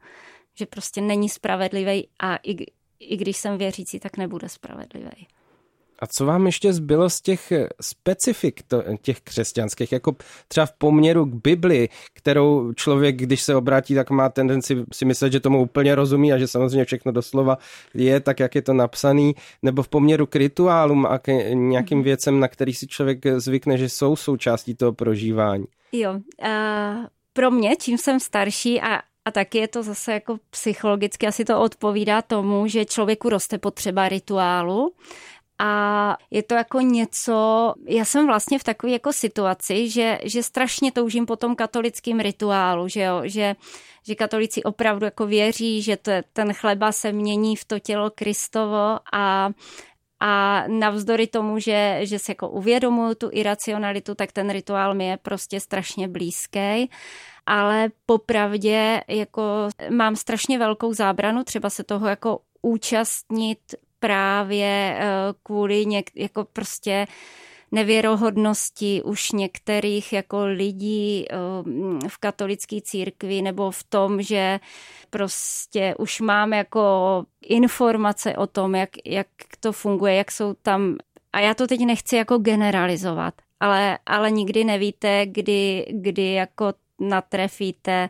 Že 0.54 0.66
prostě 0.66 1.02
není 1.02 1.30
spravedlivý 1.30 2.08
a 2.20 2.36
i, 2.36 2.66
i 3.00 3.18
když 3.18 3.38
jsem 3.38 3.58
věřící, 3.58 4.00
tak 4.00 4.18
nebude 4.18 4.50
spravedlivý. 4.50 5.28
A 6.02 6.08
co 6.08 6.26
vám 6.26 6.46
ještě 6.46 6.74
zbylo 6.74 7.10
z 7.10 7.22
těch 7.22 7.54
specifik 7.82 8.64
to, 8.68 8.84
těch 9.02 9.22
křesťanských, 9.22 9.92
jako 9.92 10.16
třeba 10.48 10.66
v 10.66 10.72
poměru 10.72 11.26
k 11.26 11.34
Bibli, 11.34 11.90
kterou 12.14 12.74
člověk, 12.74 13.16
když 13.16 13.42
se 13.42 13.56
obrátí, 13.56 13.96
tak 13.96 14.10
má 14.10 14.30
tendenci 14.30 14.84
si 14.94 15.06
myslet, 15.06 15.32
že 15.32 15.40
tomu 15.40 15.62
úplně 15.62 15.96
rozumí 15.96 16.34
a 16.34 16.38
že 16.38 16.48
samozřejmě 16.48 16.86
všechno 16.86 17.12
doslova 17.12 17.58
je 17.94 18.20
tak, 18.20 18.40
jak 18.40 18.56
je 18.56 18.62
to 18.62 18.74
napsaný, 18.74 19.36
nebo 19.62 19.84
v 19.84 19.88
poměru 19.88 20.26
k 20.26 20.36
rituálům 20.36 21.06
a 21.06 21.20
k 21.20 21.28
nějakým 21.54 21.98
mhm. 21.98 22.06
věcem, 22.06 22.40
na 22.40 22.48
který 22.48 22.74
si 22.74 22.88
člověk 22.88 23.26
zvykne, 23.38 23.78
že 23.78 23.90
jsou 23.90 24.16
součástí 24.16 24.76
toho 24.76 24.94
prožívání. 24.94 25.66
Jo, 25.92 26.12
uh, 26.14 27.06
pro 27.34 27.52
mě, 27.52 27.76
čím 27.76 27.98
jsem 27.98 28.20
starší 28.20 28.82
a 28.82 29.02
a 29.26 29.32
taky 29.32 29.58
je 29.58 29.68
to 29.68 29.84
zase 29.84 30.14
jako 30.14 30.38
psychologicky, 30.50 31.28
asi 31.28 31.46
to 31.46 31.62
odpovídá 31.62 32.22
tomu, 32.22 32.68
že 32.68 32.86
člověku 32.86 33.30
roste 33.30 33.58
potřeba 33.58 34.10
rituálu 34.10 34.94
a 35.64 36.18
je 36.32 36.44
to 36.44 36.54
jako 36.54 36.82
něco, 36.82 37.74
já 37.86 38.06
jsem 38.06 38.28
vlastně 38.28 38.60
v 38.60 38.64
takové 38.64 38.92
jako 38.92 39.14
situaci, 39.14 39.90
že, 39.90 40.20
že 40.24 40.44
strašně 40.44 40.92
toužím 40.92 41.26
po 41.26 41.36
tom 41.36 41.56
katolickým 41.56 42.20
rituálu, 42.20 42.88
že 42.88 43.02
jo, 43.02 43.22
že, 43.24 43.56
že 44.08 44.16
katolici 44.16 44.64
opravdu 44.64 45.06
jako 45.06 45.26
věří, 45.26 45.82
že 45.82 45.98
to, 45.98 46.12
ten 46.34 46.54
chleba 46.54 46.92
se 46.92 47.12
mění 47.12 47.56
v 47.56 47.66
to 47.66 47.80
tělo 47.80 48.10
Kristovo 48.16 49.00
a 49.14 49.50
a 50.24 50.64
navzdory 50.68 51.28
tomu, 51.28 51.60
že, 51.60 52.00
že 52.02 52.20
se 52.20 52.32
jako 52.32 52.50
uvědomuju 52.50 53.16
tu 53.16 53.30
iracionalitu, 53.32 54.16
tak 54.16 54.32
ten 54.32 54.50
rituál 54.50 54.94
mi 54.94 55.06
je 55.06 55.18
prostě 55.18 55.60
strašně 55.60 56.08
blízký. 56.08 56.90
Ale 57.46 57.90
popravdě 58.06 59.02
jako 59.08 59.70
mám 59.90 60.16
strašně 60.16 60.60
velkou 60.60 60.94
zábranu 60.94 61.44
třeba 61.44 61.70
se 61.70 61.84
toho 61.84 62.08
jako 62.08 62.40
účastnit 62.62 63.60
právě 64.02 64.98
eh, 64.98 65.06
kvůli 65.44 65.86
něk, 65.86 66.10
jako 66.16 66.46
prostě 66.54 67.08
nevěrohodnosti 67.72 69.02
už 69.04 69.32
některých 69.32 70.14
jako 70.14 70.46
lidí 70.46 71.26
eh, 71.30 71.36
v 72.08 72.18
katolické 72.18 72.82
církvi 72.82 73.42
nebo 73.42 73.72
v 73.72 73.84
tom, 73.84 74.22
že 74.22 74.60
prostě 75.10 75.96
už 76.00 76.22
máme 76.22 76.58
jako 76.58 77.24
informace 77.42 78.36
o 78.36 78.48
tom, 78.48 78.76
jak, 78.76 78.90
jak 79.06 79.28
to 79.60 79.72
funguje, 79.72 80.16
jak 80.16 80.32
jsou 80.32 80.54
tam 80.54 80.98
a 81.34 81.40
já 81.40 81.54
to 81.54 81.68
teď 81.68 81.80
nechci 81.86 82.16
jako 82.16 82.38
generalizovat, 82.38 83.34
ale, 83.60 84.00
ale 84.06 84.32
nikdy 84.32 84.64
nevíte, 84.64 85.26
kdy, 85.26 85.86
kdy 85.90 86.34
jako 86.34 86.74
natrefíte 87.00 88.10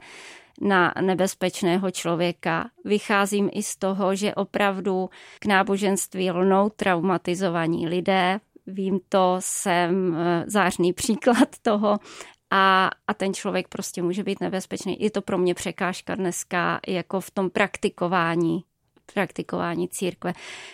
na 0.61 0.93
nebezpečného 1.01 1.91
člověka. 1.91 2.69
Vycházím 2.85 3.49
i 3.53 3.63
z 3.63 3.75
toho, 3.75 4.15
že 4.15 4.35
opravdu 4.35 5.09
k 5.39 5.45
náboženství 5.45 6.31
lnou 6.31 6.69
traumatizovaní 6.69 7.87
lidé. 7.87 8.39
Vím 8.67 8.99
to, 9.09 9.35
jsem 9.39 10.15
eh, 10.15 10.43
zářný 10.47 10.93
příklad 11.01 11.49
toho 11.61 11.99
a, 12.51 12.89
a 13.07 13.13
ten 13.13 13.33
člověk 13.33 13.67
prostě 13.67 14.01
může 14.01 14.23
být 14.23 14.41
nebezpečný. 14.41 14.97
Je 14.99 15.11
to 15.11 15.21
pro 15.21 15.37
mě 15.37 15.53
překážka 15.53 16.15
dneska 16.15 16.79
jako 16.87 17.19
v 17.19 17.31
tom 17.31 17.49
praktikování 17.49 18.63
praktikování 19.11 19.89
církve. 19.89 20.33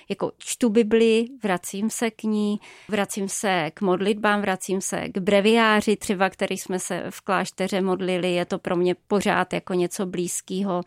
Jako 0.09 0.31
čtu 0.37 0.69
Bibli, 0.69 1.25
vracím 1.43 1.89
se 1.89 2.11
k 2.11 2.23
ní, 2.23 2.59
vracím 2.89 3.29
se 3.29 3.71
k 3.73 3.81
modlitbám, 3.81 4.41
vracím 4.41 4.81
se 4.81 5.09
k 5.09 5.17
breviáři 5.17 5.95
třeba, 5.95 6.29
který 6.29 6.57
jsme 6.57 6.79
se 6.79 7.03
v 7.09 7.21
klášteře 7.21 7.81
modlili, 7.81 8.33
je 8.33 8.45
to 8.45 8.59
pro 8.59 8.75
mě 8.75 8.95
pořád 9.07 9.53
jako 9.53 9.73
něco 9.73 10.05
blízkého 10.05 10.81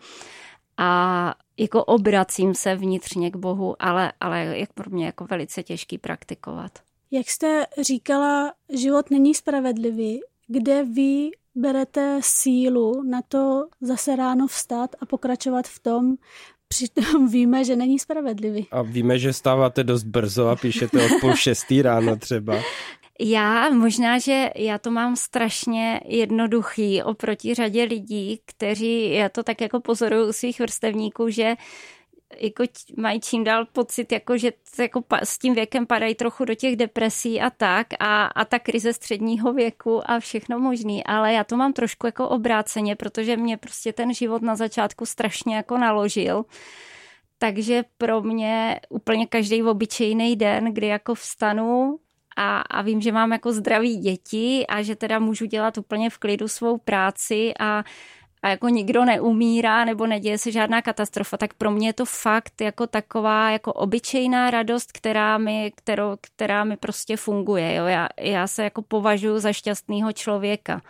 a 0.76 1.34
jako 1.56 1.84
obracím 1.84 2.54
se 2.54 2.74
vnitřně 2.74 3.30
k 3.30 3.36
Bohu, 3.36 3.76
ale, 3.78 4.12
ale 4.20 4.40
je 4.40 4.66
pro 4.74 4.90
mě 4.90 5.06
jako 5.06 5.24
velice 5.24 5.62
těžký 5.62 5.98
praktikovat. 5.98 6.78
Jak 7.10 7.30
jste 7.30 7.66
říkala, 7.80 8.52
život 8.68 9.10
není 9.10 9.34
spravedlivý. 9.34 10.20
Kde 10.46 10.84
vy 10.84 11.30
berete 11.54 12.20
sílu 12.22 13.02
na 13.02 13.22
to 13.28 13.66
zase 13.80 14.16
ráno 14.16 14.46
vstát 14.46 14.90
a 15.00 15.06
pokračovat 15.06 15.68
v 15.68 15.78
tom, 15.78 16.16
Přitom 16.74 17.28
víme, 17.28 17.64
že 17.64 17.76
není 17.76 17.98
spravedlivý. 17.98 18.66
A 18.70 18.82
víme, 18.82 19.18
že 19.18 19.32
stáváte 19.32 19.84
dost 19.84 20.02
brzo 20.02 20.48
a 20.48 20.56
píšete 20.56 21.04
od 21.04 21.20
půl 21.20 21.36
šestý 21.36 21.82
ráno 21.82 22.16
třeba. 22.16 22.62
Já 23.20 23.70
možná, 23.70 24.18
že 24.18 24.50
já 24.56 24.78
to 24.78 24.90
mám 24.90 25.16
strašně 25.16 26.00
jednoduchý 26.06 27.02
oproti 27.02 27.54
řadě 27.54 27.84
lidí, 27.84 28.40
kteří, 28.44 29.12
já 29.12 29.28
to 29.28 29.42
tak 29.42 29.60
jako 29.60 29.80
pozoruju 29.80 30.28
u 30.28 30.32
svých 30.32 30.60
vrstevníků, 30.60 31.28
že 31.28 31.54
jako 32.38 32.64
mají 32.96 33.20
čím 33.20 33.44
dál 33.44 33.66
pocit, 33.72 34.12
jako 34.12 34.38
že 34.38 34.52
jako 34.78 35.04
s 35.24 35.38
tím 35.38 35.54
věkem 35.54 35.86
padají 35.86 36.14
trochu 36.14 36.44
do 36.44 36.54
těch 36.54 36.76
depresí 36.76 37.40
a 37.40 37.50
tak 37.50 37.86
a, 38.00 38.26
a 38.26 38.44
ta 38.44 38.58
krize 38.58 38.92
středního 38.92 39.52
věku 39.52 40.10
a 40.10 40.20
všechno 40.20 40.58
možný, 40.58 41.04
ale 41.04 41.32
já 41.32 41.44
to 41.44 41.56
mám 41.56 41.72
trošku 41.72 42.06
jako 42.06 42.28
obráceně, 42.28 42.96
protože 42.96 43.36
mě 43.36 43.56
prostě 43.56 43.92
ten 43.92 44.14
život 44.14 44.42
na 44.42 44.56
začátku 44.56 45.06
strašně 45.06 45.56
jako 45.56 45.78
naložil. 45.78 46.44
Takže 47.38 47.84
pro 47.98 48.22
mě 48.22 48.80
úplně 48.88 49.26
každý 49.26 49.62
obyčejný 49.62 50.36
den, 50.36 50.74
kdy 50.74 50.86
jako 50.86 51.14
vstanu 51.14 51.98
a, 52.36 52.60
a 52.60 52.82
vím, 52.82 53.00
že 53.00 53.12
mám 53.12 53.32
jako 53.32 53.52
zdraví 53.52 53.96
děti 53.96 54.64
a 54.68 54.82
že 54.82 54.96
teda 54.96 55.18
můžu 55.18 55.44
dělat 55.44 55.78
úplně 55.78 56.10
v 56.10 56.18
klidu 56.18 56.48
svou 56.48 56.78
práci 56.78 57.52
a 57.60 57.84
a 58.42 58.48
jako 58.48 58.68
nikdo 58.68 59.04
neumírá 59.04 59.84
nebo 59.84 60.06
neděje 60.06 60.38
se 60.38 60.52
žádná 60.52 60.82
katastrofa, 60.82 61.36
tak 61.36 61.54
pro 61.54 61.70
mě 61.70 61.88
je 61.88 61.92
to 61.92 62.04
fakt 62.04 62.60
jako 62.60 62.86
taková 62.86 63.50
jako 63.50 63.72
obyčejná 63.72 64.50
radost, 64.50 64.92
která 64.92 65.38
mi, 65.38 65.72
kterou, 65.76 66.16
která 66.20 66.64
mi 66.64 66.76
prostě 66.76 67.16
funguje. 67.16 67.74
Jo? 67.74 67.86
Já, 67.86 68.08
já 68.20 68.46
se 68.46 68.64
jako 68.64 68.82
považuji 68.82 69.38
za 69.38 69.52
šťastného 69.52 70.12
člověka. 70.12 70.82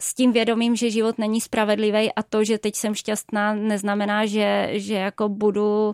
S 0.00 0.14
tím 0.14 0.32
vědomím, 0.32 0.76
že 0.76 0.90
život 0.90 1.18
není 1.18 1.40
spravedlivý 1.40 2.12
a 2.12 2.22
to, 2.22 2.44
že 2.44 2.58
teď 2.58 2.74
jsem 2.74 2.94
šťastná, 2.94 3.54
neznamená, 3.54 4.26
že, 4.26 4.68
že 4.72 4.94
jako 4.94 5.28
budu 5.28 5.92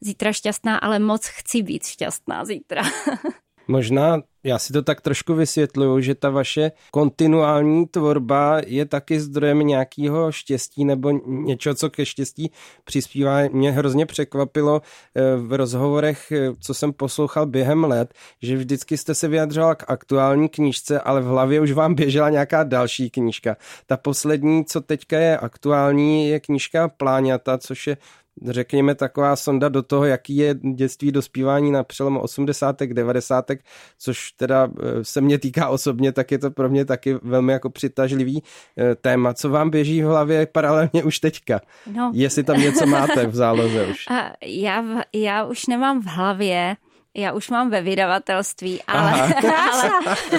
zítra 0.00 0.32
šťastná, 0.32 0.78
ale 0.78 0.98
moc 0.98 1.26
chci 1.26 1.62
být 1.62 1.86
šťastná 1.86 2.44
zítra. 2.44 2.82
Možná 3.68 4.22
já 4.46 4.58
si 4.58 4.72
to 4.72 4.82
tak 4.82 5.00
trošku 5.00 5.34
vysvětluju, 5.34 6.00
že 6.00 6.14
ta 6.14 6.30
vaše 6.30 6.72
kontinuální 6.90 7.86
tvorba 7.86 8.60
je 8.66 8.86
taky 8.86 9.20
zdrojem 9.20 9.58
nějakého 9.58 10.32
štěstí 10.32 10.84
nebo 10.84 11.10
něčeho, 11.26 11.74
co 11.74 11.90
ke 11.90 12.06
štěstí 12.06 12.50
přispívá. 12.84 13.38
Mě 13.52 13.72
hrozně 13.72 14.06
překvapilo 14.06 14.82
eh, 15.14 15.36
v 15.36 15.52
rozhovorech, 15.52 16.32
eh, 16.32 16.52
co 16.60 16.74
jsem 16.74 16.92
poslouchal 16.92 17.46
během 17.46 17.84
let, 17.84 18.14
že 18.42 18.56
vždycky 18.56 18.96
jste 18.96 19.14
se 19.14 19.28
vyjadřoval 19.28 19.74
k 19.74 19.84
aktuální 19.88 20.48
knížce, 20.48 21.00
ale 21.00 21.20
v 21.20 21.24
hlavě 21.24 21.60
už 21.60 21.72
vám 21.72 21.94
běžela 21.94 22.30
nějaká 22.30 22.64
další 22.64 23.10
knížka. 23.10 23.56
Ta 23.86 23.96
poslední, 23.96 24.64
co 24.64 24.80
teďka 24.80 25.18
je 25.18 25.38
aktuální, 25.38 26.28
je 26.28 26.40
knížka 26.40 26.88
Pláňata, 26.88 27.58
což 27.58 27.86
je 27.86 27.96
řekněme, 28.44 28.94
taková 28.94 29.36
sonda 29.36 29.68
do 29.68 29.82
toho, 29.82 30.04
jaký 30.04 30.36
je 30.36 30.54
dětství 30.74 31.12
dospívání 31.12 31.70
na 31.70 31.84
přelomu 31.84 32.20
80. 32.20 32.82
90. 32.82 33.50
což 33.98 34.32
teda 34.32 34.68
eh, 34.82 35.04
se 35.04 35.20
mě 35.20 35.38
týká 35.38 35.68
osobně, 35.68 36.12
tak 36.12 36.32
je 36.32 36.38
to 36.38 36.50
pro 36.50 36.68
mě 36.68 36.84
taky 36.84 37.14
velmi 37.22 37.52
jako 37.52 37.70
přitažlivý 37.70 38.42
eh, 38.78 38.94
téma. 38.94 39.34
Co 39.34 39.48
vám 39.48 39.70
běží 39.70 40.02
v 40.02 40.06
hlavě 40.06 40.46
paralelně 40.46 41.04
už 41.04 41.18
teďka? 41.18 41.60
No. 41.92 42.12
Jestli 42.14 42.44
tam 42.44 42.60
něco 42.60 42.86
máte 42.86 43.26
v 43.26 43.34
záloze 43.34 43.86
už. 43.86 44.04
A 44.10 44.32
já, 44.44 44.84
já 45.12 45.44
už 45.44 45.66
nemám 45.66 46.02
v 46.02 46.06
hlavě 46.06 46.76
Já 47.16 47.32
už 47.32 47.50
mám 47.50 47.70
ve 47.70 47.80
vydavatelství, 47.80 48.82
ale, 48.82 49.34
ale, 49.72 49.90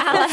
ale, 0.10 0.28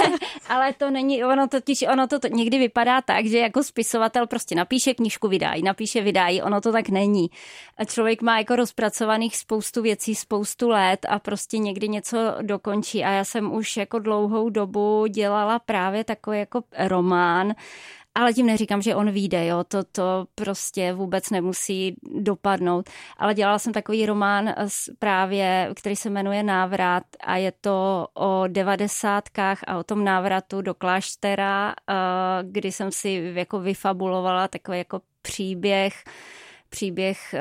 ale 0.49 0.72
to 0.72 0.90
není, 0.90 1.24
ono 1.24 1.49
totiž, 1.49 1.84
ono 1.92 2.07
to, 2.07 2.18
to 2.18 2.28
někdy 2.28 2.59
vypadá 2.59 3.01
tak, 3.01 3.26
že 3.26 3.38
jako 3.38 3.62
spisovatel 3.62 4.26
prostě 4.26 4.55
napíše 4.55 4.95
knížku, 4.95 5.28
vydají, 5.28 5.62
napíše, 5.62 6.01
vydají, 6.01 6.42
ono 6.42 6.61
to 6.61 6.72
tak 6.72 6.88
není. 6.88 7.30
A 7.78 7.84
člověk 7.84 8.22
má 8.22 8.38
jako 8.38 8.57
rozpracovaných 8.57 9.36
spoustu 9.36 9.82
věcí, 9.82 10.14
spoustu 10.14 10.68
let 10.68 11.07
a 11.09 11.18
prostě 11.18 11.59
někdy 11.59 11.88
něco 11.88 12.18
dokončí 12.42 13.05
a 13.05 13.11
já 13.11 13.24
jsem 13.24 13.55
už 13.55 13.76
jako 13.76 13.99
dlouhou 13.99 14.51
dobu 14.51 15.07
dělala 15.07 15.59
právě 15.59 16.05
takový 16.05 16.38
jako 16.38 16.62
román, 16.78 17.55
ale 18.15 18.33
tím 18.33 18.47
neříkám, 18.47 18.83
že 18.83 18.95
on 18.95 19.11
vyjde, 19.11 19.47
jo, 19.47 19.65
to, 19.65 19.85
to 19.85 20.27
prostě 20.35 20.93
vůbec 20.93 21.31
nemusí 21.31 21.97
dopadnout. 22.21 22.91
Ale 23.19 23.35
dělala 23.35 23.59
jsem 23.59 23.73
takový 23.73 24.07
román 24.07 24.55
právě, 24.99 25.71
který 25.77 25.97
se 25.97 26.11
jmenuje 26.11 26.43
Návrat 26.43 27.03
a 27.21 27.37
je 27.37 27.53
to 27.61 28.07
o 28.15 28.45
devadesátkách 28.49 29.59
a 29.67 29.79
o 29.79 29.85
tom 29.85 30.05
návratu 30.05 30.62
do 30.62 30.75
kláštera, 30.75 31.75
eh, 31.91 31.95
kdy 32.43 32.73
jsem 32.73 32.93
si 32.93 33.33
jako 33.35 33.61
vyfabulovala 33.61 34.49
takový 34.49 34.79
jako 34.79 35.01
příběh, 35.23 36.05
příběh 36.75 37.35
eh, 37.35 37.41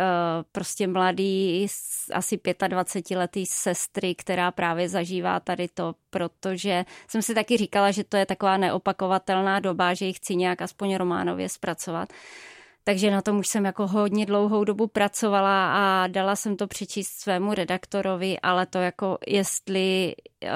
prostě 0.51 0.87
mladý, 0.87 1.67
asi 2.13 2.39
25 2.67 3.17
letý 3.17 3.45
sestry, 3.45 4.15
která 4.15 4.51
právě 4.51 4.89
zažívá 4.89 5.39
tady 5.39 5.67
to, 5.67 5.95
protože 6.09 6.85
jsem 7.07 7.21
si 7.21 7.35
taky 7.35 7.57
říkala, 7.57 7.91
že 7.91 8.03
to 8.03 8.17
je 8.17 8.25
taková 8.25 8.57
neopakovatelná 8.57 9.59
doba, 9.59 9.93
že 9.93 10.05
ji 10.05 10.13
chci 10.13 10.35
nějak 10.35 10.61
aspoň 10.61 10.95
románově 10.95 11.49
zpracovat. 11.49 12.09
Takže 12.83 13.11
na 13.11 13.21
tom 13.21 13.39
už 13.39 13.47
jsem 13.47 13.65
jako 13.65 13.87
hodně 13.87 14.25
dlouhou 14.25 14.63
dobu 14.63 14.87
pracovala 14.87 15.73
a 15.73 16.07
dala 16.07 16.35
jsem 16.35 16.57
to 16.57 16.67
přečíst 16.67 17.09
svému 17.09 17.53
redaktorovi, 17.53 18.39
ale 18.39 18.65
to 18.65 18.77
jako 18.77 19.17
jestli 19.27 20.15
uh, 20.43 20.49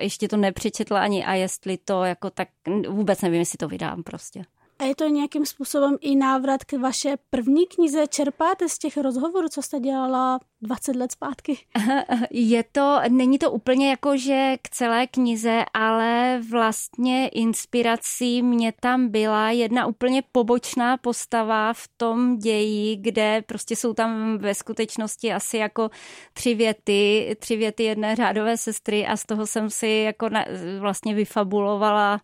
ještě 0.00 0.28
to 0.28 0.36
nepřečetla 0.36 1.00
ani 1.00 1.24
a 1.24 1.34
jestli 1.34 1.78
to 1.78 2.04
jako 2.04 2.30
tak 2.30 2.48
vůbec 2.88 3.20
nevím, 3.20 3.38
jestli 3.38 3.56
to 3.56 3.68
vydám 3.68 4.02
prostě. 4.02 4.44
A 4.80 4.84
je 4.84 4.94
to 4.94 5.08
nějakým 5.08 5.46
způsobem 5.46 5.96
i 6.00 6.16
návrat 6.16 6.64
k 6.64 6.72
vaše 6.72 7.16
první 7.30 7.66
knize? 7.66 8.06
Čerpáte 8.06 8.68
z 8.68 8.78
těch 8.78 8.96
rozhovorů, 8.96 9.48
co 9.48 9.62
jste 9.62 9.80
dělala 9.80 10.40
20 10.62 10.96
let 10.96 11.12
zpátky? 11.12 11.58
Je 12.30 12.64
to, 12.72 12.98
není 13.08 13.38
to 13.38 13.50
úplně 13.50 13.90
jako, 13.90 14.16
že 14.16 14.56
k 14.62 14.68
celé 14.68 15.06
knize, 15.06 15.64
ale 15.74 16.40
vlastně 16.50 17.28
inspirací 17.28 18.42
mě 18.42 18.72
tam 18.80 19.08
byla 19.08 19.50
jedna 19.50 19.86
úplně 19.86 20.22
pobočná 20.32 20.96
postava 20.96 21.72
v 21.72 21.88
tom 21.96 22.38
ději, 22.38 22.96
kde 22.96 23.42
prostě 23.46 23.76
jsou 23.76 23.94
tam 23.94 24.38
ve 24.38 24.54
skutečnosti 24.54 25.32
asi 25.32 25.56
jako 25.56 25.90
tři 26.32 26.54
věty, 26.54 27.36
tři 27.38 27.56
věty 27.56 27.82
jedné 27.82 28.16
řádové 28.16 28.56
sestry 28.56 29.06
a 29.06 29.16
z 29.16 29.26
toho 29.26 29.46
jsem 29.46 29.70
si 29.70 29.88
jako 29.88 30.28
na, 30.28 30.44
vlastně 30.80 31.14
vyfabulovala 31.14 32.20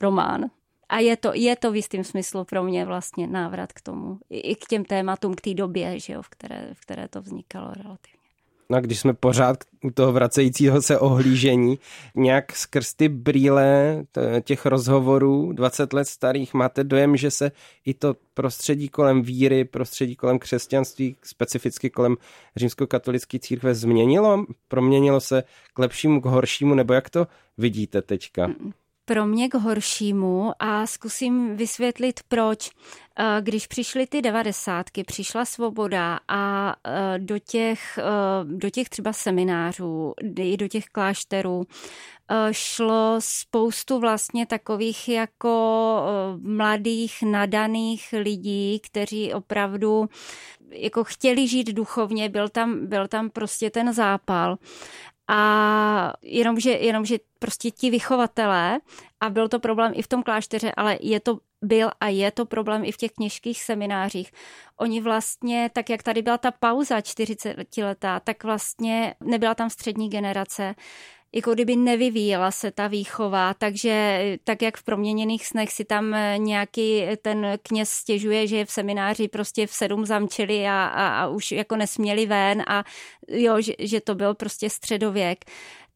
román. 0.00 0.50
A 0.88 0.98
je 0.98 1.16
to, 1.16 1.30
je 1.34 1.56
to 1.56 1.72
v 1.72 1.76
jistém 1.76 2.04
smyslu 2.04 2.44
pro 2.44 2.62
mě 2.62 2.84
vlastně 2.84 3.26
návrat 3.26 3.72
k 3.72 3.80
tomu, 3.80 4.18
i 4.30 4.54
k 4.54 4.66
těm 4.66 4.84
tématům, 4.84 5.34
k 5.34 5.40
té 5.40 5.54
době, 5.54 6.00
že 6.00 6.12
jo, 6.12 6.22
v, 6.22 6.28
které, 6.28 6.68
v 6.72 6.80
které 6.80 7.08
to 7.08 7.22
vznikalo 7.22 7.72
relativně. 7.76 8.16
No 8.70 8.76
a 8.76 8.80
když 8.80 9.00
jsme 9.00 9.14
pořád 9.14 9.64
u 9.84 9.90
toho 9.90 10.12
vracejícího 10.12 10.82
se 10.82 10.98
ohlížení, 10.98 11.78
nějak 12.14 12.56
skrz 12.56 12.94
ty 12.94 13.08
brýle 13.08 14.04
těch 14.44 14.66
rozhovorů 14.66 15.52
20 15.52 15.92
let 15.92 16.08
starých 16.08 16.54
máte 16.54 16.84
dojem, 16.84 17.16
že 17.16 17.30
se 17.30 17.52
i 17.84 17.94
to 17.94 18.14
prostředí 18.34 18.88
kolem 18.88 19.22
víry, 19.22 19.64
prostředí 19.64 20.16
kolem 20.16 20.38
křesťanství, 20.38 21.16
specificky 21.22 21.90
kolem 21.90 22.16
římskokatolické 22.56 23.38
církve 23.38 23.74
změnilo? 23.74 24.44
Proměnilo 24.68 25.20
se 25.20 25.42
k 25.74 25.78
lepšímu, 25.78 26.20
k 26.20 26.26
horšímu, 26.26 26.74
nebo 26.74 26.94
jak 26.94 27.10
to 27.10 27.26
vidíte 27.58 28.02
teďka? 28.02 28.46
Mm 28.46 28.72
pro 29.08 29.26
mě 29.26 29.48
k 29.48 29.54
horšímu 29.54 30.52
a 30.58 30.86
zkusím 30.86 31.56
vysvětlit, 31.56 32.20
proč. 32.28 32.70
Eh, 33.18 33.40
když 33.40 33.66
přišly 33.66 34.06
ty 34.06 34.22
devadesátky, 34.22 35.04
přišla 35.04 35.44
svoboda 35.44 36.18
a 36.28 36.74
eh, 36.86 37.18
do 37.18 37.38
těch, 37.38 37.98
eh, 37.98 38.04
do 38.44 38.70
těch 38.70 38.88
třeba 38.88 39.12
seminářů, 39.12 40.14
i 40.38 40.56
do 40.56 40.68
těch 40.68 40.84
klášterů, 40.84 41.64
šlo 42.50 43.16
spoustu 43.18 43.98
vlastně 43.98 44.46
takových 44.46 45.08
jako 45.08 46.02
mladých, 46.42 47.22
nadaných 47.22 48.14
lidí, 48.18 48.80
kteří 48.80 49.32
opravdu 49.34 50.08
jako 50.70 51.04
chtěli 51.04 51.48
žít 51.48 51.72
duchovně, 51.72 52.28
byl 52.28 52.48
tam, 52.48 52.86
byl 52.86 53.08
tam 53.08 53.30
prostě 53.30 53.70
ten 53.70 53.92
zápal. 53.92 54.58
A 55.28 56.12
jenomže, 56.22 56.70
jenomže 56.70 57.18
prostě 57.38 57.70
ti 57.70 57.90
vychovatelé, 57.90 58.78
a 59.20 59.30
byl 59.30 59.48
to 59.48 59.60
problém 59.60 59.92
i 59.94 60.02
v 60.02 60.08
tom 60.08 60.22
klášteře, 60.22 60.72
ale 60.76 60.98
je 61.00 61.20
to 61.20 61.38
byl 61.62 61.90
a 62.00 62.08
je 62.08 62.30
to 62.30 62.46
problém 62.46 62.84
i 62.84 62.92
v 62.92 62.96
těch 62.96 63.12
kněžských 63.12 63.62
seminářích. 63.62 64.32
Oni 64.76 65.00
vlastně, 65.00 65.70
tak 65.72 65.90
jak 65.90 66.02
tady 66.02 66.22
byla 66.22 66.38
ta 66.38 66.50
pauza 66.50 67.00
40 67.00 67.56
letá, 67.78 68.20
tak 68.20 68.44
vlastně 68.44 69.14
nebyla 69.20 69.54
tam 69.54 69.70
střední 69.70 70.10
generace 70.10 70.74
jako 71.34 71.54
kdyby 71.54 71.76
nevyvíjela 71.76 72.50
se 72.50 72.70
ta 72.70 72.86
výchova, 72.86 73.54
takže 73.54 74.20
tak 74.44 74.62
jak 74.62 74.76
v 74.76 74.82
proměněných 74.82 75.46
snech 75.46 75.72
si 75.72 75.84
tam 75.84 76.14
eh, 76.14 76.38
nějaký 76.38 77.02
ten 77.22 77.46
kněz 77.62 77.90
stěžuje, 77.90 78.46
že 78.46 78.56
je 78.56 78.64
v 78.64 78.70
semináři 78.70 79.28
prostě 79.28 79.66
v 79.66 79.72
sedm 79.72 80.06
zamčili 80.06 80.66
a, 80.66 80.86
a, 80.86 81.22
a 81.22 81.28
už 81.28 81.52
jako 81.52 81.76
nesměli 81.76 82.26
ven 82.26 82.62
a 82.66 82.84
jo, 83.28 83.60
že, 83.60 83.72
že 83.78 84.00
to 84.00 84.14
byl 84.14 84.34
prostě 84.34 84.70
středověk. 84.70 85.44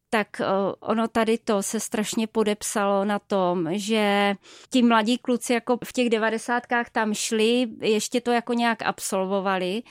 Tak 0.09 0.41
eh, 0.41 0.45
ono 0.79 1.07
tady 1.07 1.37
to 1.37 1.63
se 1.63 1.79
strašně 1.79 2.27
podepsalo 2.27 3.05
na 3.05 3.19
tom, 3.19 3.67
že 3.71 4.35
ti 4.69 4.83
mladí 4.83 5.17
kluci 5.17 5.53
jako 5.53 5.77
v 5.83 5.93
těch 5.93 6.09
devadesátkách 6.09 6.89
tam 6.89 7.13
šli, 7.13 7.67
ještě 7.81 8.21
to 8.21 8.31
jako 8.31 8.53
nějak 8.53 8.81
absolvovali 8.81 9.83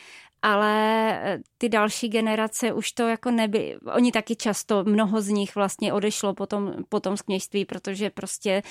ale 0.43 0.75
eh, 1.13 1.39
ty 1.59 1.69
další 1.69 2.09
generace 2.09 2.73
už 2.73 2.93
to 2.93 3.09
jako 3.09 3.31
neby, 3.31 3.77
oni 3.95 4.13
taky 4.13 4.37
často, 4.37 4.85
mnoho 4.85 5.21
z 5.21 5.29
nich 5.29 5.55
vlastně 5.55 5.93
odešlo 5.93 6.35
potom, 6.35 6.75
potom 6.89 7.17
z 7.17 7.23
kněžství, 7.23 7.65
protože 7.65 8.11
prostě 8.11 8.63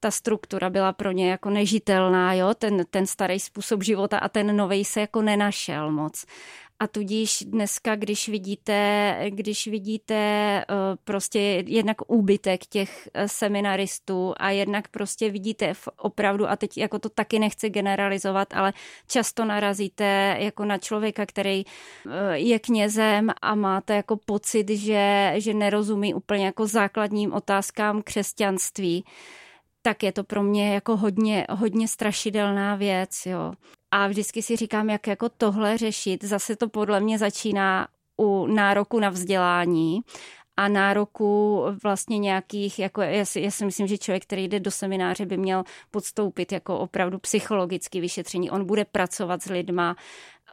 ta 0.00 0.10
struktura 0.10 0.70
byla 0.70 0.92
pro 0.92 1.12
ně 1.12 1.30
jako 1.30 1.50
nežitelná, 1.50 2.34
jo, 2.34 2.54
ten, 2.54 2.84
ten 2.90 3.06
starý 3.06 3.40
způsob 3.40 3.82
života 3.82 4.18
a 4.18 4.28
ten 4.28 4.56
nový 4.56 4.84
se 4.84 5.00
jako 5.00 5.22
nenašel 5.22 5.92
moc. 5.92 6.24
A 6.78 6.86
tudíž 6.86 7.44
dneska, 7.46 7.96
když 7.96 8.28
vidíte, 8.28 9.16
když 9.28 9.66
vidíte 9.66 10.14
eh, 10.14 10.64
prostě 11.04 11.38
jednak 11.66 11.96
úbytek 12.06 12.66
těch 12.66 13.08
eh, 13.14 13.28
seminaristů 13.28 14.34
a 14.36 14.50
jednak 14.50 14.88
prostě 14.88 15.30
vidíte 15.30 15.72
opravdu, 15.96 16.48
a 16.48 16.56
teď 16.56 16.78
jako 16.78 16.98
to 16.98 17.08
taky 17.08 17.38
nechci 17.38 17.70
generalizovat, 17.70 18.54
ale 18.54 18.72
často 19.08 19.44
narazíte 19.44 20.36
jako 20.40 20.64
na 20.64 20.78
člověka, 20.78 21.26
který 21.26 21.64
eh, 21.64 22.38
je 22.38 22.58
knězem 22.58 23.30
a 23.42 23.54
máte 23.54 23.96
jako 23.96 24.16
pocit, 24.16 24.68
že, 24.68 25.34
že 25.36 25.54
nerozumí 25.54 26.14
úplně 26.14 26.46
jako 26.46 26.66
základním 26.66 27.32
otázkám 27.32 28.02
křesťanství 28.02 29.04
tak 29.82 30.02
je 30.02 30.12
to 30.12 30.24
pro 30.24 30.42
mě 30.42 30.74
jako 30.74 30.96
hodně, 30.96 31.46
hodně 31.50 31.88
strašidelná 31.88 32.74
věc, 32.74 33.26
jo. 33.26 33.52
A 33.90 34.08
vždycky 34.08 34.42
si 34.42 34.56
říkám, 34.56 34.90
jak 34.90 35.06
jako 35.06 35.28
tohle 35.28 35.78
řešit. 35.78 36.24
Zase 36.24 36.56
to 36.56 36.68
podle 36.68 37.00
mě 37.00 37.18
začíná 37.18 37.88
u 38.16 38.46
nároku 38.46 39.00
na 39.00 39.10
vzdělání 39.10 40.00
a 40.56 40.68
nároku 40.68 41.62
vlastně 41.82 42.18
nějakých, 42.18 42.78
jako 42.78 43.02
já 43.02 43.24
si, 43.24 43.40
já 43.40 43.50
si 43.50 43.64
myslím, 43.64 43.86
že 43.86 43.98
člověk, 43.98 44.22
který 44.22 44.48
jde 44.48 44.60
do 44.60 44.70
semináře, 44.70 45.26
by 45.26 45.36
měl 45.36 45.64
podstoupit 45.90 46.52
jako 46.52 46.78
opravdu 46.78 47.18
psychologicky 47.18 48.00
vyšetření. 48.00 48.50
On 48.50 48.66
bude 48.66 48.84
pracovat 48.84 49.42
s 49.42 49.46
lidma, 49.46 49.96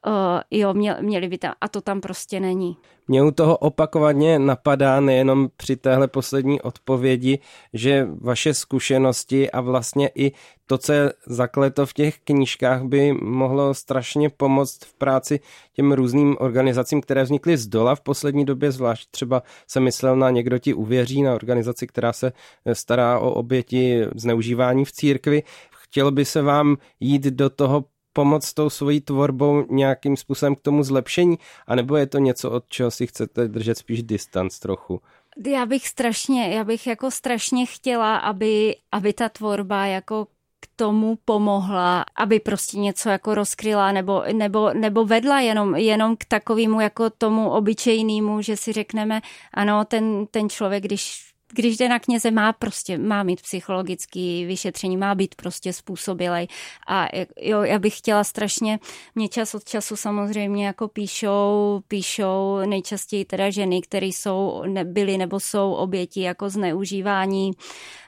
uh, 0.08 0.14
jo, 0.52 0.74
mě, 0.74 0.96
měli 1.02 1.28
by 1.28 1.38
tam, 1.38 1.54
a 1.62 1.68
to 1.68 1.82
tam 1.82 2.02
prostě 2.02 2.40
není. 2.40 2.78
Mě 3.08 3.24
u 3.24 3.32
toho 3.32 3.58
opakovaně 3.58 4.40
napadá 4.40 5.00
nejenom 5.00 5.50
při 5.58 5.76
téhle 5.76 6.08
poslední 6.08 6.62
odpovědi, 6.62 7.40
že 7.74 8.08
vaše 8.22 8.54
zkušenosti 8.54 9.52
a 9.52 9.62
vlastně 9.62 10.10
i 10.16 10.32
to, 10.66 10.78
co 10.78 10.94
je 10.94 11.14
zakleto 11.28 11.86
v 11.86 11.94
těch 11.94 12.20
knížkách, 12.20 12.84
by 12.84 13.14
mohlo 13.14 13.74
strašně 13.74 14.30
pomoct 14.30 14.86
v 14.86 14.94
práci 14.94 15.40
těm 15.74 15.92
různým 15.92 16.38
organizacím, 16.40 17.02
které 17.02 17.24
vznikly 17.24 17.58
z 17.58 17.68
dola 17.68 17.96
v 17.96 18.02
poslední 18.02 18.46
době, 18.46 18.72
zvlášť 18.72 19.12
třeba 19.12 19.44
se 19.68 19.80
myslel 19.80 20.16
na 20.16 20.30
někdo 20.30 20.60
ti 20.60 20.74
uvěří, 20.74 21.22
na 21.22 21.34
organizaci, 21.34 21.88
která 21.88 22.14
se 22.14 22.32
stará 22.74 23.20
o 23.20 23.32
oběti 23.32 24.02
zneužívání 24.16 24.86
v 24.86 24.92
církvi. 24.92 25.44
Chtělo 25.72 26.12
by 26.12 26.26
se 26.26 26.42
vám 26.42 26.78
jít 27.00 27.24
do 27.24 27.50
toho 27.50 27.86
pomoct 28.14 28.54
tou 28.54 28.70
svojí 28.70 29.02
tvorbou 29.02 29.66
nějakým 29.70 30.18
způsobem 30.18 30.56
k 30.56 30.62
tomu 30.62 30.84
zlepšení, 30.84 31.40
anebo 31.68 31.96
je 31.96 32.08
to 32.08 32.18
něco, 32.18 32.52
od 32.52 32.64
čeho 32.68 32.92
si 32.92 33.08
chcete 33.08 33.48
držet 33.48 33.78
spíš 33.78 34.04
distanc 34.04 34.60
trochu? 34.60 35.02
Já 35.48 35.66
bych 35.66 35.88
strašně, 35.88 36.50
já 36.50 36.64
bych 36.64 36.88
jako 36.88 37.12
strašně 37.12 37.66
chtěla, 37.66 38.18
aby, 38.18 38.76
aby 38.92 39.14
ta 39.14 39.30
tvorba 39.30 39.86
jako 39.86 40.28
k 40.60 40.68
tomu 40.76 41.18
pomohla, 41.26 42.06
aby 42.16 42.40
prostě 42.40 42.78
něco 42.78 43.10
jako 43.10 43.36
rozkryla 43.36 43.92
nebo, 43.92 44.24
nebo, 44.34 44.74
nebo 44.74 45.06
vedla 45.06 45.40
jenom, 45.40 45.76
jenom 45.76 46.18
k 46.18 46.26
takovému 46.26 46.82
jako 46.82 47.10
tomu 47.10 47.50
obyčejnému, 47.50 48.42
že 48.42 48.58
si 48.58 48.72
řekneme, 48.72 49.22
ano, 49.54 49.86
ten, 49.86 50.26
ten 50.32 50.50
člověk, 50.50 50.84
když 50.84 51.33
když 51.56 51.78
jde 51.78 51.90
na 51.90 52.00
kněze, 52.00 52.32
má 52.32 52.54
prostě, 52.54 52.98
má 52.98 53.24
mít 53.24 53.42
psychologický 53.42 54.46
vyšetření, 54.46 54.98
má 54.98 55.16
být 55.16 55.36
prostě 55.36 55.74
způsobilej. 55.74 56.48
A 56.88 57.08
jo, 57.42 57.62
já 57.62 57.80
bych 57.80 57.98
chtěla 57.98 58.24
strašně, 58.24 58.80
mě 59.16 59.30
čas 59.30 59.56
od 59.56 59.64
času 59.64 59.96
samozřejmě 59.96 60.66
jako 60.66 60.88
píšou, 60.88 61.82
píšou 61.88 62.60
nejčastěji 62.66 63.26
teda 63.26 63.50
ženy, 63.50 63.82
které 63.82 64.06
jsou, 64.06 64.64
byly 64.84 65.18
nebo 65.18 65.40
jsou 65.40 65.74
oběti 65.74 66.22
jako 66.22 66.50
zneužívání 66.50 67.52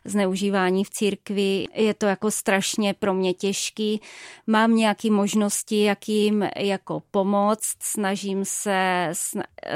zneužívání 0.05 0.83
v 0.83 0.89
církvi. 0.89 1.65
Je 1.75 1.93
to 1.93 2.05
jako 2.05 2.31
strašně 2.31 2.93
pro 2.93 3.13
mě 3.13 3.33
těžký. 3.33 4.01
Mám 4.47 4.75
nějaké 4.75 5.11
možnosti, 5.11 5.83
jak 5.83 6.09
jim 6.09 6.49
jako 6.57 7.01
pomoct. 7.11 7.75
Snažím 7.83 8.45
se, 8.45 9.11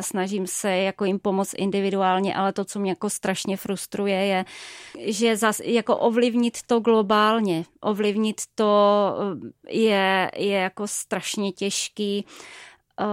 snažím 0.02 0.48
se 0.48 0.70
jako 0.78 1.06
jim 1.06 1.20
pomoct 1.20 1.54
individuálně, 1.58 2.36
ale 2.36 2.54
to, 2.54 2.66
co 2.66 2.80
mě 2.80 2.92
jako 2.92 3.10
strašně 3.10 3.58
frustruje, 3.60 4.26
je, 4.26 4.46
že 4.98 5.38
zas, 5.38 5.60
jako 5.60 5.98
ovlivnit 5.98 6.58
to 6.68 6.80
globálně, 6.80 7.66
ovlivnit 7.82 8.42
to 8.56 9.14
je, 9.70 10.32
je 10.36 10.58
jako 10.58 10.88
strašně 10.88 11.52
těžký. 11.52 12.26
Uh, 13.00 13.06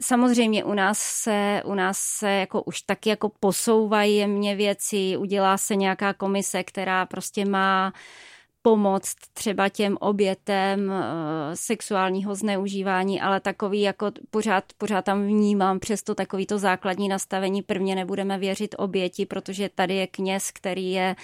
Samozřejmě 0.00 0.64
u 0.64 0.74
nás 0.74 0.98
se, 0.98 1.62
u 1.64 1.74
nás 1.74 1.98
se 1.98 2.30
jako 2.30 2.62
už 2.62 2.80
taky 2.80 3.10
jako 3.10 3.30
posouvají 3.40 4.16
jemně 4.16 4.56
věci, 4.56 5.16
udělá 5.16 5.58
se 5.58 5.76
nějaká 5.76 6.12
komise, 6.12 6.64
která 6.64 7.06
prostě 7.06 7.44
má 7.44 7.92
pomoct 8.66 9.16
třeba 9.32 9.68
těm 9.68 9.96
obětem 10.00 10.88
uh, 10.88 10.94
sexuálního 11.54 12.34
zneužívání, 12.34 13.20
ale 13.20 13.40
takový 13.40 13.80
jako 13.80 14.10
pořád, 14.30 14.64
pořád 14.78 15.04
tam 15.04 15.26
vnímám 15.26 15.78
přesto 15.78 16.14
takový 16.14 16.46
to 16.46 16.58
základní 16.58 17.08
nastavení. 17.08 17.62
Prvně 17.62 17.94
nebudeme 17.94 18.38
věřit 18.38 18.74
oběti, 18.78 19.26
protože 19.26 19.68
tady 19.74 19.94
je 19.94 20.06
kněz, 20.06 20.50
který 20.50 20.90
je 20.92 21.16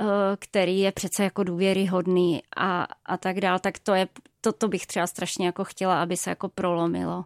uh, 0.00 0.06
který 0.38 0.80
je 0.80 0.92
přece 0.92 1.24
jako 1.24 1.44
důvěryhodný 1.44 2.42
a, 2.56 2.86
a 3.06 3.16
tak 3.16 3.40
dál, 3.40 3.58
tak 3.58 3.78
to 3.78 3.94
je, 3.94 4.08
to, 4.40 4.52
to 4.52 4.68
bych 4.68 4.86
třeba 4.86 5.06
strašně 5.06 5.46
jako 5.46 5.64
chtěla, 5.64 6.02
aby 6.02 6.16
se 6.16 6.30
jako 6.30 6.48
prolomilo 6.48 7.24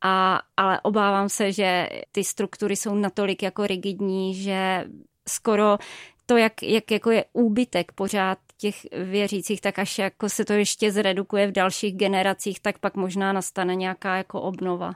a, 0.00 0.40
ale 0.56 0.80
obávám 0.80 1.28
se, 1.28 1.52
že 1.52 1.88
ty 2.12 2.24
struktury 2.24 2.76
jsou 2.76 2.94
natolik 2.94 3.42
jako 3.42 3.66
rigidní, 3.66 4.34
že 4.34 4.84
skoro 5.28 5.78
to, 6.26 6.36
jak, 6.36 6.62
jak 6.62 6.90
jako 6.90 7.10
je 7.10 7.24
úbytek 7.32 7.92
pořád 7.92 8.38
těch 8.58 8.86
věřících, 9.10 9.60
tak 9.60 9.78
až 9.78 9.98
jako 9.98 10.28
se 10.28 10.44
to 10.44 10.52
ještě 10.52 10.92
zredukuje 10.92 11.46
v 11.46 11.52
dalších 11.52 11.96
generacích, 11.96 12.60
tak 12.60 12.78
pak 12.78 12.94
možná 12.94 13.32
nastane 13.32 13.74
nějaká 13.74 14.16
jako 14.16 14.40
obnova. 14.40 14.92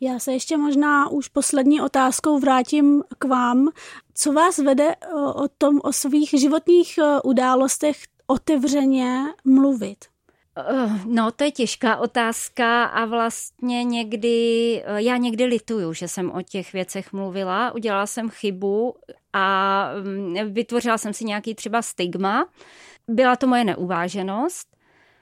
Já 0.00 0.18
se 0.18 0.32
ještě 0.32 0.56
možná 0.56 1.08
už 1.08 1.28
poslední 1.28 1.80
otázkou 1.80 2.38
vrátím 2.38 3.02
k 3.18 3.24
vám. 3.24 3.68
Co 4.14 4.32
vás 4.32 4.58
vede 4.58 4.96
o 5.34 5.48
tom, 5.58 5.80
o 5.84 5.92
svých 5.92 6.30
životních 6.30 6.98
e, 6.98 7.20
událostech 7.22 7.96
otevřeně 8.26 9.24
mluvit? 9.44 10.04
Eh, 10.56 11.00
no, 11.06 11.32
to 11.32 11.44
je 11.44 11.50
těžká 11.50 11.96
otázka 11.96 12.84
a 12.84 13.04
vlastně 13.04 13.84
někdy, 13.84 14.82
eh, 14.86 15.02
já 15.02 15.16
někdy 15.16 15.44
lituju, 15.44 15.92
že 15.92 16.08
jsem 16.08 16.30
o 16.30 16.42
těch 16.42 16.72
věcech 16.72 17.12
mluvila, 17.12 17.74
udělala 17.74 18.06
jsem 18.06 18.30
chybu 18.30 18.94
a 19.32 19.88
mm, 20.04 20.34
vytvořila 20.52 20.98
jsem 20.98 21.12
si 21.12 21.24
nějaký 21.24 21.54
třeba 21.54 21.82
stigma. 21.82 22.48
Byla 23.08 23.36
to 23.36 23.46
moje 23.46 23.64
neuváženost 23.64 24.75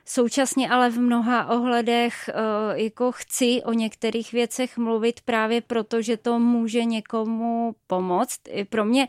Současně 0.07 0.69
ale 0.69 0.91
v 0.91 0.99
mnoha 0.99 1.47
ohledech 1.47 2.29
eh, 2.29 2.33
jako 2.83 3.13
chci 3.13 3.63
o 3.65 3.73
některých 3.73 4.33
věcech 4.33 4.79
mluvit 4.79 5.21
právě 5.21 5.61
proto, 5.61 6.03
že 6.03 6.17
to 6.17 6.39
může 6.39 6.85
někomu 6.85 7.75
pomoct. 7.87 8.41
Pro 8.69 8.85
mě, 8.85 9.09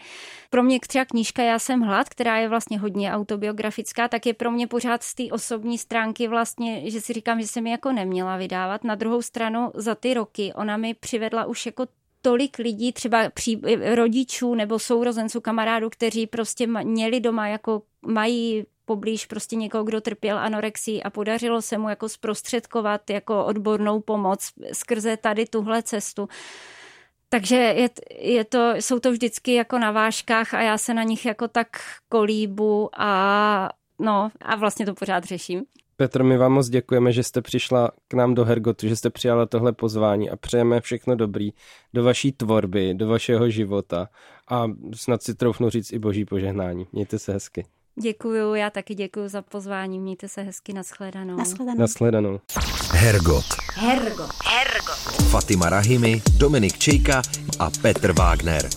pro 0.50 0.64
mě 0.64 0.80
třeba 0.80 1.06
knížka 1.06 1.44
Já 1.44 1.60
jsem 1.60 1.82
hlad, 1.82 2.10
která 2.10 2.38
je 2.38 2.50
vlastně 2.50 2.80
hodně 2.80 3.14
autobiografická, 3.14 4.08
tak 4.08 4.26
je 4.26 4.34
pro 4.34 4.52
mě 4.52 4.68
pořád 4.68 5.04
z 5.04 5.16
té 5.16 5.24
osobní 5.32 5.78
stránky 5.78 6.28
vlastně, 6.28 6.92
že 6.92 7.02
si 7.02 7.14
říkám, 7.14 7.42
že 7.42 7.48
jsem 7.48 7.66
ji 7.66 7.72
jako 7.72 7.92
neměla 7.92 8.38
vydávat. 8.38 8.84
Na 8.84 8.96
druhou 8.96 9.22
stranu 9.22 9.72
za 9.74 9.96
ty 9.96 10.14
roky 10.14 10.54
ona 10.56 10.78
mi 10.78 10.94
přivedla 10.94 11.46
už 11.46 11.66
jako 11.66 11.86
tolik 12.22 12.58
lidí, 12.58 12.94
třeba 12.94 13.30
pří, 13.30 13.62
rodičů 13.96 14.56
nebo 14.56 14.80
sourozenců, 14.80 15.42
kamarádů, 15.42 15.90
kteří 15.90 16.28
prostě 16.28 16.68
měli 16.68 17.20
doma 17.20 17.48
jako 17.48 17.82
mají 18.02 18.66
poblíž 18.86 19.26
prostě 19.26 19.56
někoho, 19.56 19.84
kdo 19.84 20.02
trpěl 20.02 20.38
anorexí 20.38 21.04
a 21.04 21.10
podařilo 21.10 21.62
se 21.62 21.78
mu 21.78 21.90
jako 21.90 22.10
zprostředkovat 22.10 23.10
jako 23.10 23.46
odbornou 23.46 24.00
pomoc 24.00 24.52
skrze 24.74 25.18
tady 25.18 25.46
tuhle 25.46 25.84
cestu. 25.84 26.28
Takže 27.30 27.56
je, 27.56 27.90
je 28.20 28.46
to, 28.46 28.72
jsou 28.76 29.00
to 29.00 29.12
vždycky 29.12 29.54
jako 29.54 29.80
na 29.80 29.92
vážkách 29.92 30.54
a 30.54 30.62
já 30.62 30.78
se 30.78 30.94
na 30.94 31.04
nich 31.04 31.26
jako 31.26 31.48
tak 31.48 31.68
kolíbu 32.10 32.90
a 32.98 33.70
no 34.00 34.32
a 34.42 34.56
vlastně 34.56 34.86
to 34.86 34.94
pořád 34.94 35.24
řeším. 35.24 35.64
Petr, 35.98 36.24
my 36.24 36.38
vám 36.38 36.52
moc 36.52 36.70
děkujeme, 36.70 37.12
že 37.12 37.24
jste 37.24 37.42
přišla 37.42 37.92
k 38.08 38.14
nám 38.14 38.34
do 38.34 38.46
Hergotu, 38.46 38.88
že 38.88 38.96
jste 38.96 39.10
přijala 39.10 39.46
tohle 39.46 39.74
pozvání 39.74 40.30
a 40.30 40.36
přejeme 40.36 40.82
všechno 40.82 41.16
dobrý 41.16 41.52
do 41.94 42.04
vaší 42.04 42.32
tvorby, 42.32 42.94
do 42.94 43.08
vašeho 43.08 43.50
života 43.50 44.10
a 44.50 44.66
snad 44.96 45.24
si 45.24 45.36
troufnu 45.36 45.70
říct 45.70 45.94
i 45.94 46.00
boží 46.00 46.26
požehnání. 46.26 46.88
Mějte 46.92 47.20
se 47.20 47.34
hezky. 47.34 47.66
Děkuju, 48.02 48.54
já 48.54 48.70
taky 48.70 48.96
děkuju 48.96 49.28
za 49.28 49.42
pozvání. 49.42 50.00
Mějte 50.00 50.28
se 50.28 50.42
hezky, 50.42 50.74
nashledanou. 50.74 51.38
Nashledanou. 51.38 51.80
nashledanou. 51.80 52.40
Hergot. 52.92 53.46
Hergot. 53.74 54.30
Hergot. 54.46 55.30
Fatima 55.30 55.70
Rahimi, 55.70 56.22
Dominik 56.38 56.78
Čejka 56.78 57.22
a 57.60 57.70
Petr 57.82 58.12
Wagner. 58.12 58.70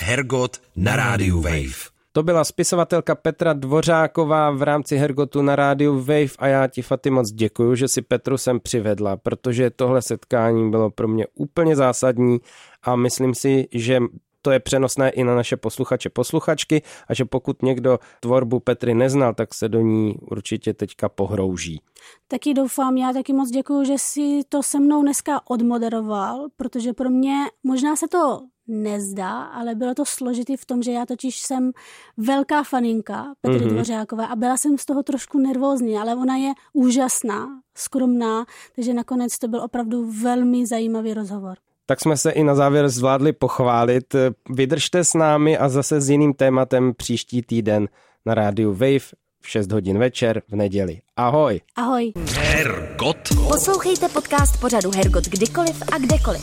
Hergot 0.00 0.56
na 0.76 0.96
rádiu 0.96 1.40
Wave. 1.40 1.92
To 2.12 2.22
byla 2.22 2.44
spisovatelka 2.44 3.14
Petra 3.14 3.52
Dvořáková 3.52 4.50
v 4.50 4.62
rámci 4.62 4.96
Hergotu 4.96 5.42
na 5.42 5.56
rádiu 5.56 5.98
Wave 5.98 6.36
a 6.38 6.46
já 6.46 6.66
ti 6.66 6.82
Faty 6.82 7.10
moc 7.10 7.30
děkuju, 7.32 7.74
že 7.74 7.88
si 7.88 8.02
Petru 8.02 8.38
sem 8.38 8.60
přivedla, 8.60 9.16
protože 9.16 9.70
tohle 9.70 10.02
setkání 10.02 10.70
bylo 10.70 10.90
pro 10.90 11.08
mě 11.08 11.26
úplně 11.34 11.76
zásadní 11.76 12.38
a 12.82 12.96
myslím 12.96 13.34
si, 13.34 13.68
že 13.72 14.00
to 14.42 14.50
je 14.50 14.60
přenosné 14.60 15.10
i 15.10 15.24
na 15.24 15.34
naše 15.34 15.56
posluchače, 15.56 16.10
posluchačky 16.10 16.82
a 17.08 17.14
že 17.14 17.24
pokud 17.24 17.62
někdo 17.62 17.98
tvorbu 18.20 18.60
Petry 18.60 18.94
neznal, 18.94 19.34
tak 19.34 19.54
se 19.54 19.68
do 19.68 19.80
ní 19.80 20.14
určitě 20.30 20.74
teďka 20.74 21.08
pohrouží. 21.08 21.80
Taky 22.28 22.54
doufám, 22.54 22.96
já 22.96 23.12
taky 23.12 23.32
moc 23.32 23.50
děkuji, 23.50 23.84
že 23.84 23.94
si 23.98 24.40
to 24.48 24.62
se 24.62 24.80
mnou 24.80 25.02
dneska 25.02 25.40
odmoderoval, 25.50 26.46
protože 26.56 26.92
pro 26.92 27.10
mě 27.10 27.34
možná 27.64 27.96
se 27.96 28.08
to 28.08 28.40
nezdá, 28.66 29.42
ale 29.42 29.74
bylo 29.74 29.94
to 29.94 30.04
složitý 30.06 30.56
v 30.56 30.64
tom, 30.64 30.82
že 30.82 30.92
já 30.92 31.06
totiž 31.06 31.38
jsem 31.38 31.72
velká 32.16 32.62
faninka 32.62 33.34
Petry 33.40 33.58
mm-hmm. 33.58 33.68
Dvořákové 33.68 34.26
a 34.26 34.36
byla 34.36 34.56
jsem 34.56 34.78
z 34.78 34.84
toho 34.84 35.02
trošku 35.02 35.38
nervózní, 35.38 35.98
ale 35.98 36.14
ona 36.14 36.36
je 36.36 36.52
úžasná, 36.72 37.48
skromná, 37.74 38.44
takže 38.74 38.94
nakonec 38.94 39.38
to 39.38 39.48
byl 39.48 39.62
opravdu 39.62 40.10
velmi 40.22 40.66
zajímavý 40.66 41.14
rozhovor 41.14 41.58
tak 41.92 42.00
jsme 42.00 42.16
se 42.16 42.30
i 42.30 42.44
na 42.44 42.54
závěr 42.54 42.88
zvládli 42.88 43.32
pochválit. 43.32 44.14
Vydržte 44.50 45.04
s 45.04 45.14
námi 45.14 45.58
a 45.58 45.68
zase 45.68 46.00
s 46.00 46.10
jiným 46.10 46.34
tématem 46.34 46.94
příští 46.96 47.42
týden 47.42 47.88
na 48.26 48.34
rádiu 48.34 48.72
Wave 48.72 48.98
v 49.40 49.48
6 49.48 49.72
hodin 49.72 49.98
večer 49.98 50.42
v 50.48 50.56
neděli. 50.56 51.00
Ahoj. 51.16 51.60
Ahoj. 51.76 52.12
Hergot. 52.38 53.16
Poslouchejte 53.48 54.08
podcast 54.08 54.60
pořadu 54.60 54.90
Hergot 54.96 55.24
kdykoliv 55.24 55.82
a 55.92 55.98
kdekoliv. 55.98 56.42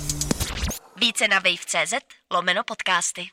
Více 1.02 1.28
na 1.28 1.40
wave.cz 1.40 1.94
lomeno 2.34 2.62
podcasty. 2.68 3.28